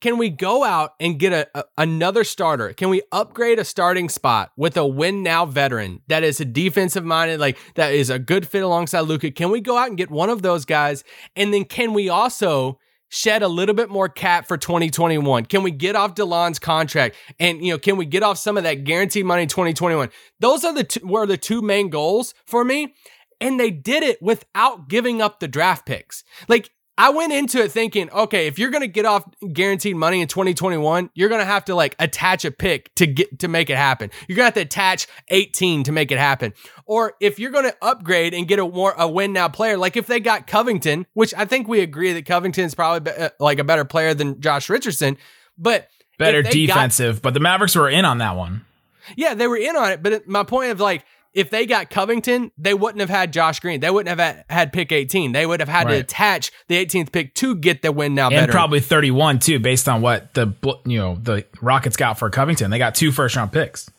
Can 0.00 0.18
we 0.18 0.28
go 0.28 0.64
out 0.64 0.90
and 1.00 1.18
get 1.18 1.32
a, 1.32 1.48
a- 1.58 1.64
another 1.78 2.24
starter? 2.24 2.74
Can 2.74 2.90
we 2.90 3.00
upgrade 3.12 3.58
a 3.58 3.64
starting 3.64 4.08
spot 4.08 4.50
with 4.56 4.76
a 4.76 4.86
win 4.86 5.22
now 5.22 5.46
veteran 5.46 6.02
that 6.08 6.24
is 6.24 6.40
a 6.40 6.44
defensive 6.44 7.04
minded, 7.04 7.40
like 7.40 7.56
that 7.76 7.94
is 7.94 8.10
a 8.10 8.18
good 8.18 8.46
fit 8.46 8.62
alongside 8.62 9.02
Luka? 9.02 9.30
Can 9.30 9.50
we 9.50 9.60
go 9.60 9.78
out 9.78 9.88
and 9.88 9.96
get 9.96 10.10
one 10.10 10.28
of 10.28 10.42
those 10.42 10.64
guys? 10.64 11.04
And 11.36 11.54
then 11.54 11.64
can 11.64 11.94
we 11.94 12.08
also 12.08 12.78
shed 13.08 13.42
a 13.42 13.48
little 13.48 13.74
bit 13.74 13.90
more 13.90 14.08
cap 14.08 14.46
for 14.46 14.56
2021? 14.56 15.46
Can 15.46 15.62
we 15.62 15.70
get 15.70 15.96
off 15.96 16.14
DeLon's 16.14 16.58
contract? 16.58 17.16
And 17.38 17.64
you 17.64 17.72
know, 17.72 17.78
can 17.78 17.96
we 17.96 18.06
get 18.06 18.22
off 18.22 18.38
some 18.38 18.56
of 18.56 18.64
that 18.64 18.84
guaranteed 18.84 19.24
money 19.24 19.42
in 19.42 19.48
2021? 19.48 20.10
Those 20.40 20.64
are 20.64 20.74
the 20.74 20.84
two, 20.84 21.06
were 21.06 21.26
the 21.26 21.36
two 21.36 21.62
main 21.62 21.88
goals 21.88 22.34
for 22.46 22.64
me. 22.64 22.94
And 23.40 23.58
they 23.58 23.70
did 23.70 24.02
it 24.02 24.22
without 24.22 24.88
giving 24.88 25.20
up 25.20 25.40
the 25.40 25.48
draft 25.48 25.86
picks. 25.86 26.24
Like 26.48 26.70
I 26.96 27.10
went 27.10 27.32
into 27.32 27.60
it 27.60 27.72
thinking, 27.72 28.08
okay, 28.10 28.46
if 28.46 28.56
you're 28.58 28.70
going 28.70 28.82
to 28.82 28.86
get 28.86 29.04
off 29.04 29.24
guaranteed 29.52 29.96
money 29.96 30.20
in 30.20 30.28
2021, 30.28 31.10
you're 31.14 31.28
going 31.28 31.40
to 31.40 31.44
have 31.44 31.64
to 31.64 31.74
like 31.74 31.96
attach 31.98 32.44
a 32.44 32.52
pick 32.52 32.94
to 32.94 33.06
get 33.08 33.40
to 33.40 33.48
make 33.48 33.68
it 33.68 33.76
happen. 33.76 34.10
You're 34.28 34.36
going 34.36 34.44
to 34.44 34.46
have 34.46 34.54
to 34.54 34.60
attach 34.60 35.08
18 35.28 35.82
to 35.84 35.92
make 35.92 36.12
it 36.12 36.18
happen. 36.18 36.52
Or 36.86 37.14
if 37.20 37.40
you're 37.40 37.50
going 37.50 37.64
to 37.64 37.76
upgrade 37.82 38.32
and 38.32 38.46
get 38.46 38.60
a 38.60 38.68
more 38.68 38.94
a 38.96 39.08
win 39.08 39.32
now 39.32 39.48
player, 39.48 39.76
like 39.76 39.96
if 39.96 40.06
they 40.06 40.20
got 40.20 40.46
Covington, 40.46 41.04
which 41.14 41.34
I 41.34 41.46
think 41.46 41.66
we 41.66 41.80
agree 41.80 42.12
that 42.12 42.26
Covington's 42.26 42.76
probably 42.76 43.10
be, 43.10 43.18
uh, 43.18 43.30
like 43.40 43.58
a 43.58 43.64
better 43.64 43.84
player 43.84 44.14
than 44.14 44.40
Josh 44.40 44.68
Richardson, 44.68 45.16
but 45.58 45.88
Better 46.16 46.42
they 46.44 46.66
got- 46.66 46.74
defensive, 46.74 47.20
but 47.22 47.34
the 47.34 47.40
Mavericks 47.40 47.74
were 47.74 47.88
in 47.90 48.04
on 48.04 48.18
that 48.18 48.36
one. 48.36 48.64
yeah, 49.16 49.34
they 49.34 49.48
were 49.48 49.56
in 49.56 49.74
on 49.74 49.90
it, 49.90 50.00
but 50.00 50.12
it- 50.12 50.28
my 50.28 50.44
point 50.44 50.70
of 50.70 50.78
like 50.78 51.04
if 51.34 51.50
they 51.50 51.66
got 51.66 51.90
Covington, 51.90 52.52
they 52.56 52.72
wouldn't 52.74 53.00
have 53.00 53.10
had 53.10 53.32
Josh 53.32 53.58
Green. 53.60 53.80
They 53.80 53.90
wouldn't 53.90 54.18
have 54.18 54.44
had, 54.48 54.72
pick 54.72 54.92
18. 54.92 55.32
They 55.32 55.44
would 55.44 55.60
have 55.60 55.68
had 55.68 55.88
to 55.88 55.94
attach 55.94 56.52
the 56.68 56.82
18th 56.84 57.10
pick 57.12 57.34
to 57.34 57.56
get 57.56 57.82
the 57.82 57.90
win 57.90 58.14
now 58.14 58.26
And 58.26 58.34
better. 58.36 58.52
probably 58.52 58.80
31 58.80 59.40
too, 59.40 59.58
based 59.58 59.88
on 59.88 60.00
what 60.00 60.32
the 60.34 60.54
you 60.86 60.98
know 60.98 61.16
the 61.20 61.44
Rockets 61.60 61.96
got 61.96 62.18
for 62.18 62.30
Covington. 62.30 62.70
They 62.70 62.78
got 62.78 62.94
two 62.94 63.10
first 63.12 63.34
round 63.36 63.52
picks. 63.52 63.90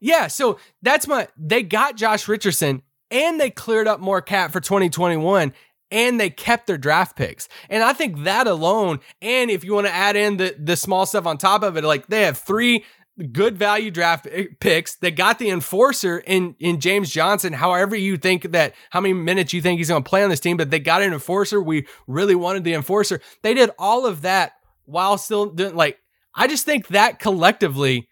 Yeah, 0.00 0.28
so 0.28 0.58
that's 0.82 1.06
my 1.08 1.28
they 1.36 1.62
got 1.62 1.96
Josh 1.96 2.28
Richardson 2.28 2.82
and 3.10 3.40
they 3.40 3.50
cleared 3.50 3.88
up 3.88 4.00
more 4.00 4.20
cap 4.20 4.52
for 4.52 4.60
2021 4.60 5.52
and 5.90 6.20
they 6.20 6.30
kept 6.30 6.66
their 6.66 6.78
draft 6.78 7.16
picks. 7.16 7.48
And 7.68 7.82
I 7.82 7.92
think 7.92 8.24
that 8.24 8.46
alone 8.46 9.00
and 9.20 9.50
if 9.50 9.64
you 9.64 9.74
want 9.74 9.86
to 9.86 9.92
add 9.92 10.14
in 10.14 10.36
the 10.36 10.54
the 10.58 10.76
small 10.76 11.06
stuff 11.06 11.26
on 11.26 11.38
top 11.38 11.62
of 11.62 11.76
it 11.76 11.84
like 11.84 12.06
they 12.06 12.22
have 12.22 12.38
three 12.38 12.84
good 13.32 13.56
value 13.56 13.90
draft 13.90 14.26
picks. 14.60 14.96
They 14.96 15.10
got 15.10 15.38
the 15.38 15.50
enforcer 15.50 16.18
in 16.18 16.56
in 16.58 16.80
James 16.80 17.10
Johnson. 17.10 17.52
However 17.52 17.94
you 17.94 18.16
think 18.16 18.52
that 18.52 18.74
how 18.90 19.00
many 19.00 19.14
minutes 19.14 19.52
you 19.52 19.62
think 19.62 19.78
he's 19.78 19.88
going 19.88 20.02
to 20.02 20.08
play 20.08 20.24
on 20.24 20.30
this 20.30 20.40
team, 20.40 20.56
but 20.56 20.70
they 20.70 20.80
got 20.80 21.02
an 21.02 21.12
enforcer. 21.12 21.62
We 21.62 21.86
really 22.06 22.34
wanted 22.34 22.64
the 22.64 22.74
enforcer. 22.74 23.20
They 23.42 23.54
did 23.54 23.70
all 23.78 24.06
of 24.06 24.22
that 24.22 24.54
while 24.84 25.16
still 25.18 25.46
doing 25.46 25.74
like 25.74 25.98
I 26.34 26.48
just 26.48 26.64
think 26.64 26.88
that 26.88 27.20
collectively 27.20 28.08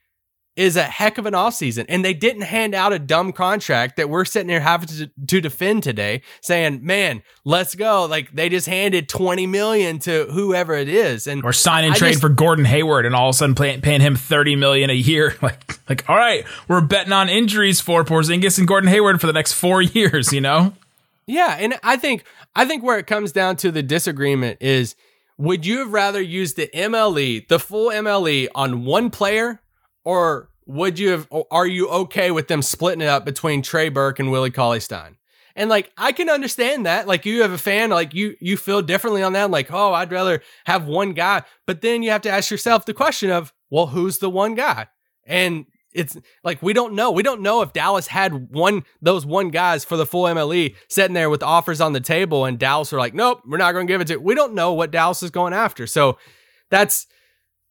is 0.54 0.76
a 0.76 0.82
heck 0.82 1.16
of 1.16 1.24
an 1.24 1.32
offseason. 1.32 1.86
And 1.88 2.04
they 2.04 2.12
didn't 2.12 2.42
hand 2.42 2.74
out 2.74 2.92
a 2.92 2.98
dumb 2.98 3.32
contract 3.32 3.96
that 3.96 4.10
we're 4.10 4.26
sitting 4.26 4.50
here 4.50 4.60
having 4.60 4.86
to, 4.88 5.10
to 5.28 5.40
defend 5.40 5.82
today, 5.82 6.20
saying, 6.42 6.84
man, 6.84 7.22
let's 7.44 7.74
go. 7.74 8.04
Like 8.04 8.30
they 8.32 8.50
just 8.50 8.66
handed 8.66 9.08
20 9.08 9.46
million 9.46 9.98
to 10.00 10.26
whoever 10.30 10.74
it 10.74 10.88
is. 10.88 11.26
And 11.26 11.42
Or 11.42 11.54
sign 11.54 11.84
and 11.84 11.94
I 11.94 11.96
trade 11.96 12.10
just- 12.10 12.20
for 12.20 12.28
Gordon 12.28 12.66
Hayward, 12.66 13.06
and 13.06 13.14
all 13.14 13.30
of 13.30 13.34
a 13.34 13.38
sudden 13.38 13.54
pay, 13.54 13.78
paying 13.78 14.02
him 14.02 14.14
30 14.14 14.56
million 14.56 14.90
a 14.90 14.94
year. 14.94 15.34
Like, 15.42 15.78
like, 15.88 16.04
all 16.08 16.16
right, 16.16 16.44
we're 16.68 16.80
betting 16.82 17.12
on 17.12 17.28
injuries 17.30 17.80
for 17.80 18.04
Porzingis 18.04 18.58
and 18.58 18.68
Gordon 18.68 18.90
Hayward 18.90 19.20
for 19.20 19.26
the 19.26 19.32
next 19.32 19.54
four 19.54 19.80
years. 19.82 20.32
You 20.34 20.42
know, 20.42 20.74
Yeah, 21.26 21.56
and 21.58 21.74
I 21.82 21.96
think 21.96 22.24
I 22.54 22.66
think 22.66 22.82
where 22.84 22.98
it 22.98 23.06
comes 23.06 23.32
down 23.32 23.56
to 23.56 23.70
the 23.70 23.82
disagreement 23.82 24.58
is 24.60 24.96
would 25.38 25.64
you 25.64 25.78
have 25.78 25.92
rather 25.94 26.20
used 26.20 26.56
the 26.56 26.68
MLE, 26.74 27.48
the 27.48 27.58
full 27.58 27.88
MLE 27.90 28.48
on 28.54 28.84
one 28.84 29.08
player 29.08 29.60
or 30.04 30.50
would 30.66 30.98
you 30.98 31.10
have 31.10 31.28
are 31.50 31.66
you 31.66 31.88
okay 31.88 32.30
with 32.30 32.48
them 32.48 32.62
splitting 32.62 33.02
it 33.02 33.08
up 33.08 33.24
between 33.24 33.62
Trey 33.62 33.88
Burke 33.88 34.18
and 34.18 34.30
Willie 34.30 34.50
Cauley 34.50 34.80
Stein? 34.80 35.16
And 35.54 35.68
like 35.68 35.92
I 35.98 36.12
can 36.12 36.30
understand 36.30 36.86
that. 36.86 37.06
Like 37.06 37.26
you 37.26 37.42
have 37.42 37.52
a 37.52 37.58
fan, 37.58 37.90
like 37.90 38.14
you 38.14 38.36
you 38.40 38.56
feel 38.56 38.82
differently 38.82 39.22
on 39.22 39.32
that. 39.34 39.50
Like, 39.50 39.72
oh, 39.72 39.92
I'd 39.92 40.12
rather 40.12 40.42
have 40.64 40.86
one 40.86 41.12
guy. 41.12 41.42
But 41.66 41.82
then 41.82 42.02
you 42.02 42.10
have 42.10 42.22
to 42.22 42.30
ask 42.30 42.50
yourself 42.50 42.86
the 42.86 42.94
question 42.94 43.30
of, 43.30 43.52
well, 43.70 43.88
who's 43.88 44.18
the 44.18 44.30
one 44.30 44.54
guy? 44.54 44.88
And 45.26 45.66
it's 45.92 46.16
like 46.42 46.62
we 46.62 46.72
don't 46.72 46.94
know. 46.94 47.10
We 47.10 47.22
don't 47.22 47.42
know 47.42 47.60
if 47.62 47.72
Dallas 47.72 48.06
had 48.06 48.50
one 48.50 48.84
those 49.02 49.26
one 49.26 49.50
guys 49.50 49.84
for 49.84 49.96
the 49.96 50.06
full 50.06 50.24
MLE 50.24 50.74
sitting 50.88 51.14
there 51.14 51.28
with 51.28 51.42
offers 51.42 51.80
on 51.80 51.92
the 51.92 52.00
table, 52.00 52.44
and 52.44 52.58
Dallas 52.58 52.92
are 52.92 52.98
like, 52.98 53.14
nope, 53.14 53.42
we're 53.46 53.58
not 53.58 53.72
going 53.72 53.86
to 53.86 53.92
give 53.92 54.00
it 54.00 54.06
to. 54.08 54.16
We 54.16 54.34
don't 54.34 54.54
know 54.54 54.72
what 54.72 54.90
Dallas 54.90 55.22
is 55.22 55.30
going 55.30 55.52
after. 55.52 55.86
So 55.86 56.18
that's, 56.70 57.06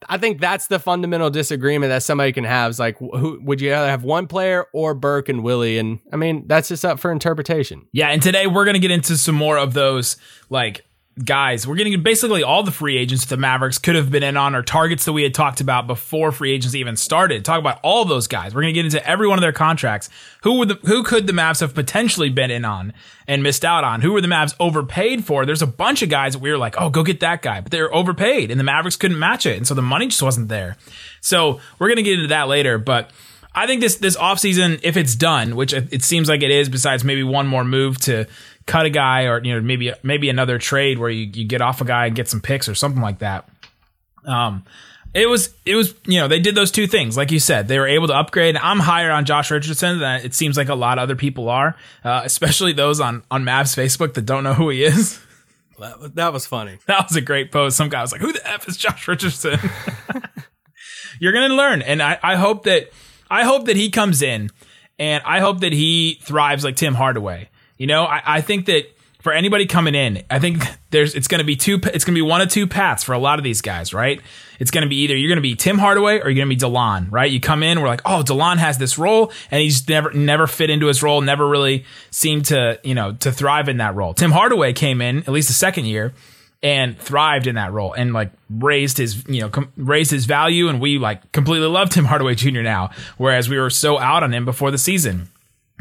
I 0.10 0.18
think 0.18 0.40
that's 0.42 0.68
the 0.68 0.80
fundamental 0.80 1.30
disagreement 1.30 1.90
that 1.90 2.04
somebody 2.04 2.32
can 2.32 2.44
have. 2.44 2.72
Is 2.72 2.80
like, 2.80 2.98
who 2.98 3.40
would 3.44 3.62
you 3.62 3.72
rather 3.72 3.90
have 3.90 4.04
one 4.04 4.28
player 4.28 4.66
or 4.74 4.94
Burke 4.94 5.30
and 5.30 5.44
Willie? 5.44 5.78
And 5.78 6.00
I 6.12 6.16
mean, 6.16 6.46
that's 6.48 6.68
just 6.68 6.84
up 6.84 7.00
for 7.00 7.12
interpretation. 7.12 7.88
yeah. 7.94 8.08
And 8.10 8.22
today 8.22 8.48
we're 8.48 8.66
gonna 8.66 8.80
get 8.80 8.92
into 8.92 9.18
some 9.18 9.36
more 9.36 9.58
of 9.58 9.74
those 9.74 10.18
like 10.50 10.86
guys. 11.24 11.68
We're 11.68 11.76
getting 11.76 12.02
basically 12.02 12.42
all 12.42 12.64
the 12.64 12.72
free 12.72 12.98
agents 12.98 13.26
the 13.26 13.38
Mavericks 13.38 13.78
could 13.78 13.96
have 13.96 14.10
been 14.10 14.24
in 14.24 14.38
on, 14.38 14.56
or 14.56 14.62
targets 14.62 15.06
that 15.06 15.14
we 15.14 15.24
had 15.24 15.34
talked 15.34 15.62
about 15.62 15.88
before 15.88 16.32
free 16.32 16.52
agency 16.52 16.80
even 16.80 16.96
started. 16.96 17.44
Talk 17.44 17.60
about 17.60 17.80
all 17.84 18.06
those 18.06 18.28
guys. 18.28 18.56
We're 18.56 18.62
gonna 18.62 18.74
get 18.74 18.86
into 18.86 19.06
every 19.08 19.28
one 19.28 19.38
of 19.38 19.42
their 19.42 19.52
contracts. 19.52 20.10
Who 20.44 20.56
would 20.60 20.70
the, 20.70 20.80
who 20.86 21.04
could 21.04 21.28
the 21.28 21.34
Mavs 21.34 21.60
have 21.60 21.76
potentially 21.76 22.30
been 22.30 22.50
in 22.50 22.66
on 22.66 22.94
and 23.28 23.44
missed 23.44 23.66
out 23.66 23.84
on? 23.84 24.02
Who 24.02 24.14
were 24.14 24.22
the 24.22 24.28
Mavs 24.28 24.56
overpaid 24.60 25.26
for? 25.26 25.46
There's 25.46 25.62
a 25.62 25.68
bunch 25.68 26.02
of 26.02 26.10
guys 26.10 26.34
that 26.34 26.40
we 26.40 26.50
were 26.50 26.58
like, 26.58 26.76
oh, 26.80 26.90
go 26.90 27.04
get 27.04 27.20
that 27.20 27.42
guy, 27.42 27.62
but 27.62 27.72
they're 27.72 27.94
overpaid, 27.94 28.50
and 28.50 28.60
the 28.60 28.64
Mavericks 28.64 28.96
couldn't 28.96 29.20
match 29.20 29.46
it, 29.46 29.58
and 29.58 29.68
so 29.68 29.74
the 29.74 29.82
money 29.82 30.08
just 30.08 30.24
wasn't 30.24 30.48
there. 30.48 30.78
So 31.20 31.60
we're 31.78 31.90
gonna 31.90 32.04
get 32.04 32.16
into 32.16 32.28
that 32.28 32.48
later, 32.48 32.78
but. 32.78 33.12
I 33.54 33.68
think 33.68 33.82
this 33.82 33.98
this 33.98 34.16
offseason, 34.16 34.80
if 34.82 34.96
it's 34.96 35.14
done, 35.14 35.58
which 35.58 35.74
it 35.74 36.06
seems 36.06 36.30
like 36.30 36.42
it 36.42 36.52
is, 36.52 36.70
besides 36.70 37.04
maybe 37.04 37.22
one 37.22 37.48
more 37.48 37.66
move 37.66 38.00
to 38.04 38.26
cut 38.72 38.86
a 38.86 38.90
guy 38.90 39.26
or 39.26 39.44
you 39.44 39.54
know 39.54 39.60
maybe 39.60 39.92
maybe 40.02 40.30
another 40.30 40.58
trade 40.58 40.98
where 40.98 41.10
you, 41.10 41.30
you 41.34 41.44
get 41.46 41.62
off 41.62 41.82
a 41.82 41.86
guy 41.86 42.06
and 42.06 42.16
get 42.16 42.30
some 42.30 42.40
picks 42.40 42.70
or 42.70 42.76
something 42.76 43.02
like 43.02 43.20
that. 43.20 43.50
Um, 44.24 44.64
it 45.14 45.28
was 45.28 45.54
it 45.66 45.76
was 45.76 45.94
you 46.06 46.22
know 46.22 46.30
they 46.30 46.40
did 46.40 46.56
those 46.56 46.72
two 46.72 46.88
things 46.88 47.18
like 47.18 47.32
you 47.32 47.40
said 47.40 47.68
they 47.68 47.78
were 47.78 47.88
able 47.88 48.08
to 48.08 48.14
upgrade. 48.14 48.56
I'm 48.56 48.80
higher 48.80 49.12
on 49.12 49.26
Josh 49.26 49.52
Richardson 49.52 50.00
than 50.00 50.22
it 50.24 50.34
seems 50.34 50.56
like 50.56 50.70
a 50.70 50.76
lot 50.76 51.00
of 51.00 51.04
other 51.04 51.18
people 51.18 51.50
are, 51.50 51.76
uh, 52.06 52.22
especially 52.24 52.72
those 52.72 53.02
on 53.02 53.24
on 53.30 53.44
Mavs 53.44 53.76
Facebook 53.76 54.14
that 54.14 54.26
don't 54.26 54.46
know 54.46 54.54
who 54.54 54.70
he 54.70 54.84
is. 54.84 55.20
That, 55.80 56.14
that 56.14 56.32
was 56.32 56.46
funny. 56.46 56.78
That 56.86 57.08
was 57.10 57.16
a 57.16 57.22
great 57.22 57.52
post. 57.52 57.76
Some 57.76 57.90
guy 57.90 58.02
was 58.02 58.12
like, 58.12 58.22
"Who 58.22 58.32
the 58.32 58.48
f 58.48 58.68
is 58.70 58.78
Josh 58.78 59.08
Richardson?" 59.08 59.58
You're 61.20 61.34
gonna 61.34 61.56
learn, 61.56 61.82
and 61.82 62.04
I, 62.04 62.20
I 62.22 62.36
hope 62.36 62.66
that 62.66 62.92
I 63.32 63.46
hope 63.46 63.66
that 63.66 63.76
he 63.76 63.90
comes 63.90 64.22
in, 64.22 64.52
and 65.00 65.24
I 65.26 65.40
hope 65.40 65.62
that 65.62 65.74
he 65.74 66.20
thrives 66.22 66.64
like 66.64 66.76
Tim 66.76 66.94
Hardaway. 66.94 67.50
You 67.82 67.88
know, 67.88 68.04
I, 68.04 68.22
I 68.24 68.42
think 68.42 68.68
that 68.68 68.84
for 69.22 69.34
anybody 69.34 69.66
coming 69.66 69.96
in, 69.96 70.22
I 70.30 70.38
think 70.38 70.62
there's 70.92 71.16
it's 71.16 71.28
gonna 71.28 71.44
be 71.44 71.56
two. 71.56 71.80
It's 71.86 72.06
gonna 72.06 72.16
be 72.16 72.22
one 72.22 72.40
of 72.40 72.48
two 72.48 72.68
paths 72.68 73.04
for 73.04 73.14
a 73.14 73.18
lot 73.18 73.40
of 73.40 73.44
these 73.44 73.62
guys, 73.62 73.92
right? 73.92 74.22
It's 74.60 74.70
gonna 74.70 74.86
be 74.86 74.98
either 74.98 75.18
you're 75.18 75.30
gonna 75.30 75.42
be 75.42 75.56
Tim 75.56 75.80
Hardaway 75.80 76.20
or 76.20 76.30
you're 76.30 76.46
gonna 76.46 76.56
be 76.56 76.62
Delon, 76.62 77.12
right? 77.12 77.32
You 77.32 77.40
come 77.40 77.64
in, 77.64 77.82
we're 77.82 77.88
like, 77.88 78.04
oh, 78.06 78.22
Delon 78.24 78.58
has 78.58 78.78
this 78.78 79.00
role, 79.00 79.32
and 79.50 79.64
he's 79.64 79.90
never 79.90 80.14
never 80.14 80.46
fit 80.46 80.70
into 80.70 80.86
his 80.86 81.02
role, 81.02 81.22
never 81.22 81.48
really 81.48 81.86
seemed 82.12 82.46
to 82.46 82.80
you 82.84 82.94
know 82.94 83.14
to 83.14 83.32
thrive 83.32 83.68
in 83.68 83.78
that 83.78 83.96
role. 83.96 84.14
Tim 84.14 84.30
Hardaway 84.30 84.74
came 84.74 85.02
in 85.02 85.18
at 85.18 85.30
least 85.30 85.48
the 85.48 85.56
second 85.56 85.86
year 85.86 86.14
and 86.62 86.96
thrived 87.00 87.48
in 87.48 87.56
that 87.56 87.72
role 87.72 87.94
and 87.94 88.14
like 88.14 88.32
raised 88.48 89.00
his 89.00 89.28
you 89.28 89.42
know 89.42 89.50
com- 89.50 89.74
raised 89.76 90.12
his 90.12 90.26
value 90.26 90.68
and 90.68 90.80
we 90.80 91.00
like 91.00 91.32
completely 91.32 91.68
love 91.68 91.90
Tim 91.90 92.06
Hardaway 92.06 92.36
Jr. 92.36 92.62
now 92.62 92.92
whereas 93.18 93.50
we 93.50 93.58
were 93.58 93.72
so 93.72 93.98
out 93.98 94.22
on 94.22 94.32
him 94.32 94.46
before 94.46 94.70
the 94.70 94.78
season. 94.78 95.30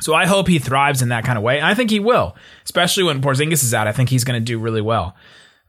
So 0.01 0.15
I 0.15 0.27
hope 0.27 0.49
he 0.49 0.59
thrives 0.59 1.03
in 1.03 1.11
that 1.11 1.25
kind 1.25 1.37
of 1.39 1.45
way. 1.45 1.59
And 1.59 1.67
I 1.67 1.75
think 1.75 1.91
he 1.91 2.01
will, 2.01 2.37
especially 2.65 3.05
when 3.05 3.21
Porzingis 3.21 3.63
is 3.63 3.75
out. 3.75 3.87
I 3.87 3.93
think 3.93 4.09
he's 4.09 4.25
going 4.25 4.41
to 4.41 4.45
do 4.45 4.59
really 4.59 4.81
well. 4.81 5.15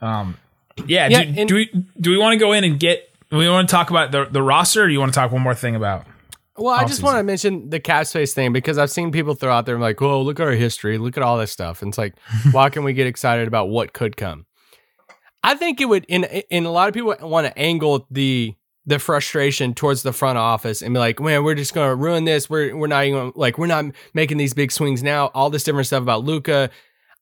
Um, 0.02 0.38
yeah. 0.86 1.08
Yeah, 1.08 1.24
do, 1.24 1.40
and- 1.40 1.50
do 1.50 1.56
we 1.56 1.86
do 2.00 2.12
we 2.12 2.18
want 2.18 2.34
to 2.34 2.40
go 2.40 2.54
in 2.54 2.64
and 2.64 2.80
get? 2.80 3.10
We 3.32 3.48
want 3.48 3.70
to 3.70 3.72
talk 3.72 3.90
about 3.90 4.12
the 4.12 4.26
the 4.26 4.42
roster, 4.42 4.84
or 4.84 4.88
do 4.88 4.94
you 4.94 5.00
want 5.00 5.14
to 5.14 5.20
talk 5.20 5.32
one 5.32 5.42
more 5.42 5.56
thing 5.56 5.76
about? 5.76 6.06
Well, 6.58 6.76
I 6.76 6.84
just 6.86 7.02
want 7.02 7.18
to 7.18 7.24
mention 7.24 7.70
the 7.70 7.80
cap 7.80 8.06
space 8.06 8.34
thing 8.34 8.52
because 8.52 8.78
I've 8.78 8.92
seen 8.92 9.12
people 9.14 9.36
throw 9.36 9.54
out 9.54 9.66
there 9.66 9.80
like, 9.80 10.02
"Oh, 10.02 10.22
look 10.22 10.40
at 10.40 10.46
our 10.46 10.52
history, 10.52 10.98
look 10.98 11.16
at 11.16 11.24
all 11.24 11.38
this 11.38 11.52
stuff." 11.52 11.82
And 11.82 11.90
it's 11.90 11.98
like, 11.98 12.14
why 12.52 12.70
can 12.70 12.84
we 12.84 12.92
get 12.94 13.08
excited 13.08 13.48
about 13.48 13.70
what 13.70 13.94
could 13.94 14.18
come? 14.18 14.46
I 15.44 15.56
think 15.56 15.80
it 15.82 15.86
would, 15.86 16.06
in 16.10 16.26
in 16.26 16.66
a 16.66 16.72
lot 16.72 16.88
of 16.90 16.94
people 16.94 17.16
want 17.22 17.48
to 17.48 17.58
angle 17.58 18.06
the 18.12 18.54
the 18.86 19.00
frustration 19.00 19.74
towards 19.74 20.04
the 20.04 20.14
front 20.14 20.38
office 20.38 20.82
and 20.82 20.94
be 20.94 21.00
like, 21.00 21.20
"Man, 21.20 21.44
we're 21.44 21.56
just 21.56 21.74
going 21.74 21.90
to 21.90 21.96
ruin 21.96 22.26
this. 22.26 22.50
We're 22.50 22.76
we're 22.76 22.88
not 22.88 23.06
even 23.06 23.32
like 23.36 23.58
we're 23.58 23.68
not 23.68 23.86
making 24.14 24.38
these 24.38 24.54
big 24.54 24.72
swings 24.72 25.04
now. 25.04 25.28
All 25.28 25.50
this 25.50 25.64
different 25.64 25.88
stuff 25.88 26.02
about 26.02 26.24
Luka." 26.24 26.70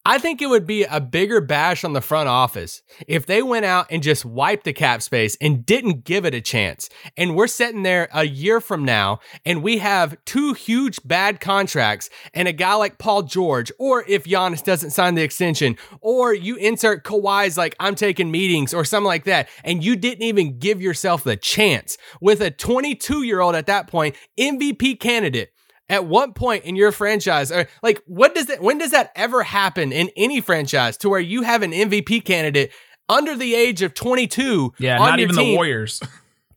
I 0.06 0.18
think 0.18 0.42
it 0.42 0.48
would 0.48 0.66
be 0.66 0.86
a 0.86 1.02
bigger 1.02 1.42
bash 1.42 1.84
on 1.84 1.92
the 1.92 2.02
front 2.02 2.30
office 2.30 2.82
if 3.06 3.26
they 3.26 3.44
went 3.44 3.66
out 3.66 3.88
and 3.90 4.02
just 4.02 4.24
wiped 4.24 4.64
the 4.64 4.72
cap 4.72 5.02
space 5.02 5.36
and 5.42 5.66
didn't 5.66 6.06
give 6.06 6.26
it 6.26 6.34
a 6.34 6.40
chance. 6.40 6.90
And 7.18 7.36
we're 7.36 7.48
sitting 7.48 7.84
there 7.84 8.08
a 8.14 8.24
year 8.24 8.62
from 8.62 8.86
now 8.86 9.20
and 9.46 9.62
we 9.62 9.80
have 9.80 10.18
two 10.24 10.54
huge 10.54 11.00
bad 11.04 11.42
contracts 11.42 12.10
and 12.34 12.48
a 12.48 12.54
guy 12.54 12.76
like 12.76 12.98
Paul 12.98 13.24
George, 13.24 13.74
or 13.78 14.06
if 14.08 14.24
Giannis 14.24 14.64
doesn't 14.64 14.92
sign 14.92 15.16
the 15.16 15.22
extension, 15.22 15.78
or 16.00 16.34
you 16.34 16.56
insert 16.56 17.04
Kawhi's 17.04 17.58
like, 17.58 17.76
I'm 17.80 17.96
taking 17.96 18.32
meetings 18.32 18.74
or 18.74 18.86
something 18.86 19.06
like 19.06 19.26
that, 19.26 19.50
and 19.66 19.84
you 19.84 19.98
didn't 19.98 20.24
even 20.24 20.60
give 20.60 20.82
yourself 20.82 21.26
the 21.26 21.36
chance 21.36 21.98
with 22.22 22.42
a 22.42 22.52
22 22.52 23.24
year 23.24 23.42
old 23.42 23.56
at 23.56 23.68
that 23.68 23.88
point, 23.88 24.16
MVP 24.40 25.00
candidate 25.00 25.52
at 25.90 26.06
what 26.06 26.36
point 26.36 26.64
in 26.64 26.76
your 26.76 26.92
franchise 26.92 27.52
or 27.52 27.68
like 27.82 28.02
what 28.06 28.36
does 28.36 28.46
that 28.46 28.62
when 28.62 28.78
does 28.78 28.92
that 28.92 29.12
ever 29.16 29.44
happen 29.44 29.92
in 29.92 30.10
any 30.16 30.40
franchise 30.40 30.96
to 30.98 31.10
where 31.10 31.20
you 31.20 31.42
have 31.42 31.64
an 31.64 31.72
MVP 31.72 32.24
candidate 32.24 32.72
under 33.10 33.36
the 33.36 33.56
age 33.56 33.82
of 33.82 33.94
22 33.94 34.74
Yeah, 34.78 34.98
not 34.98 35.20
even 35.20 35.36
the? 35.36 35.56
Warriors. 35.56 36.02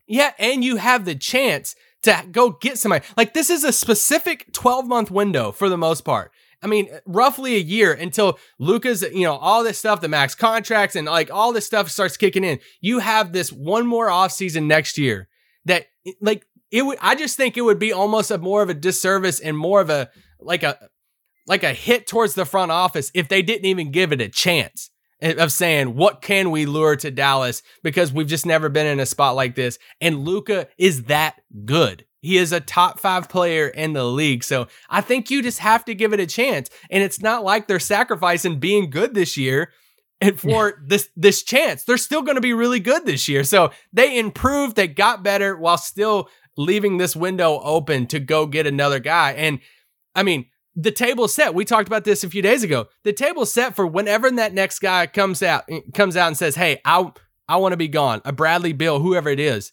Yeah, 0.05 0.33
and 0.37 0.65
you 0.65 0.75
have 0.75 1.05
the 1.05 1.15
chance 1.15 1.75
to 2.03 2.25
go 2.29 2.51
get 2.51 2.77
somebody. 2.77 3.05
Like 3.15 3.33
this 3.33 3.49
is 3.49 3.63
a 3.63 3.71
specific 3.71 4.51
12 4.51 4.85
month 4.85 5.09
window 5.09 5.53
for 5.53 5.69
the 5.69 5.77
most 5.77 6.01
part. 6.01 6.31
I 6.61 6.67
mean, 6.67 6.89
roughly 7.05 7.55
a 7.55 7.59
year 7.59 7.93
until 7.93 8.37
Luka's, 8.59 9.01
you 9.01 9.23
know, 9.23 9.35
all 9.35 9.63
this 9.63 9.77
stuff, 9.77 10.01
the 10.01 10.09
max 10.09 10.35
contracts 10.35 10.95
and 10.95 11.07
like 11.07 11.31
all 11.31 11.53
this 11.53 11.65
stuff 11.65 11.89
starts 11.89 12.17
kicking 12.17 12.43
in. 12.43 12.59
You 12.81 12.99
have 12.99 13.31
this 13.31 13.51
one 13.51 13.87
more 13.87 14.09
offseason 14.09 14.65
next 14.65 14.97
year 14.97 15.29
that 15.65 15.87
like 16.21 16.45
it 16.73 16.81
would 16.81 16.97
I 16.99 17.15
just 17.15 17.37
think 17.37 17.55
it 17.55 17.61
would 17.61 17.79
be 17.79 17.93
almost 17.93 18.31
a 18.31 18.37
more 18.37 18.63
of 18.63 18.69
a 18.69 18.73
disservice 18.73 19.39
and 19.39 19.55
more 19.55 19.79
of 19.79 19.89
a 19.89 20.09
like 20.41 20.63
a 20.63 20.89
like 21.47 21.63
a 21.63 21.71
hit 21.71 22.07
towards 22.07 22.33
the 22.33 22.45
front 22.45 22.71
office 22.71 23.11
if 23.13 23.29
they 23.29 23.43
didn't 23.43 23.65
even 23.65 23.91
give 23.91 24.11
it 24.11 24.19
a 24.19 24.27
chance 24.27 24.89
of 25.21 25.53
saying 25.53 25.95
what 25.95 26.21
can 26.21 26.51
we 26.51 26.65
lure 26.65 26.97
to 26.97 27.11
Dallas 27.11 27.61
because 27.83 28.11
we've 28.11 28.27
just 28.27 28.45
never 28.45 28.67
been 28.67 28.87
in 28.87 28.99
a 28.99 29.05
spot 29.05 29.35
like 29.35 29.55
this 29.55 29.77
and 30.01 30.25
Luka 30.25 30.67
is 30.77 31.03
that 31.03 31.39
good. 31.63 32.05
He 32.21 32.37
is 32.37 32.51
a 32.51 32.59
top 32.59 32.99
five 32.99 33.29
player 33.29 33.67
in 33.67 33.93
the 33.93 34.05
league. 34.05 34.45
So 34.45 34.67
I 34.89 35.01
think 35.01 35.29
you 35.29 35.41
just 35.41 35.59
have 35.59 35.83
to 35.85 35.93
give 35.93 36.13
it 36.13 36.21
a 36.21 36.25
chance. 36.25 36.69
And 36.89 37.03
it's 37.03 37.21
not 37.21 37.43
like 37.43 37.67
they're 37.67 37.79
sacrificing 37.79 38.59
being 38.59 38.89
good 38.89 39.13
this 39.13 39.35
year 39.35 39.71
and 40.23 40.39
for 40.39 40.69
yeah. 40.69 40.75
this 40.87 41.09
this 41.17 41.43
chance. 41.43 41.83
They're 41.83 41.97
still 41.97 42.21
going 42.21 42.35
to 42.35 42.41
be 42.41 42.53
really 42.53 42.79
good 42.79 43.05
this 43.05 43.27
year. 43.27 43.43
So 43.43 43.71
they 43.91 44.17
improved, 44.17 44.77
they 44.77 44.87
got 44.87 45.21
better 45.21 45.57
while 45.57 45.77
still 45.77 46.29
leaving 46.57 46.97
this 46.97 47.15
window 47.15 47.59
open 47.63 48.07
to 48.07 48.19
go 48.19 48.45
get 48.45 48.67
another 48.67 48.99
guy. 48.99 49.31
And 49.31 49.59
I 50.15 50.23
mean, 50.23 50.45
the 50.75 50.91
table's 50.91 51.33
set. 51.33 51.53
We 51.53 51.65
talked 51.65 51.87
about 51.87 52.03
this 52.03 52.23
a 52.23 52.29
few 52.29 52.41
days 52.41 52.63
ago. 52.63 52.87
The 53.03 53.13
table's 53.13 53.53
set 53.53 53.75
for 53.75 53.85
whenever 53.85 54.29
that 54.31 54.53
next 54.53 54.79
guy 54.79 55.07
comes 55.07 55.43
out 55.43 55.65
eh, 55.69 55.81
comes 55.93 56.17
out 56.17 56.27
and 56.27 56.37
says, 56.37 56.55
"Hey, 56.55 56.81
I 56.85 57.11
I 57.47 57.57
want 57.57 57.73
to 57.73 57.77
be 57.77 57.87
gone." 57.87 58.21
A 58.25 58.31
Bradley 58.31 58.73
Beal, 58.73 58.99
whoever 58.99 59.29
it 59.29 59.39
is. 59.39 59.71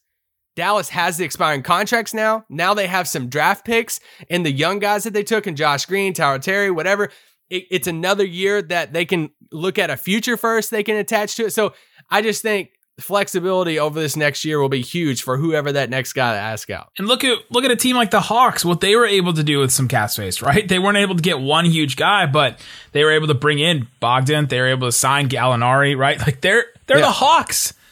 Dallas 0.56 0.90
has 0.90 1.16
the 1.16 1.24
expiring 1.24 1.62
contracts 1.62 2.12
now. 2.12 2.44
Now 2.50 2.74
they 2.74 2.86
have 2.86 3.08
some 3.08 3.28
draft 3.28 3.64
picks 3.64 4.00
and 4.28 4.44
the 4.44 4.52
young 4.52 4.78
guys 4.78 5.04
that 5.04 5.12
they 5.12 5.22
took 5.22 5.46
and 5.46 5.56
Josh 5.56 5.86
Green, 5.86 6.12
Tyrell 6.12 6.40
Terry, 6.40 6.70
whatever. 6.70 7.10
It, 7.48 7.64
it's 7.70 7.86
another 7.86 8.24
year 8.24 8.60
that 8.62 8.92
they 8.92 9.04
can 9.04 9.30
look 9.52 9.78
at 9.78 9.90
a 9.90 9.96
future 9.96 10.36
first 10.36 10.70
they 10.70 10.82
can 10.82 10.96
attach 10.96 11.36
to 11.36 11.46
it. 11.46 11.52
So 11.52 11.72
I 12.10 12.20
just 12.20 12.42
think 12.42 12.70
flexibility 12.98 13.78
over 13.78 13.98
this 13.98 14.16
next 14.16 14.44
year 14.44 14.60
will 14.60 14.68
be 14.68 14.82
huge 14.82 15.22
for 15.22 15.36
whoever 15.36 15.72
that 15.72 15.90
next 15.90 16.12
guy 16.12 16.34
to 16.34 16.38
ask 16.38 16.70
out. 16.70 16.90
And 16.98 17.06
look 17.08 17.24
at 17.24 17.38
look 17.50 17.64
at 17.64 17.70
a 17.70 17.76
team 17.76 17.96
like 17.96 18.10
the 18.10 18.20
Hawks, 18.20 18.64
what 18.64 18.80
they 18.80 18.96
were 18.96 19.06
able 19.06 19.32
to 19.34 19.42
do 19.42 19.58
with 19.58 19.72
some 19.72 19.88
cap 19.88 20.10
space, 20.10 20.42
right? 20.42 20.66
They 20.68 20.78
weren't 20.78 20.98
able 20.98 21.16
to 21.16 21.22
get 21.22 21.40
one 21.40 21.64
huge 21.64 21.96
guy, 21.96 22.26
but 22.26 22.60
they 22.92 23.04
were 23.04 23.12
able 23.12 23.28
to 23.28 23.34
bring 23.34 23.58
in 23.58 23.88
Bogdan. 24.00 24.46
They 24.46 24.60
were 24.60 24.68
able 24.68 24.88
to 24.88 24.92
sign 24.92 25.28
Gallinari, 25.28 25.96
right? 25.96 26.18
Like 26.18 26.40
they're 26.40 26.64
they're 26.86 26.98
yeah. 26.98 27.06
the 27.06 27.12
Hawks. 27.12 27.74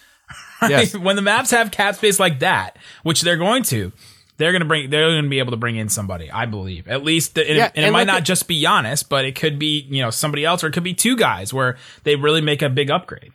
Right? 0.60 0.70
Yes. 0.70 0.96
when 0.96 1.14
the 1.14 1.22
Mavs 1.22 1.52
have 1.52 1.70
cap 1.70 1.94
space 1.94 2.18
like 2.18 2.40
that, 2.40 2.78
which 3.04 3.20
they're 3.20 3.36
going 3.36 3.62
to, 3.62 3.92
they're 4.38 4.50
going 4.50 4.62
to 4.62 4.66
bring, 4.66 4.90
they're 4.90 5.08
going 5.08 5.22
to 5.22 5.28
be 5.28 5.38
able 5.38 5.52
to 5.52 5.56
bring 5.56 5.76
in 5.76 5.88
somebody, 5.88 6.32
I 6.32 6.46
believe. 6.46 6.88
At 6.88 7.04
least, 7.04 7.36
the, 7.36 7.46
and, 7.46 7.56
yeah, 7.56 7.70
and, 7.76 7.86
it 7.86 7.92
might 7.92 8.08
not 8.08 8.24
just 8.24 8.48
be 8.48 8.60
Giannis, 8.60 9.08
but 9.08 9.24
it 9.24 9.36
could 9.36 9.60
be, 9.60 9.86
you 9.88 10.02
know, 10.02 10.10
somebody 10.10 10.44
else, 10.44 10.64
or 10.64 10.66
it 10.66 10.72
could 10.72 10.82
be 10.82 10.94
two 10.94 11.16
guys 11.16 11.54
where 11.54 11.76
they 12.02 12.16
really 12.16 12.40
make 12.40 12.60
a 12.60 12.68
big 12.68 12.90
upgrade. 12.90 13.32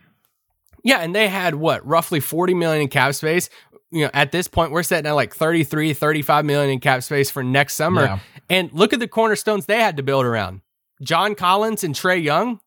Yeah, 0.84 0.98
and 0.98 1.14
they 1.14 1.28
had 1.28 1.54
what, 1.54 1.84
roughly 1.86 2.20
40 2.20 2.54
million 2.54 2.82
in 2.82 2.88
cap 2.88 3.14
space. 3.14 3.48
You 3.90 4.04
know, 4.04 4.10
at 4.12 4.32
this 4.32 4.48
point, 4.48 4.70
we're 4.70 4.82
setting 4.82 5.08
at 5.08 5.12
like 5.12 5.34
33, 5.34 5.94
35 5.94 6.44
million 6.44 6.70
in 6.70 6.80
cap 6.80 7.02
space 7.02 7.30
for 7.30 7.42
next 7.42 7.74
summer. 7.74 8.02
Yeah. 8.02 8.18
And 8.50 8.72
look 8.72 8.92
at 8.92 9.00
the 9.00 9.08
cornerstones 9.08 9.66
they 9.66 9.80
had 9.80 9.96
to 9.96 10.02
build 10.02 10.24
around. 10.24 10.60
John 11.02 11.34
Collins 11.34 11.84
and 11.84 11.94
Trae 11.94 12.22
Young. 12.22 12.60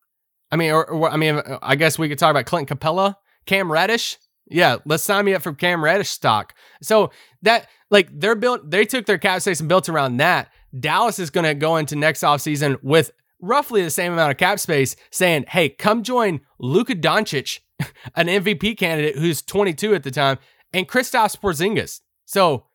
I 0.52 0.56
mean, 0.56 0.72
or, 0.72 0.86
or 0.86 1.10
I 1.10 1.18
mean, 1.18 1.42
I 1.62 1.76
guess 1.76 2.00
we 2.00 2.10
could 2.10 2.18
talk 2.18 2.32
about 2.32 2.46
Clint 2.46 2.70
Capela, 2.70 3.16
Cam 3.46 3.72
Reddish. 3.72 4.18
Yeah, 4.50 4.78
let's 4.86 5.04
sign 5.04 5.26
me 5.26 5.34
up 5.34 5.42
for 5.42 5.54
Cam 5.54 5.84
Reddish 5.84 6.10
stock. 6.10 6.54
So 6.82 7.12
that 7.42 7.68
like 7.92 8.10
they're 8.12 8.36
built, 8.36 8.70
they 8.70 8.86
took 8.86 9.06
their 9.06 9.18
cap 9.18 9.42
space 9.42 9.60
and 9.60 9.70
built 9.70 9.90
around 9.90 10.18
that. 10.18 10.50
Dallas 10.78 11.20
is 11.20 11.30
going 11.30 11.46
to 11.46 11.54
go 11.54 11.76
into 11.76 11.96
next 11.96 12.22
offseason 12.22 12.82
with 12.82 13.12
roughly 13.42 13.84
the 13.84 13.90
same 13.90 14.14
amount 14.14 14.32
of 14.32 14.38
cap 14.38 14.60
space, 14.60 14.96
saying, 15.12 15.46
"Hey, 15.50 15.70
come 15.70 16.04
join 16.04 16.42
Luka 16.60 16.96
Doncic, 16.96 17.60
an 18.16 18.28
MVP 18.28 18.78
candidate 18.78 19.18
who's 19.18 19.42
22 19.42 19.96
at 19.96 20.04
the 20.04 20.12
time, 20.12 20.38
and 20.74 20.88
Kristaps 20.88 21.40
Porzingis." 21.40 22.02
So 22.26 22.66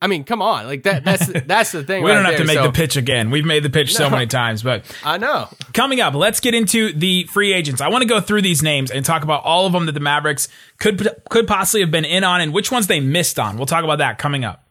I 0.00 0.08
mean, 0.08 0.24
come 0.24 0.42
on, 0.42 0.66
like 0.66 0.82
that. 0.82 1.04
That's 1.04 1.26
that's 1.46 1.72
the 1.72 1.82
thing. 1.82 2.02
we 2.02 2.10
right 2.10 2.16
don't 2.16 2.24
have 2.24 2.34
there, 2.34 2.40
to 2.40 2.46
make 2.46 2.58
so. 2.58 2.64
the 2.64 2.72
pitch 2.72 2.96
again. 2.96 3.30
We've 3.30 3.46
made 3.46 3.62
the 3.62 3.70
pitch 3.70 3.98
no, 3.98 4.06
so 4.06 4.10
many 4.10 4.26
times, 4.26 4.62
but 4.62 4.84
I 5.04 5.16
know. 5.16 5.48
Coming 5.72 6.00
up, 6.00 6.14
let's 6.14 6.40
get 6.40 6.54
into 6.54 6.92
the 6.92 7.24
free 7.24 7.52
agents. 7.52 7.80
I 7.80 7.88
want 7.88 8.02
to 8.02 8.08
go 8.08 8.20
through 8.20 8.42
these 8.42 8.62
names 8.62 8.90
and 8.90 9.04
talk 9.04 9.22
about 9.22 9.44
all 9.44 9.66
of 9.66 9.72
them 9.72 9.86
that 9.86 9.92
the 9.92 10.00
Mavericks 10.00 10.48
could 10.78 11.08
could 11.30 11.46
possibly 11.46 11.80
have 11.80 11.90
been 11.90 12.04
in 12.04 12.24
on, 12.24 12.40
and 12.40 12.52
which 12.52 12.70
ones 12.70 12.88
they 12.88 13.00
missed 13.00 13.38
on. 13.38 13.56
We'll 13.56 13.66
talk 13.66 13.84
about 13.84 13.98
that 13.98 14.18
coming 14.18 14.44
up. 14.44 14.65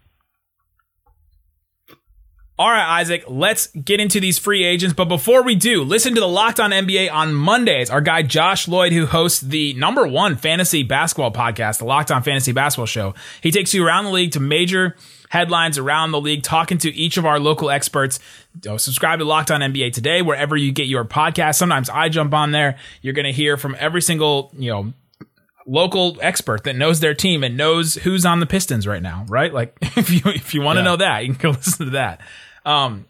All 2.57 2.69
right, 2.69 3.01
Isaac, 3.01 3.25
let's 3.27 3.67
get 3.67 3.99
into 3.99 4.21
these 4.21 4.39
free 4.39 4.63
agents. 4.63 4.95
But 4.95 5.09
before 5.09 5.43
we 5.43 5.55
do, 5.55 5.83
listen 5.83 6.15
to 6.15 6.21
the 6.21 6.27
Locked 6.27 6.61
On 6.61 6.71
NBA 6.71 7.11
on 7.11 7.33
Mondays. 7.33 7.89
Our 7.89 7.99
guy 7.99 8.21
Josh 8.21 8.65
Lloyd, 8.69 8.93
who 8.93 9.05
hosts 9.05 9.41
the 9.41 9.73
number 9.73 10.07
one 10.07 10.37
fantasy 10.37 10.81
basketball 10.81 11.33
podcast, 11.33 11.79
the 11.79 11.85
Locked 11.85 12.11
On 12.11 12.23
Fantasy 12.23 12.53
Basketball 12.53 12.85
Show, 12.85 13.13
he 13.41 13.51
takes 13.51 13.73
you 13.73 13.85
around 13.85 14.05
the 14.05 14.11
league 14.11 14.31
to 14.31 14.39
major 14.39 14.95
headlines 15.27 15.77
around 15.77 16.11
the 16.11 16.21
league, 16.21 16.43
talking 16.43 16.77
to 16.77 16.95
each 16.95 17.17
of 17.17 17.25
our 17.25 17.41
local 17.41 17.69
experts. 17.69 18.21
subscribe 18.77 19.19
to 19.19 19.25
Locked 19.25 19.51
On 19.51 19.59
NBA 19.59 19.91
today, 19.91 20.21
wherever 20.21 20.55
you 20.55 20.71
get 20.71 20.87
your 20.87 21.03
podcast. 21.03 21.55
Sometimes 21.55 21.89
I 21.89 22.07
jump 22.07 22.33
on 22.33 22.51
there. 22.51 22.77
You're 23.01 23.13
going 23.13 23.25
to 23.25 23.33
hear 23.33 23.57
from 23.57 23.75
every 23.79 24.01
single, 24.01 24.53
you 24.57 24.71
know, 24.71 24.93
local 25.65 26.17
expert 26.21 26.63
that 26.63 26.75
knows 26.75 26.99
their 26.99 27.13
team 27.13 27.43
and 27.43 27.57
knows 27.57 27.95
who's 27.95 28.25
on 28.25 28.39
the 28.39 28.45
Pistons 28.45 28.85
right 28.85 29.01
now, 29.01 29.25
right? 29.27 29.53
Like 29.53 29.77
if 29.81 30.09
you 30.09 30.21
if 30.25 30.53
you 30.53 30.61
want 30.61 30.77
to 30.77 30.81
yeah. 30.81 30.85
know 30.85 30.95
that, 30.97 31.25
you 31.25 31.33
can 31.33 31.41
go 31.41 31.49
listen 31.57 31.85
to 31.85 31.91
that. 31.93 32.21
Um, 32.65 33.05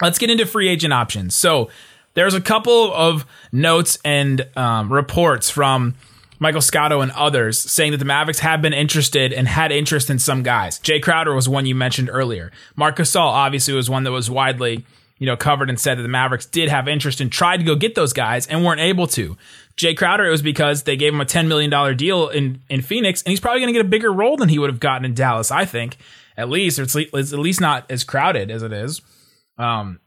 let's 0.00 0.18
get 0.18 0.30
into 0.30 0.46
free 0.46 0.68
agent 0.68 0.92
options. 0.92 1.34
So 1.34 1.70
there's 2.14 2.34
a 2.34 2.40
couple 2.40 2.92
of 2.92 3.24
notes 3.52 3.98
and 4.04 4.46
um, 4.56 4.92
reports 4.92 5.50
from 5.50 5.94
Michael 6.38 6.60
Scotto 6.60 7.00
and 7.00 7.12
others 7.12 7.58
saying 7.58 7.92
that 7.92 7.98
the 7.98 8.04
Mavericks 8.04 8.40
have 8.40 8.60
been 8.60 8.72
interested 8.72 9.32
and 9.32 9.46
had 9.46 9.70
interest 9.70 10.10
in 10.10 10.18
some 10.18 10.42
guys. 10.42 10.80
Jae 10.80 11.00
Crowder 11.00 11.34
was 11.34 11.48
one 11.48 11.66
you 11.66 11.74
mentioned 11.74 12.10
earlier. 12.10 12.50
Marc 12.74 12.96
Gasol 12.96 13.20
obviously 13.20 13.74
was 13.74 13.88
one 13.88 14.02
that 14.04 14.10
was 14.10 14.28
widely, 14.28 14.84
you 15.18 15.26
know, 15.26 15.36
covered 15.36 15.70
and 15.70 15.78
said 15.78 15.98
that 15.98 16.02
the 16.02 16.08
Mavericks 16.08 16.46
did 16.46 16.68
have 16.68 16.88
interest 16.88 17.20
and 17.20 17.30
tried 17.30 17.58
to 17.58 17.62
go 17.64 17.76
get 17.76 17.94
those 17.94 18.12
guys 18.12 18.48
and 18.48 18.64
weren't 18.64 18.80
able 18.80 19.06
to. 19.06 19.36
Jae 19.76 19.96
Crowder, 19.96 20.26
it 20.26 20.30
was 20.30 20.42
because 20.42 20.82
they 20.82 20.96
gave 20.96 21.14
him 21.14 21.20
a 21.20 21.24
$10 21.24 21.48
million 21.48 21.96
deal 21.96 22.28
in, 22.28 22.62
in 22.68 22.82
Phoenix, 22.82 23.22
and 23.22 23.30
he's 23.30 23.40
probably 23.40 23.60
going 23.60 23.72
to 23.72 23.78
get 23.78 23.86
a 23.86 23.88
bigger 23.88 24.12
role 24.12 24.36
than 24.36 24.48
he 24.48 24.58
would 24.58 24.70
have 24.70 24.80
gotten 24.80 25.04
in 25.04 25.14
Dallas, 25.14 25.50
I 25.50 25.64
think 25.64 25.96
at 26.36 26.48
least, 26.48 26.78
or 26.78 26.82
it's, 26.82 26.96
it's 26.96 27.32
at 27.32 27.38
least 27.38 27.60
not 27.60 27.90
as 27.90 28.04
crowded 28.04 28.50
as 28.50 28.62
it 28.62 28.72
is. 28.72 29.00
Um, 29.58 30.00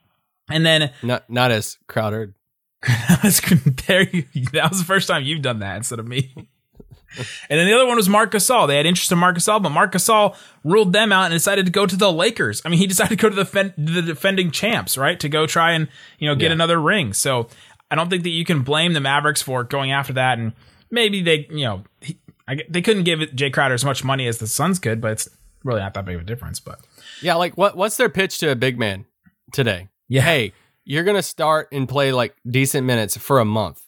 and 0.50 0.66
then 0.66 0.92
not 1.02 1.30
not 1.30 1.52
as 1.52 1.78
crowded. 1.88 2.34
there, 2.84 4.06
that 4.54 4.68
was 4.70 4.80
the 4.80 4.86
first 4.86 5.08
time 5.08 5.24
you've 5.24 5.42
done 5.42 5.60
that 5.60 5.78
instead 5.78 6.00
of 6.00 6.08
me. 6.08 6.32
and 6.36 7.60
then 7.60 7.66
the 7.66 7.74
other 7.74 7.88
one 7.88 7.96
was 7.96 8.10
Marc 8.10 8.32
Gasol. 8.32 8.68
They 8.68 8.78
had 8.78 8.86
interest 8.86 9.12
in 9.12 9.18
Marc 9.18 9.38
Gasol, 9.38 9.62
but 9.64 9.70
Marc 9.70 9.94
Gasol 9.94 10.36
ruled 10.64 10.94
them 10.94 11.12
out 11.12 11.26
and 11.26 11.34
decided 11.34 11.66
to 11.66 11.72
go 11.72 11.88
to 11.88 11.96
the 11.96 12.12
Lakers. 12.12 12.62
I 12.64 12.70
mean, 12.70 12.78
he 12.78 12.86
decided 12.86 13.18
to 13.18 13.22
go 13.22 13.30
to 13.30 13.44
the, 13.44 13.74
the 13.78 14.02
defending 14.02 14.52
champs, 14.52 14.98
right? 14.98 15.20
To 15.20 15.30
go 15.30 15.48
try 15.48 15.72
and 15.72 15.88
you 16.20 16.28
know 16.28 16.36
get 16.36 16.48
yeah. 16.48 16.54
another 16.54 16.80
ring. 16.80 17.14
So 17.14 17.48
I 17.96 18.04
don't 18.04 18.10
think 18.10 18.24
that 18.24 18.30
you 18.30 18.44
can 18.44 18.62
blame 18.62 18.92
the 18.92 19.00
Mavericks 19.00 19.42
for 19.42 19.64
going 19.64 19.92
after 19.92 20.12
that. 20.14 20.38
And 20.38 20.52
maybe 20.92 21.22
they, 21.22 21.48
you 21.50 21.64
know, 21.64 21.84
he, 22.02 22.20
I, 22.46 22.58
they 22.70 22.82
couldn't 22.82 23.04
give 23.04 23.20
Jae 23.20 23.54
Crowder 23.54 23.74
as 23.74 23.86
much 23.86 24.04
money 24.04 24.28
as 24.28 24.38
the 24.38 24.48
Suns 24.48 24.80
could, 24.80 25.00
but 25.00 25.14
it's 25.14 25.30
really 25.64 25.80
not 25.80 25.94
that 25.94 26.06
big 26.06 26.16
of 26.16 26.22
a 26.22 26.26
difference. 26.26 26.60
But 26.60 26.80
yeah, 27.22 27.36
like 27.36 27.58
what 27.58 27.78
what's 27.78 27.96
their 27.98 28.10
pitch 28.10 28.38
to 28.40 28.52
a 28.52 28.56
big 28.56 28.78
man 28.78 29.06
today? 29.54 29.88
Yeah, 30.10 30.22
hey, 30.22 30.52
you're 30.84 31.06
gonna 31.06 31.24
start 31.24 31.70
and 31.72 31.88
play 31.88 32.12
like 32.12 32.36
decent 32.50 32.86
minutes 32.86 33.16
for 33.16 33.40
a 33.40 33.46
month. 33.46 33.82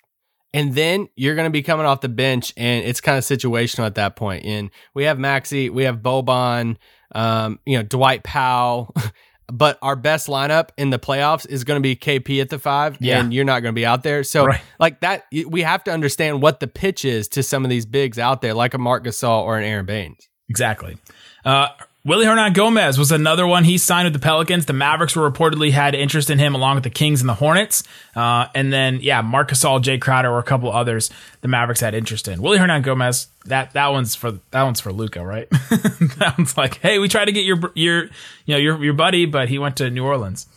And 0.53 0.73
then 0.73 1.09
you're 1.15 1.35
going 1.35 1.45
to 1.45 1.51
be 1.51 1.61
coming 1.61 1.85
off 1.85 1.99
the 1.99 2.09
bench, 2.09 2.53
and 2.55 2.83
it's 2.85 3.01
kind 3.01 3.17
of 3.17 3.25
situational 3.25 3.85
at 3.85 3.95
that 3.95 4.15
point. 4.15 4.45
And 4.45 4.71
we 4.93 5.03
have 5.03 5.17
Maxi, 5.17 5.69
we 5.69 5.83
have 5.83 5.97
Boban, 5.97 6.77
um, 7.13 7.59
you 7.65 7.77
know, 7.77 7.83
Dwight 7.83 8.23
Powell, 8.23 8.95
but 9.51 9.77
our 9.81 9.95
best 9.95 10.27
lineup 10.27 10.69
in 10.77 10.89
the 10.89 10.99
playoffs 10.99 11.47
is 11.47 11.63
going 11.63 11.77
to 11.77 11.81
be 11.81 11.95
KP 11.95 12.41
at 12.41 12.49
the 12.49 12.59
five, 12.59 12.97
yeah. 12.99 13.19
and 13.19 13.33
you're 13.33 13.45
not 13.45 13.61
going 13.61 13.73
to 13.73 13.79
be 13.79 13.85
out 13.85 14.03
there. 14.03 14.23
So, 14.23 14.45
right. 14.45 14.61
like 14.79 14.99
that, 15.01 15.25
we 15.47 15.61
have 15.61 15.83
to 15.85 15.91
understand 15.91 16.41
what 16.41 16.59
the 16.59 16.67
pitch 16.67 17.05
is 17.05 17.27
to 17.29 17.43
some 17.43 17.63
of 17.63 17.69
these 17.69 17.85
bigs 17.85 18.19
out 18.19 18.41
there, 18.41 18.53
like 18.53 18.73
a 18.73 18.77
Marc 18.77 19.03
Gasol 19.03 19.43
or 19.43 19.57
an 19.57 19.63
Aron 19.63 19.85
Baynes. 19.85 20.27
Exactly. 20.49 20.97
Uh, 21.45 21.69
Willy 22.07 22.25
Hernangomez 22.25 22.97
was 22.97 23.11
another 23.11 23.45
one. 23.45 23.65
He 23.65 23.77
signed 23.77 24.05
with 24.05 24.13
the 24.13 24.19
Pelicans. 24.19 24.65
The 24.65 24.71
Mavericks 24.71 25.13
were 25.13 25.29
reportedly 25.29 25.71
had 25.71 25.93
interest 25.93 26.29
in 26.29 26.39
him 26.39 26.55
along 26.55 26.75
with 26.75 26.85
the 26.85 26.89
Kings 26.89 27.19
and 27.19 27.27
the 27.27 27.33
Hornets. 27.33 27.83
Uh, 28.15 28.47
and 28.55 28.71
then, 28.71 28.99
yeah, 29.01 29.21
Marc 29.21 29.49
Gasol, 29.49 29.83
Jae 29.83 29.99
Crowder, 29.99 30.29
or 30.31 30.39
a 30.39 30.43
couple 30.43 30.71
others 30.71 31.09
the 31.41 31.49
Mavericks 31.49 31.81
had 31.81 31.93
interest 31.93 32.29
in. 32.29 32.41
Willy 32.41 32.59
Hernangomez, 32.59 33.27
that 33.47 33.73
that 33.73 33.87
one's 33.89 34.15
for 34.15 34.39
that 34.51 34.63
one's 34.63 34.79
for 34.79 34.93
Luka, 34.93 35.25
right? 35.25 35.49
that 35.49 36.35
one's 36.37 36.55
like, 36.55 36.77
hey, 36.77 36.97
we 36.97 37.09
tried 37.09 37.25
to 37.25 37.33
get 37.33 37.43
your 37.43 37.73
your 37.75 38.03
you 38.45 38.53
know 38.53 38.57
your 38.57 38.81
your 38.81 38.93
buddy, 38.93 39.25
but 39.25 39.49
he 39.49 39.59
went 39.59 39.75
to 39.75 39.89
New 39.89 40.05
Orleans. 40.05 40.47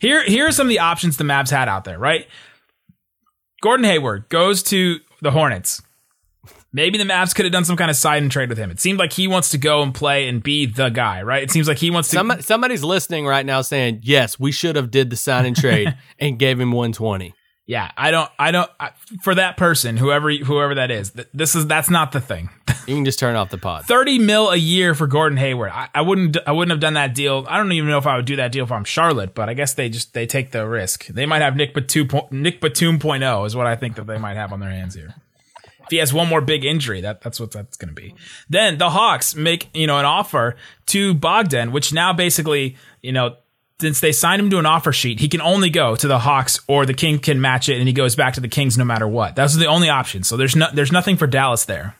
Here 0.00 0.22
here 0.24 0.48
are 0.48 0.52
some 0.52 0.66
of 0.66 0.70
the 0.70 0.80
options 0.80 1.16
the 1.16 1.24
Mavs 1.24 1.50
had 1.50 1.66
out 1.66 1.84
there, 1.84 1.98
right? 1.98 2.28
Gordon 3.62 3.86
Hayward 3.86 4.28
goes 4.28 4.62
to 4.64 5.00
the 5.22 5.30
Hornets. 5.30 5.80
Maybe 6.72 6.98
the 6.98 7.04
Mavs 7.04 7.34
could 7.34 7.44
have 7.44 7.52
done 7.52 7.64
some 7.64 7.76
kind 7.76 7.90
of 7.90 7.96
sign 7.96 8.22
and 8.22 8.30
trade 8.30 8.48
with 8.48 8.58
him. 8.58 8.70
It 8.70 8.78
seemed 8.78 8.98
like 8.98 9.12
he 9.12 9.26
wants 9.26 9.50
to 9.50 9.58
go 9.58 9.82
and 9.82 9.92
play 9.92 10.28
and 10.28 10.42
be 10.42 10.66
the 10.66 10.88
guy, 10.88 11.22
right? 11.22 11.42
It 11.42 11.50
seems 11.50 11.66
like 11.66 11.78
he 11.78 11.90
wants 11.90 12.08
to. 12.10 12.16
Some, 12.16 12.36
somebody's 12.40 12.84
listening 12.84 13.26
right 13.26 13.44
now 13.44 13.60
saying, 13.62 14.00
"Yes, 14.02 14.38
we 14.38 14.52
should 14.52 14.76
have 14.76 14.90
did 14.90 15.10
the 15.10 15.16
sign 15.16 15.46
and 15.46 15.56
trade 15.56 15.96
and 16.18 16.38
gave 16.38 16.60
him 16.60 16.70
120." 16.70 17.34
yeah, 17.70 17.92
I 17.96 18.10
don't, 18.10 18.28
I 18.36 18.50
don't. 18.50 18.68
I, 18.80 18.90
for 19.22 19.32
that 19.36 19.56
person, 19.56 19.96
whoever, 19.96 20.32
whoever 20.32 20.74
that 20.74 20.90
is, 20.90 21.10
th- 21.12 21.28
this 21.32 21.54
is 21.54 21.68
that's 21.68 21.88
not 21.88 22.10
the 22.10 22.20
thing. 22.20 22.50
You 22.86 22.96
can 22.96 23.04
just 23.04 23.20
turn 23.20 23.36
off 23.36 23.50
the 23.50 23.58
pod. 23.58 23.84
Thirty 23.84 24.18
mil 24.18 24.50
a 24.50 24.56
year 24.56 24.94
for 24.94 25.06
Gordon 25.06 25.38
Hayward. 25.38 25.70
I, 25.70 25.88
I 25.94 26.00
wouldn't, 26.00 26.38
I 26.44 26.50
wouldn't 26.50 26.72
have 26.72 26.80
done 26.80 26.94
that 26.94 27.14
deal. 27.14 27.46
I 27.48 27.56
don't 27.58 27.70
even 27.70 27.88
know 27.88 27.98
if 27.98 28.06
I 28.06 28.16
would 28.16 28.24
do 28.24 28.36
that 28.36 28.50
deal 28.50 28.64
if 28.64 28.72
I'm 28.72 28.82
Charlotte, 28.82 29.32
but 29.32 29.48
I 29.48 29.54
guess 29.54 29.74
they 29.74 29.88
just 29.88 30.12
they 30.12 30.26
take 30.26 30.50
the 30.50 30.66
risk. 30.66 31.06
They 31.06 31.24
might 31.24 31.42
have 31.42 31.54
Nic 31.54 31.72
Batum, 31.72 32.08
Nic 32.32 32.60
Batum 32.60 32.98
point 32.98 33.22
oh 33.22 33.44
is 33.44 33.54
what 33.54 33.66
I 33.68 33.76
think 33.76 33.94
that 33.94 34.08
they 34.08 34.18
might 34.18 34.34
have 34.34 34.52
on 34.52 34.58
their 34.58 34.70
hands 34.70 34.94
here. 34.94 35.14
If 35.90 35.92
he 35.92 35.96
has 35.96 36.12
one 36.12 36.28
more 36.28 36.40
big 36.40 36.64
injury, 36.64 37.00
that 37.00 37.20
that's 37.20 37.40
what 37.40 37.50
that's 37.50 37.76
going 37.76 37.88
to 37.88 38.00
be. 38.00 38.14
Then 38.48 38.78
the 38.78 38.90
Hawks 38.90 39.34
make 39.34 39.68
you 39.74 39.88
know 39.88 39.98
an 39.98 40.04
offer 40.04 40.54
to 40.86 41.14
Bogdan, 41.14 41.72
which 41.72 41.92
now 41.92 42.12
basically 42.12 42.76
you 43.02 43.10
know 43.10 43.34
since 43.80 43.98
they 43.98 44.12
signed 44.12 44.40
him 44.40 44.50
to 44.50 44.60
an 44.60 44.66
offer 44.66 44.92
sheet, 44.92 45.18
he 45.18 45.28
can 45.28 45.40
only 45.40 45.68
go 45.68 45.96
to 45.96 46.06
the 46.06 46.20
Hawks 46.20 46.60
or 46.68 46.86
the 46.86 46.94
King 46.94 47.18
can 47.18 47.40
match 47.40 47.68
it, 47.68 47.78
and 47.78 47.88
he 47.88 47.92
goes 47.92 48.14
back 48.14 48.34
to 48.34 48.40
the 48.40 48.46
Kings 48.46 48.78
no 48.78 48.84
matter 48.84 49.08
what. 49.08 49.36
Are 49.36 49.48
the 49.48 49.66
only 49.66 49.88
option. 49.88 50.22
So 50.22 50.36
there's 50.36 50.54
no 50.54 50.68
there's 50.72 50.92
nothing 50.92 51.16
for 51.16 51.26
Dallas 51.26 51.64
there, 51.64 51.96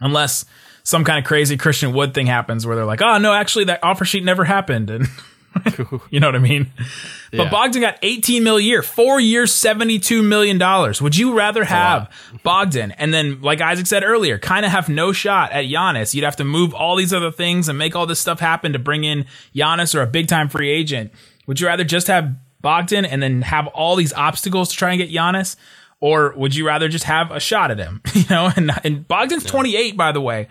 unless 0.00 0.46
some 0.82 1.04
kind 1.04 1.18
of 1.18 1.26
crazy 1.26 1.58
Christian 1.58 1.92
Wood 1.92 2.14
thing 2.14 2.26
happens 2.26 2.66
where 2.66 2.74
they're 2.74 2.86
like, 2.86 3.02
oh 3.02 3.18
no, 3.18 3.34
actually 3.34 3.64
that 3.66 3.80
offer 3.82 4.06
sheet 4.06 4.24
never 4.24 4.44
happened, 4.44 4.88
and 4.90 5.08
you 6.10 6.20
know 6.20 6.28
what 6.28 6.36
I 6.36 6.40
mean. 6.40 6.70
But 7.32 7.50
Bogdan 7.50 7.80
got 7.80 7.98
18 8.02 8.42
mil 8.42 8.56
a 8.56 8.60
year, 8.60 8.82
four 8.82 9.20
years, 9.20 9.52
72 9.52 10.22
million 10.22 10.58
dollars. 10.58 11.02
Would 11.02 11.16
you 11.16 11.36
rather 11.36 11.64
have 11.64 12.10
Bogdan 12.42 12.92
and 12.92 13.12
then, 13.12 13.40
like 13.40 13.60
Isaac 13.60 13.86
said 13.86 14.04
earlier, 14.04 14.38
kind 14.38 14.64
of 14.64 14.72
have 14.72 14.88
no 14.88 15.12
shot 15.12 15.52
at 15.52 15.64
Giannis? 15.64 16.14
You'd 16.14 16.24
have 16.24 16.36
to 16.36 16.44
move 16.44 16.74
all 16.74 16.96
these 16.96 17.12
other 17.12 17.30
things 17.32 17.68
and 17.68 17.78
make 17.78 17.96
all 17.96 18.06
this 18.06 18.20
stuff 18.20 18.40
happen 18.40 18.72
to 18.72 18.78
bring 18.78 19.04
in 19.04 19.26
Giannis 19.54 19.94
or 19.94 20.02
a 20.02 20.06
big 20.06 20.28
time 20.28 20.48
free 20.48 20.70
agent. 20.70 21.12
Would 21.46 21.60
you 21.60 21.66
rather 21.66 21.84
just 21.84 22.06
have 22.06 22.34
Bogdan 22.60 23.04
and 23.04 23.22
then 23.22 23.42
have 23.42 23.66
all 23.68 23.96
these 23.96 24.12
obstacles 24.12 24.70
to 24.70 24.76
try 24.76 24.92
and 24.92 24.98
get 24.98 25.10
Giannis? 25.10 25.56
Or 26.02 26.32
would 26.36 26.54
you 26.54 26.66
rather 26.66 26.88
just 26.88 27.04
have 27.04 27.30
a 27.30 27.40
shot 27.40 27.70
at 27.70 27.78
him? 27.78 28.00
You 28.14 28.24
know, 28.30 28.50
and, 28.56 28.70
and 28.84 29.06
Bogdan's 29.06 29.44
28, 29.44 29.96
by 29.96 30.12
the 30.12 30.20
way. 30.20 30.48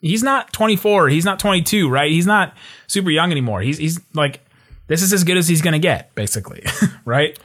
He's 0.00 0.22
not 0.22 0.52
24. 0.52 1.08
He's 1.08 1.24
not 1.24 1.38
22, 1.38 1.88
right? 1.88 2.10
He's 2.10 2.26
not 2.26 2.56
super 2.86 3.10
young 3.10 3.30
anymore. 3.30 3.60
He's, 3.60 3.78
he's 3.78 4.00
like, 4.14 4.40
this 4.86 5.02
is 5.02 5.12
as 5.12 5.24
good 5.24 5.36
as 5.36 5.46
he's 5.46 5.62
going 5.62 5.72
to 5.72 5.78
get, 5.78 6.14
basically, 6.14 6.64
right? 7.04 7.38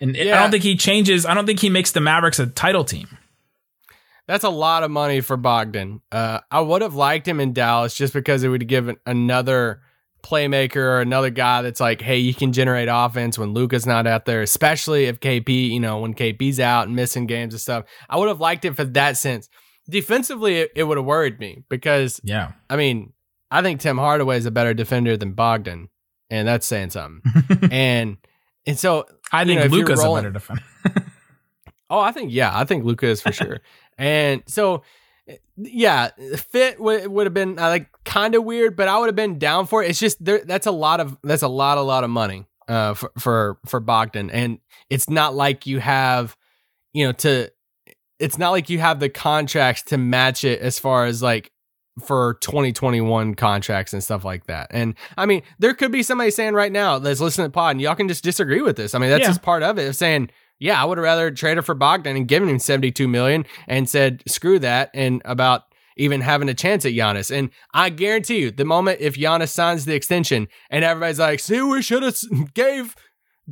And 0.00 0.16
I 0.16 0.24
don't 0.24 0.50
think 0.50 0.64
he 0.64 0.76
changes. 0.76 1.24
I 1.24 1.34
don't 1.34 1.46
think 1.46 1.60
he 1.60 1.70
makes 1.70 1.92
the 1.92 2.00
Mavericks 2.00 2.38
a 2.38 2.46
title 2.46 2.84
team. 2.84 3.08
That's 4.26 4.44
a 4.44 4.50
lot 4.50 4.82
of 4.82 4.90
money 4.90 5.20
for 5.20 5.36
Bogdan. 5.36 6.00
Uh, 6.10 6.40
I 6.50 6.60
would 6.60 6.82
have 6.82 6.94
liked 6.94 7.26
him 7.26 7.40
in 7.40 7.52
Dallas 7.52 7.94
just 7.94 8.12
because 8.12 8.44
it 8.44 8.48
would 8.48 8.66
give 8.68 8.88
an- 8.88 8.96
another 9.06 9.80
playmaker 10.22 10.76
or 10.76 11.00
another 11.00 11.30
guy 11.30 11.62
that's 11.62 11.80
like, 11.80 12.00
hey, 12.00 12.18
you 12.18 12.32
can 12.32 12.52
generate 12.52 12.88
offense 12.90 13.38
when 13.38 13.52
Luka's 13.52 13.86
not 13.86 14.06
out 14.06 14.24
there, 14.24 14.42
especially 14.42 15.06
if 15.06 15.20
KP, 15.20 15.70
you 15.70 15.80
know, 15.80 15.98
when 15.98 16.14
KP's 16.14 16.60
out 16.60 16.86
and 16.86 16.96
missing 16.96 17.26
games 17.26 17.54
and 17.54 17.60
stuff. 17.60 17.84
I 18.08 18.16
would 18.18 18.28
have 18.28 18.40
liked 18.40 18.64
it 18.64 18.74
for 18.74 18.84
that 18.84 19.16
sense. 19.16 19.48
Defensively, 19.88 20.60
it, 20.60 20.72
it 20.74 20.84
would 20.84 20.96
have 20.96 21.06
worried 21.06 21.38
me 21.40 21.64
because, 21.68 22.20
Yeah. 22.22 22.52
I 22.70 22.76
mean, 22.76 23.12
I 23.50 23.62
think 23.62 23.80
Tim 23.80 23.98
Hardaway 23.98 24.38
is 24.38 24.46
a 24.46 24.50
better 24.50 24.74
defender 24.74 25.16
than 25.16 25.32
Bogdan, 25.32 25.88
and 26.30 26.48
that's 26.48 26.66
saying 26.66 26.90
something. 26.90 27.22
and 27.70 28.16
and 28.66 28.78
so 28.78 29.06
I 29.32 29.44
think 29.44 29.60
know, 29.60 29.66
Luka's 29.66 30.02
a 30.02 30.08
better 30.14 30.30
defender. 30.30 30.62
Oh, 31.90 32.00
I 32.00 32.10
think 32.10 32.32
yeah, 32.32 32.50
I 32.56 32.64
think 32.64 32.86
Luka 32.86 33.06
is 33.06 33.20
for 33.20 33.32
sure. 33.32 33.60
And 33.98 34.42
so, 34.46 34.82
yeah, 35.58 36.08
fit 36.36 36.80
would 36.80 37.06
would 37.06 37.26
have 37.26 37.34
been 37.34 37.58
uh, 37.58 37.68
like 37.68 37.90
kind 38.06 38.34
of 38.34 38.44
weird, 38.44 38.76
but 38.76 38.88
I 38.88 38.98
would 38.98 39.08
have 39.08 39.14
been 39.14 39.38
down 39.38 39.66
for 39.66 39.82
it. 39.82 39.90
It's 39.90 39.98
just 39.98 40.24
there. 40.24 40.42
That's 40.42 40.66
a 40.66 40.70
lot 40.70 41.00
of 41.00 41.18
that's 41.22 41.42
a 41.42 41.48
lot 41.48 41.76
a 41.76 41.82
lot 41.82 42.02
of 42.02 42.08
money 42.08 42.46
uh 42.66 42.94
for 42.94 43.12
for 43.18 43.58
for 43.66 43.78
Bogdan, 43.78 44.30
and 44.30 44.58
it's 44.88 45.10
not 45.10 45.34
like 45.34 45.66
you 45.66 45.80
have 45.80 46.34
you 46.94 47.04
know 47.06 47.12
to. 47.12 47.50
It's 48.22 48.38
not 48.38 48.50
like 48.50 48.70
you 48.70 48.78
have 48.78 49.00
the 49.00 49.08
contracts 49.08 49.82
to 49.84 49.98
match 49.98 50.44
it 50.44 50.60
as 50.60 50.78
far 50.78 51.06
as 51.06 51.22
like 51.22 51.50
for 52.06 52.34
2021 52.40 53.34
contracts 53.34 53.92
and 53.92 54.02
stuff 54.02 54.24
like 54.24 54.46
that. 54.46 54.68
And 54.70 54.94
I 55.18 55.26
mean, 55.26 55.42
there 55.58 55.74
could 55.74 55.92
be 55.92 56.02
somebody 56.02 56.30
saying 56.30 56.54
right 56.54 56.72
now 56.72 56.98
that's 56.98 57.20
listening 57.20 57.44
to 57.46 57.48
the 57.48 57.52
pod, 57.52 57.72
and 57.72 57.80
y'all 57.80 57.94
can 57.94 58.08
just 58.08 58.24
disagree 58.24 58.62
with 58.62 58.76
this. 58.76 58.94
I 58.94 58.98
mean, 58.98 59.10
that's 59.10 59.22
Yeah. 59.22 59.26
just 59.28 59.42
part 59.42 59.62
of 59.62 59.78
it 59.78 59.88
of 59.88 59.96
saying, 59.96 60.30
yeah, 60.58 60.80
I 60.80 60.84
would 60.86 60.96
have 60.96 61.02
rather 61.04 61.30
traded 61.30 61.66
for 61.66 61.74
Bogdan 61.74 62.16
and 62.16 62.26
given 62.28 62.48
him 62.48 62.58
72 62.60 63.08
million 63.08 63.44
and 63.66 63.90
said, 63.90 64.22
screw 64.26 64.58
that, 64.60 64.90
and 64.94 65.20
about 65.24 65.62
even 65.98 66.22
having 66.22 66.48
a 66.48 66.54
chance 66.54 66.86
at 66.86 66.92
Giannis. 66.92 67.30
And 67.36 67.50
I 67.74 67.90
guarantee 67.90 68.38
you, 68.38 68.50
the 68.50 68.64
moment 68.64 69.00
if 69.00 69.16
Giannis 69.16 69.48
signs 69.50 69.84
the 69.84 69.94
extension 69.94 70.48
and 70.70 70.84
everybody's 70.84 71.18
like, 71.18 71.40
see, 71.40 71.60
we 71.60 71.82
should 71.82 72.02
have 72.02 72.16
gave 72.54 72.94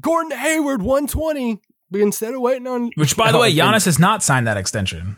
Gordon 0.00 0.38
Hayward 0.38 0.80
120 0.80 1.60
instead 1.92 2.34
of 2.34 2.40
waiting 2.40 2.66
on. 2.66 2.90
Which, 2.94 3.16
by 3.16 3.32
the 3.32 3.38
oh, 3.38 3.42
way, 3.42 3.48
And 3.50 3.58
Giannis 3.58 3.84
has 3.86 3.98
not 3.98 4.22
signed 4.22 4.46
that 4.46 4.56
extension. 4.56 5.16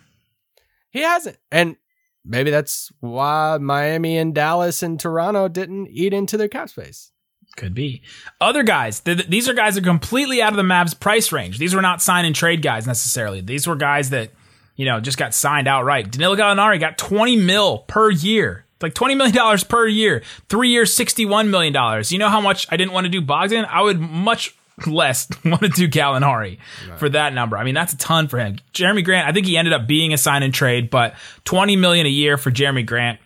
He 0.90 1.00
hasn't. 1.00 1.38
And 1.50 1.76
maybe 2.24 2.50
that's 2.50 2.92
why 3.00 3.58
Miami 3.60 4.18
and 4.18 4.34
Dallas 4.34 4.82
and 4.82 5.00
Toronto 5.00 5.48
didn't 5.48 5.88
eat 5.88 6.12
into 6.12 6.36
their 6.36 6.48
cap 6.48 6.68
space. 6.68 7.12
Could 7.56 7.74
be. 7.74 8.02
Other 8.40 8.62
guys, 8.62 9.00
th- 9.00 9.26
these 9.26 9.48
are 9.48 9.54
guys 9.54 9.74
that 9.74 9.82
are 9.82 9.86
completely 9.86 10.40
out 10.40 10.52
of 10.52 10.56
the 10.56 10.62
Mavs 10.62 10.98
price 10.98 11.32
range. 11.32 11.58
These 11.58 11.74
were 11.74 11.82
not 11.82 12.00
sign 12.00 12.24
and 12.24 12.34
trade 12.34 12.62
guys 12.62 12.86
necessarily. 12.86 13.40
These 13.42 13.66
were 13.66 13.76
guys 13.76 14.10
that, 14.10 14.30
you 14.76 14.86
know, 14.86 15.00
just 15.00 15.18
got 15.18 15.34
signed 15.34 15.68
outright. 15.68 16.10
Danilo 16.10 16.36
Gallinari 16.36 16.80
got 16.80 16.96
20 16.96 17.36
mil 17.36 17.80
per 17.80 18.10
year. 18.10 18.64
It's 18.76 18.82
Like 18.82 18.94
$20 18.94 19.16
million 19.16 19.58
per 19.68 19.86
year. 19.86 20.22
Three 20.48 20.70
years, 20.70 20.96
$61 20.96 21.48
million. 21.48 22.04
You 22.08 22.18
know 22.18 22.30
how 22.30 22.40
much 22.40 22.66
I 22.70 22.76
didn't 22.78 22.92
want 22.92 23.04
to 23.04 23.10
do 23.10 23.20
Bogdan? 23.20 23.66
I 23.66 23.82
would 23.82 24.00
much 24.00 24.56
less 24.86 25.28
want 25.44 25.62
to 25.62 25.68
do 25.68 25.88
Gallinari 25.88 26.58
for 26.98 27.08
that 27.08 27.32
number. 27.34 27.56
I 27.56 27.64
mean, 27.64 27.74
that's 27.74 27.92
a 27.92 27.98
ton 27.98 28.28
for 28.28 28.38
him. 28.38 28.56
Jerami 28.72 29.04
Grant, 29.04 29.28
I 29.28 29.32
think 29.32 29.46
he 29.46 29.56
ended 29.56 29.72
up 29.72 29.86
being 29.86 30.12
a 30.12 30.18
sign 30.18 30.42
and 30.42 30.52
trade, 30.52 30.90
but 30.90 31.14
20 31.44 31.76
million 31.76 32.06
a 32.06 32.10
year 32.10 32.36
for 32.36 32.50
Jerami 32.50 32.86
Grant 32.86 33.18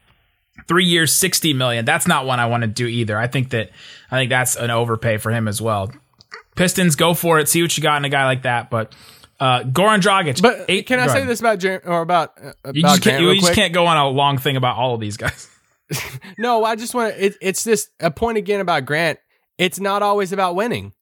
three 0.66 0.84
years, 0.86 1.12
60 1.14 1.52
million. 1.52 1.84
That's 1.84 2.06
not 2.06 2.26
one 2.26 2.40
I 2.40 2.46
want 2.46 2.62
to 2.62 2.66
do 2.66 2.86
either. 2.86 3.18
I 3.18 3.26
think 3.26 3.50
that, 3.50 3.70
I 4.10 4.16
think 4.16 4.30
that's 4.30 4.56
an 4.56 4.70
overpay 4.70 5.18
for 5.18 5.30
him 5.30 5.48
as 5.48 5.60
well. 5.60 5.92
Pistons, 6.56 6.96
go 6.96 7.14
for 7.14 7.38
it. 7.38 7.48
See 7.48 7.62
what 7.62 7.76
you 7.76 7.82
got 7.82 7.98
in 7.98 8.04
a 8.04 8.08
guy 8.08 8.24
like 8.24 8.42
that. 8.42 8.70
But, 8.70 8.94
uh, 9.38 9.60
Goran 9.64 10.00
Dragic. 10.00 10.40
But 10.40 10.64
eight- 10.68 10.86
can 10.86 10.98
I 10.98 11.08
say 11.08 11.24
this 11.24 11.40
about 11.40 11.58
Jer- 11.58 11.82
or 11.84 12.00
about 12.00 12.32
uh, 12.42 12.72
You 12.72 12.82
just, 12.82 13.02
can't, 13.02 13.22
you 13.22 13.38
just 13.38 13.52
can't 13.52 13.74
go 13.74 13.86
on 13.86 13.96
a 13.98 14.08
long 14.08 14.38
thing 14.38 14.56
about 14.56 14.76
all 14.76 14.94
of 14.94 15.00
these 15.00 15.16
guys. 15.16 15.48
No, 16.38 16.64
I 16.64 16.74
just 16.74 16.94
want 16.94 17.14
it, 17.16 17.36
it's 17.40 17.62
just 17.64 17.90
a 18.00 18.10
point 18.10 18.38
again 18.38 18.60
about 18.60 18.86
Grant. 18.86 19.18
It's 19.58 19.78
not 19.78 20.02
always 20.02 20.32
about 20.32 20.54
winning. 20.56 20.92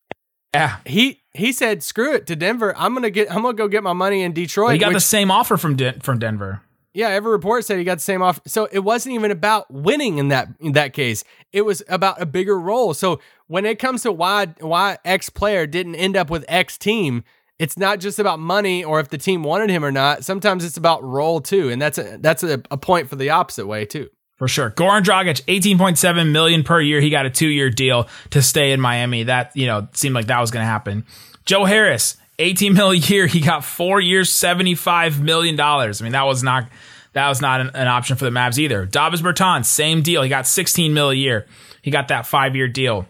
Yeah. 0.54 0.76
He 0.86 1.22
he 1.32 1.52
said, 1.52 1.82
"Screw 1.82 2.14
it 2.14 2.26
to 2.28 2.36
Denver. 2.36 2.74
I'm 2.76 2.94
gonna 2.94 3.10
get. 3.10 3.30
I'm 3.30 3.42
gonna 3.42 3.54
go 3.54 3.68
get 3.68 3.82
my 3.82 3.92
money 3.92 4.22
in 4.22 4.32
Detroit." 4.32 4.72
He 4.72 4.78
got 4.78 4.92
the 4.92 5.00
same 5.00 5.30
offer 5.30 5.56
from 5.56 5.76
Den- 5.76 6.00
from 6.00 6.18
Denver. 6.18 6.62
Yeah, 6.96 7.08
every 7.08 7.32
report 7.32 7.64
said 7.64 7.78
he 7.78 7.84
got 7.84 7.96
the 7.96 8.02
same 8.02 8.22
offer. 8.22 8.40
So 8.46 8.68
it 8.70 8.78
wasn't 8.78 9.16
even 9.16 9.32
about 9.32 9.68
winning 9.68 10.18
in 10.18 10.28
that 10.28 10.48
in 10.60 10.72
that 10.72 10.92
case. 10.92 11.24
It 11.52 11.62
was 11.62 11.82
about 11.88 12.22
a 12.22 12.26
bigger 12.26 12.58
role. 12.58 12.94
So 12.94 13.20
when 13.48 13.66
it 13.66 13.80
comes 13.80 14.02
to 14.02 14.12
why 14.12 14.46
why 14.60 14.98
X 15.04 15.28
player 15.28 15.66
didn't 15.66 15.96
end 15.96 16.16
up 16.16 16.30
with 16.30 16.44
X 16.46 16.78
team, 16.78 17.24
it's 17.58 17.76
not 17.76 17.98
just 17.98 18.20
about 18.20 18.38
money 18.38 18.84
or 18.84 19.00
if 19.00 19.08
the 19.08 19.18
team 19.18 19.42
wanted 19.42 19.70
him 19.70 19.84
or 19.84 19.90
not. 19.90 20.24
Sometimes 20.24 20.64
it's 20.64 20.76
about 20.76 21.02
role 21.02 21.40
too, 21.40 21.68
and 21.68 21.82
that's 21.82 21.98
a 21.98 22.16
that's 22.20 22.44
a, 22.44 22.62
a 22.70 22.76
point 22.76 23.08
for 23.08 23.16
the 23.16 23.30
opposite 23.30 23.66
way 23.66 23.84
too. 23.84 24.08
For 24.36 24.48
sure. 24.48 24.70
Goran 24.70 25.02
Dragic, 25.02 25.42
18.7 25.44 26.32
million 26.32 26.64
per 26.64 26.80
year. 26.80 27.00
He 27.00 27.10
got 27.10 27.24
a 27.24 27.30
two 27.30 27.48
year 27.48 27.70
deal 27.70 28.08
to 28.30 28.42
stay 28.42 28.72
in 28.72 28.80
Miami. 28.80 29.24
That, 29.24 29.52
you 29.54 29.66
know, 29.66 29.88
seemed 29.92 30.14
like 30.14 30.26
that 30.26 30.40
was 30.40 30.50
going 30.50 30.62
to 30.62 30.68
happen. 30.68 31.04
Joe 31.44 31.64
Harris, 31.64 32.16
18 32.38 32.74
mil 32.74 32.90
a 32.90 32.96
year. 32.96 33.26
He 33.26 33.40
got 33.40 33.64
four 33.64 34.00
years, 34.00 34.32
75 34.32 35.22
million 35.22 35.56
dollars. 35.56 36.00
I 36.00 36.04
mean, 36.04 36.12
that 36.12 36.24
was 36.24 36.42
not, 36.42 36.66
that 37.12 37.28
was 37.28 37.40
not 37.40 37.60
an, 37.60 37.70
an 37.74 37.86
option 37.86 38.16
for 38.16 38.24
the 38.24 38.32
Mavs 38.32 38.58
either. 38.58 38.86
Davis 38.86 39.22
Bertans, 39.22 39.66
same 39.66 40.02
deal. 40.02 40.22
He 40.22 40.28
got 40.28 40.46
16 40.46 40.92
mil 40.92 41.10
a 41.10 41.14
year. 41.14 41.46
He 41.82 41.90
got 41.90 42.08
that 42.08 42.26
five 42.26 42.56
year 42.56 42.66
deal. 42.66 43.06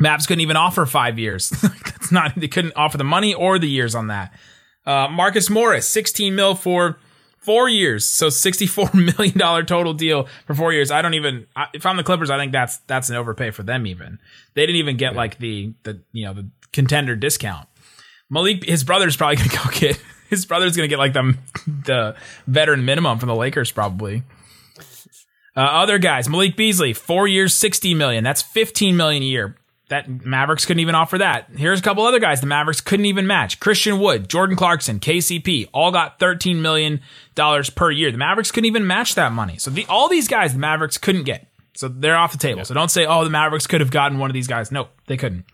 Mavs 0.00 0.26
couldn't 0.26 0.40
even 0.40 0.56
offer 0.56 0.86
five 0.86 1.18
years. 1.18 1.50
That's 1.60 2.12
not, 2.12 2.34
they 2.36 2.48
couldn't 2.48 2.74
offer 2.76 2.96
the 2.96 3.04
money 3.04 3.34
or 3.34 3.58
the 3.58 3.68
years 3.68 3.94
on 3.94 4.06
that. 4.06 4.32
Uh, 4.86 5.08
Marcus 5.10 5.50
Morris, 5.50 5.86
16 5.88 6.34
mil 6.34 6.54
for 6.54 6.96
four 7.48 7.66
years. 7.66 8.06
So 8.06 8.26
$64 8.26 9.16
million 9.16 9.64
total 9.64 9.94
deal 9.94 10.28
for 10.46 10.54
four 10.54 10.70
years. 10.74 10.90
I 10.90 11.00
don't 11.00 11.14
even, 11.14 11.46
I, 11.56 11.68
if 11.72 11.86
I'm 11.86 11.96
the 11.96 12.02
Clippers, 12.02 12.28
I 12.28 12.36
think 12.36 12.52
that's, 12.52 12.76
that's 12.80 13.08
an 13.08 13.16
overpay 13.16 13.52
for 13.52 13.62
them 13.62 13.86
even. 13.86 14.18
They 14.52 14.66
didn't 14.66 14.76
even 14.76 14.98
get 14.98 15.14
like 15.14 15.38
the, 15.38 15.72
the, 15.82 16.02
you 16.12 16.26
know, 16.26 16.34
the 16.34 16.50
contender 16.74 17.16
discount. 17.16 17.66
Malik, 18.28 18.64
his 18.64 18.84
brother's 18.84 19.16
probably 19.16 19.36
going 19.36 19.48
to 19.48 19.56
go 19.56 19.70
get, 19.72 19.98
his 20.28 20.44
brother's 20.44 20.76
going 20.76 20.90
to 20.90 20.94
get 20.94 20.98
like 20.98 21.14
the, 21.14 21.38
the 21.86 22.16
veteran 22.46 22.84
minimum 22.84 23.18
from 23.18 23.28
the 23.28 23.34
Lakers 23.34 23.72
probably. 23.72 24.24
Uh, 25.56 25.60
other 25.60 25.96
guys, 25.96 26.28
Malik 26.28 26.54
Beasley, 26.54 26.92
four 26.92 27.26
years, 27.26 27.54
60 27.54 27.94
million. 27.94 28.24
That's 28.24 28.42
15 28.42 28.94
million 28.94 29.22
a 29.22 29.26
year. 29.26 29.56
That 29.88 30.08
Mavericks 30.24 30.66
couldn't 30.66 30.80
even 30.80 30.94
offer 30.94 31.18
that. 31.18 31.48
Here's 31.56 31.80
a 31.80 31.82
couple 31.82 32.04
other 32.04 32.18
guys 32.18 32.40
the 32.42 32.46
Mavericks 32.46 32.82
couldn't 32.82 33.06
even 33.06 33.26
match. 33.26 33.58
Christian 33.58 33.98
Wood, 33.98 34.28
Jordan 34.28 34.54
Clarkson, 34.54 35.00
KCP, 35.00 35.68
all 35.72 35.90
got 35.90 36.18
$13 36.18 36.56
million 36.56 37.00
per 37.74 37.90
year. 37.90 38.12
The 38.12 38.18
Mavericks 38.18 38.50
couldn't 38.50 38.66
even 38.66 38.86
match 38.86 39.14
that 39.14 39.32
money. 39.32 39.56
So 39.56 39.70
the, 39.70 39.86
all 39.86 40.08
these 40.08 40.28
guys 40.28 40.52
the 40.52 40.58
Mavericks 40.58 40.98
couldn't 40.98 41.24
get. 41.24 41.48
So 41.74 41.88
they're 41.88 42.16
off 42.16 42.32
the 42.32 42.38
table. 42.38 42.64
So 42.64 42.74
don't 42.74 42.90
say, 42.90 43.06
oh, 43.06 43.24
the 43.24 43.30
Mavericks 43.30 43.66
could 43.66 43.80
have 43.80 43.90
gotten 43.90 44.18
one 44.18 44.28
of 44.28 44.34
these 44.34 44.48
guys. 44.48 44.70
No, 44.70 44.88
they 45.06 45.16
couldn't. 45.16 45.44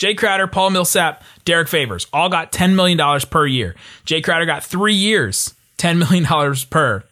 Jae 0.00 0.16
Crowder, 0.16 0.46
Paul 0.46 0.70
Millsap, 0.70 1.22
Derrick 1.44 1.68
Favors 1.68 2.06
all 2.12 2.30
got 2.30 2.50
$10 2.50 2.74
million 2.74 2.98
per 3.30 3.46
year. 3.46 3.76
Jae 4.06 4.24
Crowder 4.24 4.46
got 4.46 4.64
three 4.64 4.94
years, 4.94 5.54
$10 5.76 5.98
million 5.98 6.56
per. 6.70 7.04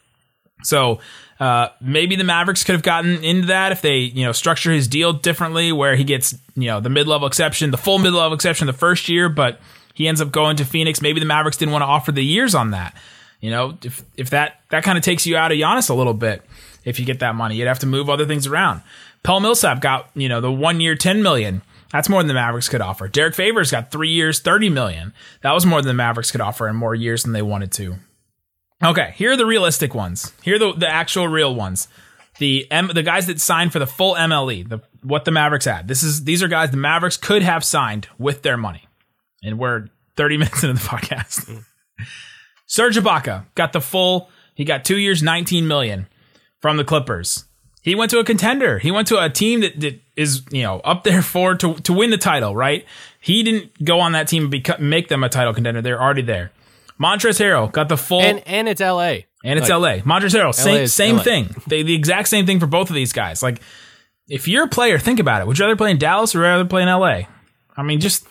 So 0.63 0.99
uh, 1.41 1.69
maybe 1.81 2.17
the 2.17 2.25
Mavericks 2.25 2.65
could 2.65 2.75
have 2.75 2.83
gotten 2.83 3.23
into 3.23 3.49
that 3.49 3.73
if 3.73 3.81
they, 3.81 3.99
you 3.99 4.25
know, 4.25 4.33
structure 4.33 4.73
his 4.73 4.89
deal 4.89 5.13
differently, 5.13 5.73
where 5.73 5.97
he 5.97 6.05
gets, 6.05 6.35
you 6.57 6.67
know, 6.67 6.81
the 6.81 6.91
mid-level 6.91 7.27
exception, 7.27 7.71
the 7.71 7.79
full 7.79 7.99
mid-level 7.99 8.35
exception 8.35 8.67
the 8.67 8.73
first 8.73 9.09
year, 9.09 9.29
but 9.29 9.61
he 9.95 10.09
ends 10.09 10.21
up 10.21 10.31
going 10.31 10.57
to 10.57 10.65
Phoenix. 10.65 11.01
Maybe 11.01 11.21
the 11.21 11.27
Mavericks 11.27 11.57
didn't 11.57 11.73
want 11.73 11.83
to 11.83 11.87
offer 11.87 12.13
the 12.13 12.25
years 12.25 12.55
on 12.55 12.73
that. 12.73 12.95
You 13.41 13.51
know, 13.51 13.79
if 13.85 14.05
if 14.17 14.31
that 14.31 14.61
that 14.71 14.83
kind 14.83 14.99
of 14.99 15.05
takes 15.05 15.27
you 15.27 15.37
out 15.37 15.53
of 15.53 15.59
Giannis 15.59 15.91
a 15.91 15.95
little 15.95 16.15
bit, 16.15 16.43
if 16.85 16.99
you 16.99 17.07
get 17.07 17.21
that 17.21 17.37
money, 17.37 17.57
you'd 17.57 17.69
have 17.69 17.79
to 17.81 17.87
move 17.87 18.11
other 18.11 18.27
things 18.27 18.47
around. 18.47 18.83
Paul 19.23 19.41
Millsap 19.41 19.81
got, 19.81 20.11
you 20.15 20.29
know, 20.29 20.41
the 20.41 20.51
one 20.51 20.81
year, 20.81 20.97
ten 20.97 21.23
million. 21.23 21.63
That's 21.93 22.09
more 22.09 22.21
than 22.21 22.29
the 22.29 22.35
Mavericks 22.35 22.69
could 22.69 22.81
offer. 22.81 23.09
Derrick 23.09 23.35
Favors 23.35 23.71
got 23.71 23.91
three 23.91 24.11
years, 24.11 24.41
thirty 24.41 24.69
million. 24.69 25.13
That 25.43 25.53
was 25.53 25.65
more 25.65 25.81
than 25.81 25.89
the 25.89 25.95
Mavericks 25.95 26.33
could 26.33 26.41
offer 26.41 26.69
in 26.69 26.77
more 26.77 26.95
years 26.95 27.23
than 27.23 27.33
they 27.33 27.43
wanted 27.43 27.73
to. 27.73 27.97
Okay, 28.83 29.13
here 29.17 29.33
are 29.33 29.37
the 29.37 29.47
realistic 29.47 29.95
ones. 29.95 30.33
Here 30.43 30.57
are 30.57 30.59
the, 30.59 30.73
the 30.73 30.89
actual 30.89 31.27
real 31.27 31.55
ones. 31.55 31.89
The 32.39 32.71
M, 32.71 32.91
the 32.95 33.03
guys 33.03 33.27
that 33.27 33.41
signed 33.41 33.73
for 33.73 33.81
the 33.81 33.87
full 33.87 34.15
MLE, 34.15 34.69
the 34.69 34.81
what 35.03 35.25
the 35.25 35.33
Mavericks 35.33 35.65
had. 35.65 35.89
This 35.89 36.05
is 36.05 36.25
these 36.25 36.43
are 36.43 36.49
guys 36.49 36.71
the 36.71 36.77
Mavericks 36.77 37.17
could 37.17 37.43
have 37.43 37.65
signed 37.65 38.09
with 38.19 38.43
their 38.43 38.57
money. 38.57 38.87
And 39.43 39.59
we're 39.59 39.87
30 40.17 40.37
minutes 40.39 40.63
into 40.63 40.75
the 40.75 40.87
podcast. 40.87 41.65
Serge 42.67 42.97
Ibaka 42.97 43.47
got 43.55 43.73
the 43.73 43.81
full, 43.81 44.29
he 44.55 44.65
got 44.65 44.85
2 44.85 44.97
years 44.97 45.23
19 45.23 45.67
million 45.67 46.07
from 46.61 46.77
the 46.77 46.85
Clippers. 46.85 47.47
He 47.83 47.95
went 47.95 48.11
to 48.11 48.19
a 48.19 48.25
contender. 48.25 48.79
He 48.79 48.91
went 48.91 49.09
to 49.09 49.23
a 49.23 49.31
team 49.31 49.61
that, 49.61 49.81
that 49.81 50.01
is, 50.15 50.43
you 50.51 50.63
know, 50.63 50.81
up 50.81 51.05
there 51.05 51.23
for 51.23 51.55
to 51.57 51.75
to 51.75 51.93
win 51.93 52.11
the 52.11 52.19
title, 52.19 52.55
right? 52.55 52.85
He 53.21 53.43
didn't 53.43 53.83
go 53.85 53.99
on 53.99 54.13
that 54.13 54.29
team 54.29 54.53
and 54.53 54.81
make 54.81 55.09
them 55.09 55.25
a 55.25 55.29
title 55.29 55.55
contender. 55.55 55.83
They're 55.83 56.01
already 56.01 56.23
there. 56.23 56.53
Montrezl 57.01 57.41
Harrell 57.41 57.71
got 57.73 57.89
the 57.89 57.97
full 57.97 58.21
And 58.21 58.43
and 58.47 58.69
it's 58.69 58.81
LA. 58.81 59.19
and 59.45 59.59
it's 59.59 59.69
LA. 59.69 59.99
Montrezl 59.99 60.41
Harrell, 60.41 60.55
same 60.55 60.83
is 60.83 60.93
same 60.95 61.17
LA. 61.17 61.23
thing. 61.23 61.55
They, 61.67 61.83
the 61.83 61.95
exact 61.95 62.29
same 62.29 62.45
thing 62.47 62.59
for 62.61 62.67
both 62.67 62.91
of 62.91 62.95
these 62.95 63.13
guys. 63.13 63.43
Like, 63.43 63.61
if 64.29 64.49
you're 64.49 64.65
a 64.65 64.69
player, 64.69 64.99
think 64.99 65.21
about 65.21 65.41
it. 65.41 65.47
Would 65.47 65.59
you 65.59 65.65
rather 65.65 65.77
play 65.77 65.91
in 65.91 65.99
Dallas 65.99 66.35
or 66.35 66.41
rather 66.41 66.65
play 66.65 66.83
in 66.83 66.89
LA? 66.89 67.23
I 67.77 67.83
mean, 67.83 68.01
just 68.01 68.27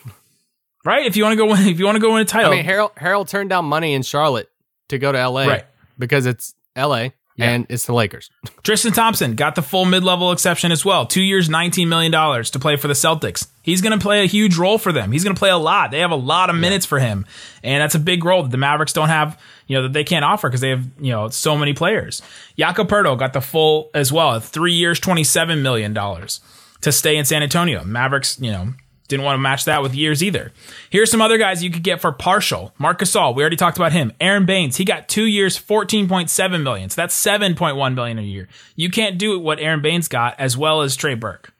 right. 0.84 1.06
If 1.06 1.16
you 1.16 1.24
want 1.24 1.32
to 1.32 1.36
go 1.36 1.46
win, 1.50 1.66
if 1.66 1.78
you 1.78 1.84
want 1.86 1.96
to 1.96 2.00
go 2.00 2.12
win 2.12 2.22
a 2.22 2.24
title, 2.26 2.52
I 2.52 2.56
mean, 2.56 2.64
Harrell 2.66 2.94
Harrell 2.94 3.26
turned 3.26 3.50
down 3.50 3.64
money 3.64 3.94
in 3.94 4.02
Charlotte 4.02 4.48
to 4.90 4.98
go 4.98 5.10
to 5.12 5.18
LA 5.28 5.46
Right. 5.46 5.64
because 5.98 6.26
it's 6.26 6.54
LA 6.76 7.08
and 7.38 7.66
it's 7.68 7.86
the 7.86 7.92
Lakers. 7.92 8.30
Tristan 8.62 8.92
Thompson 8.92 9.34
got 9.34 9.54
the 9.54 9.62
full 9.62 9.84
mid-level 9.84 10.32
exception 10.32 10.72
as 10.72 10.84
well. 10.84 11.06
Two 11.06 11.22
years, 11.22 11.48
nineteen 11.48 11.88
million 11.88 12.12
dollars 12.12 12.50
to 12.50 12.58
play 12.58 12.76
for 12.76 12.88
the 12.88 12.94
Celtics. 12.94 13.46
He's 13.62 13.80
going 13.80 13.98
to 13.98 14.02
play 14.02 14.22
a 14.22 14.26
huge 14.26 14.56
role 14.56 14.78
for 14.78 14.92
them. 14.92 15.12
He's 15.12 15.24
going 15.24 15.34
to 15.34 15.38
play 15.38 15.50
a 15.50 15.56
lot. 15.58 15.90
They 15.90 16.00
have 16.00 16.10
a 16.10 16.16
lot 16.16 16.50
of 16.50 16.56
minutes 16.56 16.86
for 16.86 16.98
him, 16.98 17.26
and 17.62 17.80
that's 17.80 17.94
a 17.94 17.98
big 17.98 18.24
role 18.24 18.42
that 18.42 18.50
the 18.50 18.56
Mavericks 18.56 18.92
don't 18.92 19.08
have. 19.08 19.40
You 19.66 19.76
know 19.76 19.82
that 19.84 19.92
they 19.92 20.04
can't 20.04 20.24
offer 20.24 20.48
because 20.48 20.60
they 20.60 20.70
have 20.70 20.84
you 21.00 21.12
know 21.12 21.28
so 21.28 21.56
many 21.56 21.74
players. 21.74 22.22
Jakob 22.56 22.88
Poeltl 22.88 23.18
got 23.18 23.32
the 23.32 23.40
full 23.40 23.90
as 23.94 24.12
well. 24.12 24.38
Three 24.40 24.72
years, 24.74 24.98
twenty-seven 25.00 25.62
million 25.62 25.92
dollars 25.92 26.40
to 26.80 26.92
stay 26.92 27.16
in 27.16 27.24
San 27.24 27.42
Antonio. 27.42 27.84
Mavericks, 27.84 28.38
you 28.40 28.50
know. 28.50 28.72
Didn't 29.08 29.24
want 29.24 29.36
to 29.36 29.40
match 29.40 29.64
that 29.64 29.82
with 29.82 29.94
years 29.94 30.22
either. 30.22 30.52
Here's 30.90 31.10
some 31.10 31.22
other 31.22 31.38
guys 31.38 31.64
you 31.64 31.70
could 31.70 31.82
get 31.82 32.00
for 32.00 32.12
partial. 32.12 32.74
Marc 32.78 33.00
Gasol, 33.00 33.34
we 33.34 33.42
already 33.42 33.56
talked 33.56 33.78
about 33.78 33.92
him. 33.92 34.12
Aron 34.20 34.44
Baynes, 34.44 34.76
he 34.76 34.84
got 34.84 35.08
two 35.08 35.24
years, 35.24 35.58
14.7 35.58 36.62
million. 36.62 36.90
So 36.90 37.00
that's 37.00 37.18
7.1 37.20 37.94
million 37.94 38.18
a 38.18 38.22
year. 38.22 38.48
You 38.76 38.90
can't 38.90 39.18
do 39.18 39.38
what 39.38 39.60
Aron 39.60 39.80
Baynes 39.80 40.08
got 40.08 40.38
as 40.38 40.58
well 40.58 40.82
as 40.82 40.94
Trey 40.94 41.14
Burke. 41.14 41.54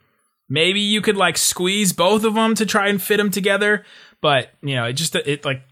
Maybe 0.49 0.81
you 0.81 1.01
could 1.01 1.17
like 1.17 1.39
squeeze 1.39 1.95
both 1.95 2.25
of 2.25 2.35
them 2.35 2.55
to 2.55 2.67
try 2.67 2.89
and 2.89 3.01
fit 3.01 3.17
them 3.17 3.31
together, 3.31 3.85
but 4.21 4.51
you 4.63 4.75
know, 4.75 4.85
it 4.85 4.95
just 4.95 5.15
it 5.15 5.45
like 5.45 5.63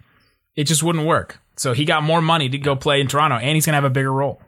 it 0.54 0.64
just 0.64 0.82
wouldn't 0.82 1.06
work. 1.06 1.38
So 1.56 1.72
he 1.72 1.84
got 1.84 2.02
more 2.02 2.20
money 2.20 2.48
to 2.48 2.58
go 2.58 2.76
play 2.76 3.00
in 3.00 3.06
Toronto, 3.08 3.36
and 3.36 3.54
he's 3.54 3.64
gonna 3.64 3.76
have 3.76 3.84
a 3.84 3.90
bigger 3.90 4.12
role. 4.12 4.40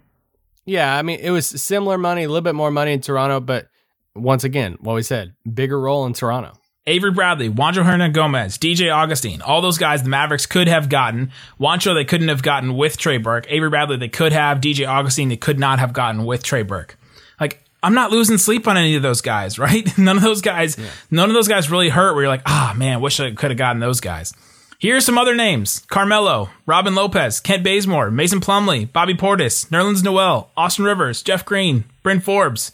Yeah, 0.67 0.95
I 0.95 1.01
mean, 1.01 1.21
it 1.21 1.31
was 1.31 1.47
similar 1.47 1.97
money, 1.97 2.25
a 2.25 2.29
little 2.29 2.43
bit 2.43 2.55
more 2.55 2.71
money 2.71 2.93
in 2.93 3.01
Toronto, 3.01 3.41
but 3.41 3.69
once 4.15 4.45
again, 4.45 4.77
what 4.81 4.95
we 4.95 5.03
said, 5.03 5.35
bigger 5.51 5.81
role 5.81 6.05
in 6.05 6.13
Toronto. 6.13 6.53
Avery 6.87 7.11
Bradley, 7.11 7.51
Juancho 7.51 7.85
Hernangomez, 7.85 8.59
DJ 8.59 8.91
Augustin, 8.95 9.43
all 9.43 9.61
those 9.61 9.77
guys 9.77 10.03
the 10.03 10.09
Mavericks 10.09 10.47
could 10.47 10.69
have 10.69 10.89
gotten. 10.89 11.31
Juancho 11.61 11.95
they 11.95 12.05
couldn't 12.05 12.29
have 12.29 12.43
gotten 12.43 12.77
with 12.77 12.97
Trey 12.97 13.19
Burke. 13.19 13.47
Avery 13.51 13.69
Bradley 13.69 13.99
they 13.99 14.09
could 14.09 14.33
have. 14.33 14.61
DJ 14.61 14.89
Augustin 14.89 15.29
they 15.29 15.37
could 15.37 15.59
not 15.59 15.79
have 15.81 15.93
gotten 15.93 16.25
with 16.25 16.43
Trey 16.43 16.63
Burke. 16.63 16.99
Like 17.39 17.63
I'm 17.83 17.95
not 17.95 18.11
losing 18.11 18.39
sleep 18.39 18.67
on 18.67 18.77
any 18.79 18.97
of 18.97 19.03
those 19.03 19.21
guys, 19.21 19.59
right? 19.59 19.97
None 19.99 20.17
of 20.17 20.23
those 20.23 20.41
guys, 20.41 20.79
none 21.11 21.29
of 21.29 21.35
those 21.35 21.49
guys 21.49 21.71
really 21.71 21.91
hurt. 21.91 22.15
Where 22.15 22.23
you're 22.25 22.33
like, 22.33 22.43
ah 22.47 22.73
man, 22.77 23.01
wish 23.03 23.21
I 23.21 23.33
could 23.33 23.51
have 23.51 23.59
gotten 23.59 23.81
those 23.81 24.01
guys. 24.01 24.33
Here's 24.79 25.05
some 25.05 25.19
other 25.19 25.35
names: 25.35 25.83
Carmelo, 25.89 26.49
Robin 26.65 26.95
Lopez, 26.95 27.41
Kent 27.41 27.65
Bazemore, 27.65 28.11
Mason 28.11 28.41
Plumlee, 28.41 28.91
Bobby 28.91 29.15
Portis, 29.15 29.69
Nerlens 29.69 30.03
Noel, 30.05 30.51
Austin 30.57 30.85
Rivers, 30.87 31.21
Jeff 31.23 31.45
Green, 31.45 31.85
Bryn 32.03 32.21
Forbes. 32.21 32.73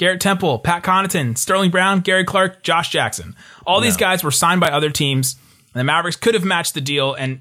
Garrett 0.00 0.18
Temple, 0.18 0.58
Pat 0.60 0.82
Connaughton, 0.82 1.36
Sterling 1.36 1.70
Brown, 1.70 2.00
Gary 2.00 2.24
Clark, 2.24 2.62
Josh 2.62 2.88
Jackson. 2.88 3.36
All 3.66 3.82
these 3.82 3.98
guys 3.98 4.24
were 4.24 4.30
signed 4.30 4.58
by 4.58 4.70
other 4.70 4.88
teams. 4.88 5.36
And 5.74 5.80
the 5.80 5.84
Mavericks 5.84 6.16
could 6.16 6.32
have 6.32 6.42
matched 6.42 6.72
the 6.72 6.80
deal 6.80 7.12
and 7.12 7.40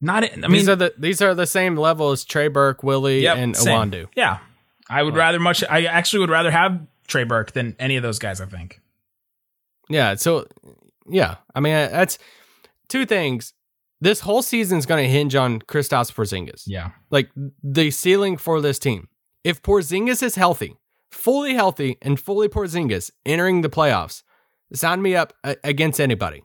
not. 0.00 0.22
I 0.22 0.36
mean, 0.36 0.52
these 0.52 0.68
are 0.68 0.76
the 0.76 0.94
these 0.96 1.20
are 1.20 1.34
the 1.34 1.44
same 1.44 1.76
level 1.76 2.12
as 2.12 2.24
Trey 2.24 2.46
Burke, 2.46 2.84
Willie, 2.84 3.22
yep, 3.22 3.36
and 3.36 3.56
same. 3.56 4.06
Yeah, 4.14 4.38
I 4.88 5.02
would 5.02 5.16
rather 5.16 5.40
much. 5.40 5.64
I 5.68 5.86
actually 5.86 6.20
would 6.20 6.30
rather 6.30 6.52
have 6.52 6.80
Trey 7.08 7.24
Burke 7.24 7.50
than 7.50 7.74
any 7.80 7.96
of 7.96 8.04
those 8.04 8.20
guys. 8.20 8.40
I 8.40 8.46
think. 8.46 8.80
Yeah. 9.88 10.14
So, 10.14 10.46
yeah. 11.08 11.38
I 11.52 11.58
mean, 11.58 11.72
that's 11.72 12.20
two 12.86 13.06
things. 13.06 13.54
This 14.00 14.20
whole 14.20 14.42
season 14.42 14.78
is 14.78 14.86
going 14.86 15.02
to 15.04 15.10
hinge 15.10 15.34
on 15.34 15.62
Kristaps 15.62 16.14
Porzingis. 16.14 16.62
Yeah. 16.64 16.90
Like 17.10 17.30
the 17.64 17.90
ceiling 17.90 18.36
for 18.36 18.60
this 18.60 18.78
team. 18.78 19.08
If 19.42 19.62
Porzingis 19.62 20.22
is 20.22 20.36
healthy, 20.36 20.76
fully 21.10 21.54
healthy, 21.54 21.98
and 22.02 22.18
fully 22.18 22.48
Porzingis 22.48 23.10
entering 23.24 23.62
the 23.62 23.70
playoffs, 23.70 24.22
sign 24.72 25.02
me 25.02 25.14
up 25.16 25.32
a- 25.44 25.56
against 25.64 26.00
anybody 26.00 26.42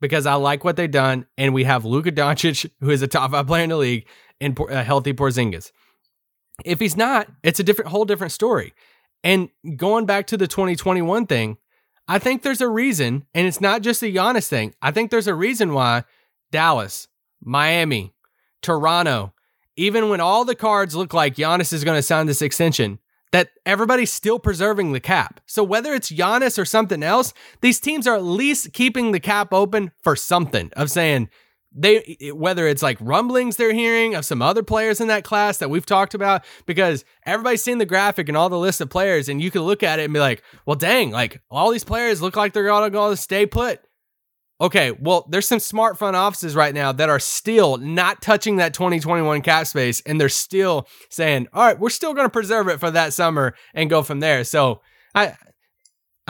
because 0.00 0.26
I 0.26 0.34
like 0.34 0.64
what 0.64 0.76
they've 0.76 0.90
done, 0.90 1.26
and 1.36 1.54
we 1.54 1.64
have 1.64 1.84
Luka 1.84 2.10
Doncic, 2.12 2.70
who 2.80 2.90
is 2.90 3.02
a 3.02 3.08
top 3.08 3.30
five 3.30 3.46
player 3.46 3.64
in 3.64 3.70
the 3.70 3.76
league, 3.76 4.06
and 4.40 4.56
Por- 4.56 4.70
a 4.70 4.82
healthy 4.82 5.12
Porzingis. 5.12 5.70
If 6.64 6.80
he's 6.80 6.96
not, 6.96 7.28
it's 7.42 7.60
a 7.60 7.62
different, 7.62 7.90
whole 7.90 8.04
different 8.04 8.32
story. 8.32 8.74
And 9.22 9.50
going 9.76 10.06
back 10.06 10.26
to 10.28 10.36
the 10.36 10.46
2021 10.46 11.26
thing, 11.26 11.58
I 12.08 12.18
think 12.18 12.42
there's 12.42 12.60
a 12.60 12.68
reason, 12.68 13.26
and 13.34 13.46
it's 13.46 13.60
not 13.60 13.82
just 13.82 14.02
a 14.02 14.06
Giannis 14.06 14.48
thing. 14.48 14.74
I 14.82 14.90
think 14.90 15.10
there's 15.10 15.26
a 15.26 15.34
reason 15.34 15.74
why 15.74 16.04
Dallas, 16.50 17.08
Miami, 17.40 18.14
Toronto, 18.62 19.32
even 19.76 20.08
when 20.08 20.20
all 20.20 20.44
the 20.44 20.54
cards 20.54 20.96
look 20.96 21.14
like 21.14 21.36
Giannis 21.36 21.72
is 21.72 21.84
going 21.84 21.96
to 21.96 22.02
sign 22.02 22.26
this 22.26 22.42
extension, 22.42 22.98
that 23.32 23.50
everybody's 23.64 24.12
still 24.12 24.38
preserving 24.38 24.92
the 24.92 25.00
cap. 25.00 25.40
So 25.46 25.62
whether 25.62 25.94
it's 25.94 26.10
Giannis 26.10 26.58
or 26.58 26.64
something 26.64 27.02
else, 27.02 27.32
these 27.60 27.80
teams 27.80 28.06
are 28.06 28.16
at 28.16 28.24
least 28.24 28.72
keeping 28.72 29.12
the 29.12 29.20
cap 29.20 29.52
open 29.52 29.92
for 30.02 30.16
something 30.16 30.70
of 30.76 30.90
saying 30.90 31.28
they 31.72 32.16
whether 32.34 32.66
it's 32.66 32.82
like 32.82 32.98
rumblings 33.00 33.56
they're 33.56 33.72
hearing 33.72 34.16
of 34.16 34.24
some 34.24 34.42
other 34.42 34.62
players 34.62 35.00
in 35.00 35.06
that 35.06 35.22
class 35.22 35.58
that 35.58 35.70
we've 35.70 35.86
talked 35.86 36.14
about 36.14 36.44
because 36.66 37.04
everybody's 37.24 37.62
seen 37.62 37.78
the 37.78 37.86
graphic 37.86 38.28
and 38.28 38.36
all 38.36 38.48
the 38.48 38.58
list 38.58 38.80
of 38.80 38.90
players 38.90 39.28
and 39.28 39.40
you 39.40 39.52
can 39.52 39.62
look 39.62 39.84
at 39.84 40.00
it 40.00 40.04
and 40.04 40.12
be 40.12 40.18
like, 40.18 40.42
well, 40.66 40.74
dang, 40.74 41.10
like 41.12 41.40
all 41.48 41.70
these 41.70 41.84
players 41.84 42.20
look 42.20 42.34
like 42.34 42.52
they're 42.52 42.66
gonna 42.66 42.90
go 42.90 43.10
to 43.10 43.16
stay 43.16 43.46
put. 43.46 43.80
Okay, 44.60 44.92
well, 44.92 45.26
there's 45.28 45.48
some 45.48 45.60
smart 45.60 45.96
front 45.98 46.16
offices 46.16 46.54
right 46.54 46.74
now 46.74 46.92
that 46.92 47.08
are 47.08 47.18
still 47.18 47.78
not 47.78 48.20
touching 48.20 48.56
that 48.56 48.74
2021 48.74 49.40
cap 49.42 49.66
space, 49.66 50.02
and 50.02 50.20
they're 50.20 50.28
still 50.28 50.86
saying, 51.08 51.48
"All 51.52 51.64
right, 51.64 51.78
we're 51.78 51.88
still 51.88 52.12
going 52.12 52.26
to 52.26 52.30
preserve 52.30 52.68
it 52.68 52.78
for 52.78 52.90
that 52.90 53.12
summer 53.12 53.54
and 53.74 53.88
go 53.88 54.02
from 54.02 54.20
there." 54.20 54.44
So, 54.44 54.82
I, 55.14 55.34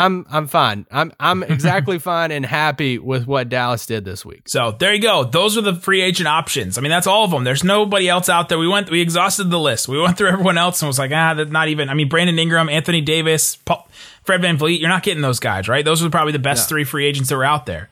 I'm, 0.00 0.24
I'm 0.30 0.46
fine. 0.46 0.86
I'm, 0.90 1.12
I'm 1.20 1.42
exactly 1.48 1.98
fine 1.98 2.30
and 2.30 2.44
happy 2.44 2.98
with 2.98 3.26
what 3.26 3.48
Dallas 3.48 3.84
did 3.84 4.04
this 4.04 4.24
week. 4.24 4.48
So 4.48 4.72
there 4.72 4.94
you 4.94 5.02
go. 5.02 5.24
Those 5.24 5.58
are 5.58 5.60
the 5.60 5.74
free 5.74 6.00
agent 6.00 6.26
options. 6.26 6.78
I 6.78 6.80
mean, 6.80 6.90
that's 6.90 7.06
all 7.06 7.24
of 7.24 7.30
them. 7.30 7.44
There's 7.44 7.64
nobody 7.64 8.08
else 8.08 8.28
out 8.28 8.48
there. 8.48 8.58
We 8.58 8.68
went, 8.68 8.90
we 8.90 9.02
exhausted 9.02 9.50
the 9.50 9.58
list. 9.58 9.88
We 9.88 10.00
went 10.00 10.16
through 10.16 10.28
everyone 10.28 10.56
else 10.56 10.80
and 10.80 10.86
was 10.86 10.98
like, 10.98 11.12
ah, 11.12 11.34
that's 11.34 11.50
not 11.50 11.68
even. 11.68 11.90
I 11.90 11.94
mean, 11.94 12.08
Brandon 12.08 12.38
Ingram, 12.38 12.70
Anthony 12.70 13.02
Davis, 13.02 13.56
Paul, 13.56 13.86
Fred 14.22 14.40
VanVleet. 14.40 14.80
You're 14.80 14.88
not 14.88 15.02
getting 15.02 15.22
those 15.22 15.38
guys, 15.38 15.68
right? 15.68 15.84
Those 15.84 16.02
are 16.02 16.08
probably 16.08 16.32
the 16.32 16.38
best 16.38 16.68
three 16.68 16.84
free 16.84 17.04
agents 17.04 17.28
that 17.28 17.36
were 17.36 17.44
out 17.44 17.66
there. 17.66 17.90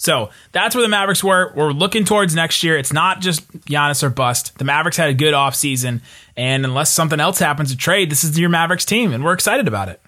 So 0.00 0.30
that's 0.52 0.76
where 0.76 0.82
the 0.82 0.88
Mavericks 0.88 1.24
were. 1.24 1.52
We're 1.56 1.72
looking 1.72 2.04
towards 2.04 2.34
next 2.34 2.62
year. 2.62 2.78
It's 2.78 2.92
not 2.92 3.20
just 3.20 3.50
Giannis 3.66 4.02
or 4.02 4.10
bust. 4.10 4.56
The 4.58 4.64
Mavericks 4.64 4.96
had 4.96 5.10
a 5.10 5.14
good 5.14 5.34
offseason, 5.34 6.02
and 6.36 6.64
unless 6.64 6.92
something 6.92 7.18
else 7.18 7.40
happens 7.40 7.70
to 7.72 7.76
trade, 7.76 8.08
this 8.10 8.22
is 8.22 8.38
your 8.38 8.48
Mavericks 8.48 8.84
team, 8.84 9.12
and 9.12 9.24
we're 9.24 9.32
excited 9.32 9.66
about 9.66 9.88
it. 9.88 10.00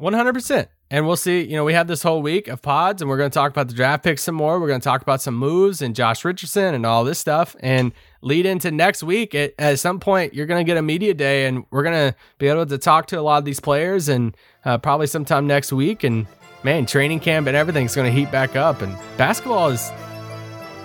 100%. 0.00 0.68
and 0.90 1.06
we'll 1.06 1.16
see. 1.16 1.42
You 1.42 1.56
know, 1.56 1.64
we 1.64 1.72
have 1.72 1.86
this 1.88 2.02
whole 2.02 2.22
week 2.22 2.48
of 2.48 2.62
pods, 2.62 3.02
and 3.02 3.08
we're 3.08 3.16
going 3.16 3.30
to 3.30 3.34
talk 3.34 3.50
about 3.50 3.68
the 3.68 3.74
draft 3.74 4.04
picks 4.04 4.22
some 4.22 4.34
more. 4.34 4.60
We're 4.60 4.68
going 4.68 4.80
to 4.80 4.84
talk 4.84 5.02
about 5.02 5.20
some 5.20 5.34
moves 5.34 5.82
and 5.82 5.94
Josh 5.96 6.24
Richardson 6.24 6.74
and 6.74 6.86
all 6.86 7.02
this 7.04 7.18
stuff, 7.18 7.56
and 7.60 7.92
lead 8.22 8.46
into 8.46 8.70
next 8.70 9.02
week. 9.02 9.34
At, 9.34 9.54
at 9.58 9.78
some 9.78 9.98
point, 10.00 10.32
you're 10.32 10.46
going 10.46 10.64
to 10.64 10.68
get 10.70 10.76
a 10.76 10.82
media 10.82 11.12
day, 11.12 11.46
and 11.46 11.64
we're 11.70 11.82
going 11.82 12.10
to 12.10 12.16
be 12.38 12.48
able 12.48 12.66
to 12.66 12.78
talk 12.78 13.06
to 13.08 13.18
a 13.18 13.22
lot 13.22 13.38
of 13.38 13.44
these 13.44 13.60
players, 13.60 14.08
and 14.08 14.36
uh, 14.64 14.78
probably 14.78 15.06
sometime 15.06 15.46
next 15.46 15.72
week. 15.72 16.04
And 16.04 16.26
man, 16.62 16.86
training 16.86 17.20
camp 17.20 17.46
and 17.46 17.56
everything's 17.56 17.94
going 17.94 18.06
to 18.12 18.18
heat 18.18 18.30
back 18.30 18.56
up, 18.56 18.82
and 18.82 18.96
basketball 19.16 19.68
is 19.68 19.90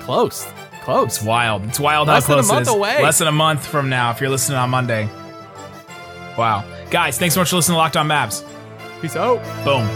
close, 0.02 0.46
close. 0.84 1.18
It's 1.18 1.24
wild. 1.26 1.64
It's 1.66 1.80
wild 1.80 2.08
Less 2.08 2.28
how 2.28 2.36
than 2.36 2.46
a 2.46 2.48
month 2.48 2.68
is. 2.68 2.74
away. 2.74 3.02
Less 3.02 3.20
than 3.20 3.28
a 3.28 3.32
month 3.32 3.66
from 3.66 3.90
now, 3.90 4.12
if 4.12 4.22
you're 4.22 4.30
listening 4.30 4.58
on 4.58 4.70
Monday. 4.70 5.10
Wow, 6.38 6.64
guys, 6.90 7.18
thanks 7.20 7.36
so 7.36 7.42
much 7.42 7.50
for 7.50 7.58
listening 7.58 7.76
to 7.76 7.80
Locked 7.80 7.98
On 7.98 8.08
Mavs. 8.08 8.46
Peace 9.02 9.16
out. 9.16 9.42
Boom. 9.66 9.88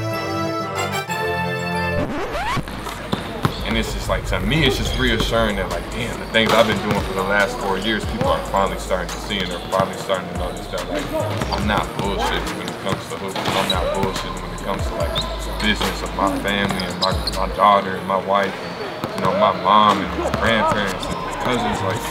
And 3.65 3.77
it's 3.77 3.93
just 3.93 4.09
like 4.09 4.25
to 4.27 4.39
me, 4.39 4.63
it's 4.65 4.77
just 4.77 4.97
reassuring 4.99 5.55
that 5.57 5.69
like, 5.69 5.83
damn, 5.91 6.17
the 6.19 6.25
things 6.27 6.51
I've 6.51 6.67
been 6.67 6.77
doing 6.87 7.01
for 7.05 7.13
the 7.13 7.23
last 7.23 7.57
four 7.59 7.77
years, 7.79 8.05
people 8.05 8.27
are 8.27 8.43
finally 8.47 8.79
starting 8.79 9.09
to 9.09 9.19
see 9.21 9.39
and 9.39 9.49
they're 9.49 9.59
finally 9.69 9.97
starting 9.97 10.29
to 10.33 10.37
notice 10.37 10.67
that 10.67 10.87
like 10.89 11.03
I'm 11.51 11.67
not 11.67 11.83
bullshitting 11.97 12.57
when 12.57 12.67
it 12.69 12.77
comes 12.83 13.01
to 13.09 13.15
hoops. 13.17 13.35
I'm 13.35 13.69
not 13.71 13.83
bullshitting 13.97 14.41
when 14.41 14.51
it 14.53 14.54
comes 14.65 14.83
to 14.87 14.95
like 14.95 15.13
business 15.61 16.01
of 16.01 16.13
my 16.15 16.35
family 16.39 16.83
and 16.83 16.99
my 16.99 17.13
my 17.37 17.47
daughter 17.55 17.97
and 17.97 18.07
my 18.07 18.17
wife 18.25 18.51
and 18.51 19.15
you 19.15 19.21
know 19.21 19.31
my 19.39 19.53
mom 19.61 19.99
and 19.99 20.35
grandparents 20.41 21.05
and 21.05 21.15
cousins. 21.45 21.79
Like 21.83 22.01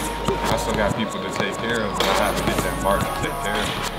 I 0.53 0.57
still 0.57 0.75
got 0.75 0.97
people 0.97 1.21
to 1.21 1.31
take 1.31 1.57
care 1.57 1.83
of, 1.83 1.91
and 1.91 2.03
I 2.03 2.31
have 2.31 2.39
to 2.39 2.45
get 2.47 2.57
that 2.59 2.83
mark 2.85 3.01
to 3.01 3.29
take 3.29 3.39
care 3.43 3.61
of. 3.61 3.94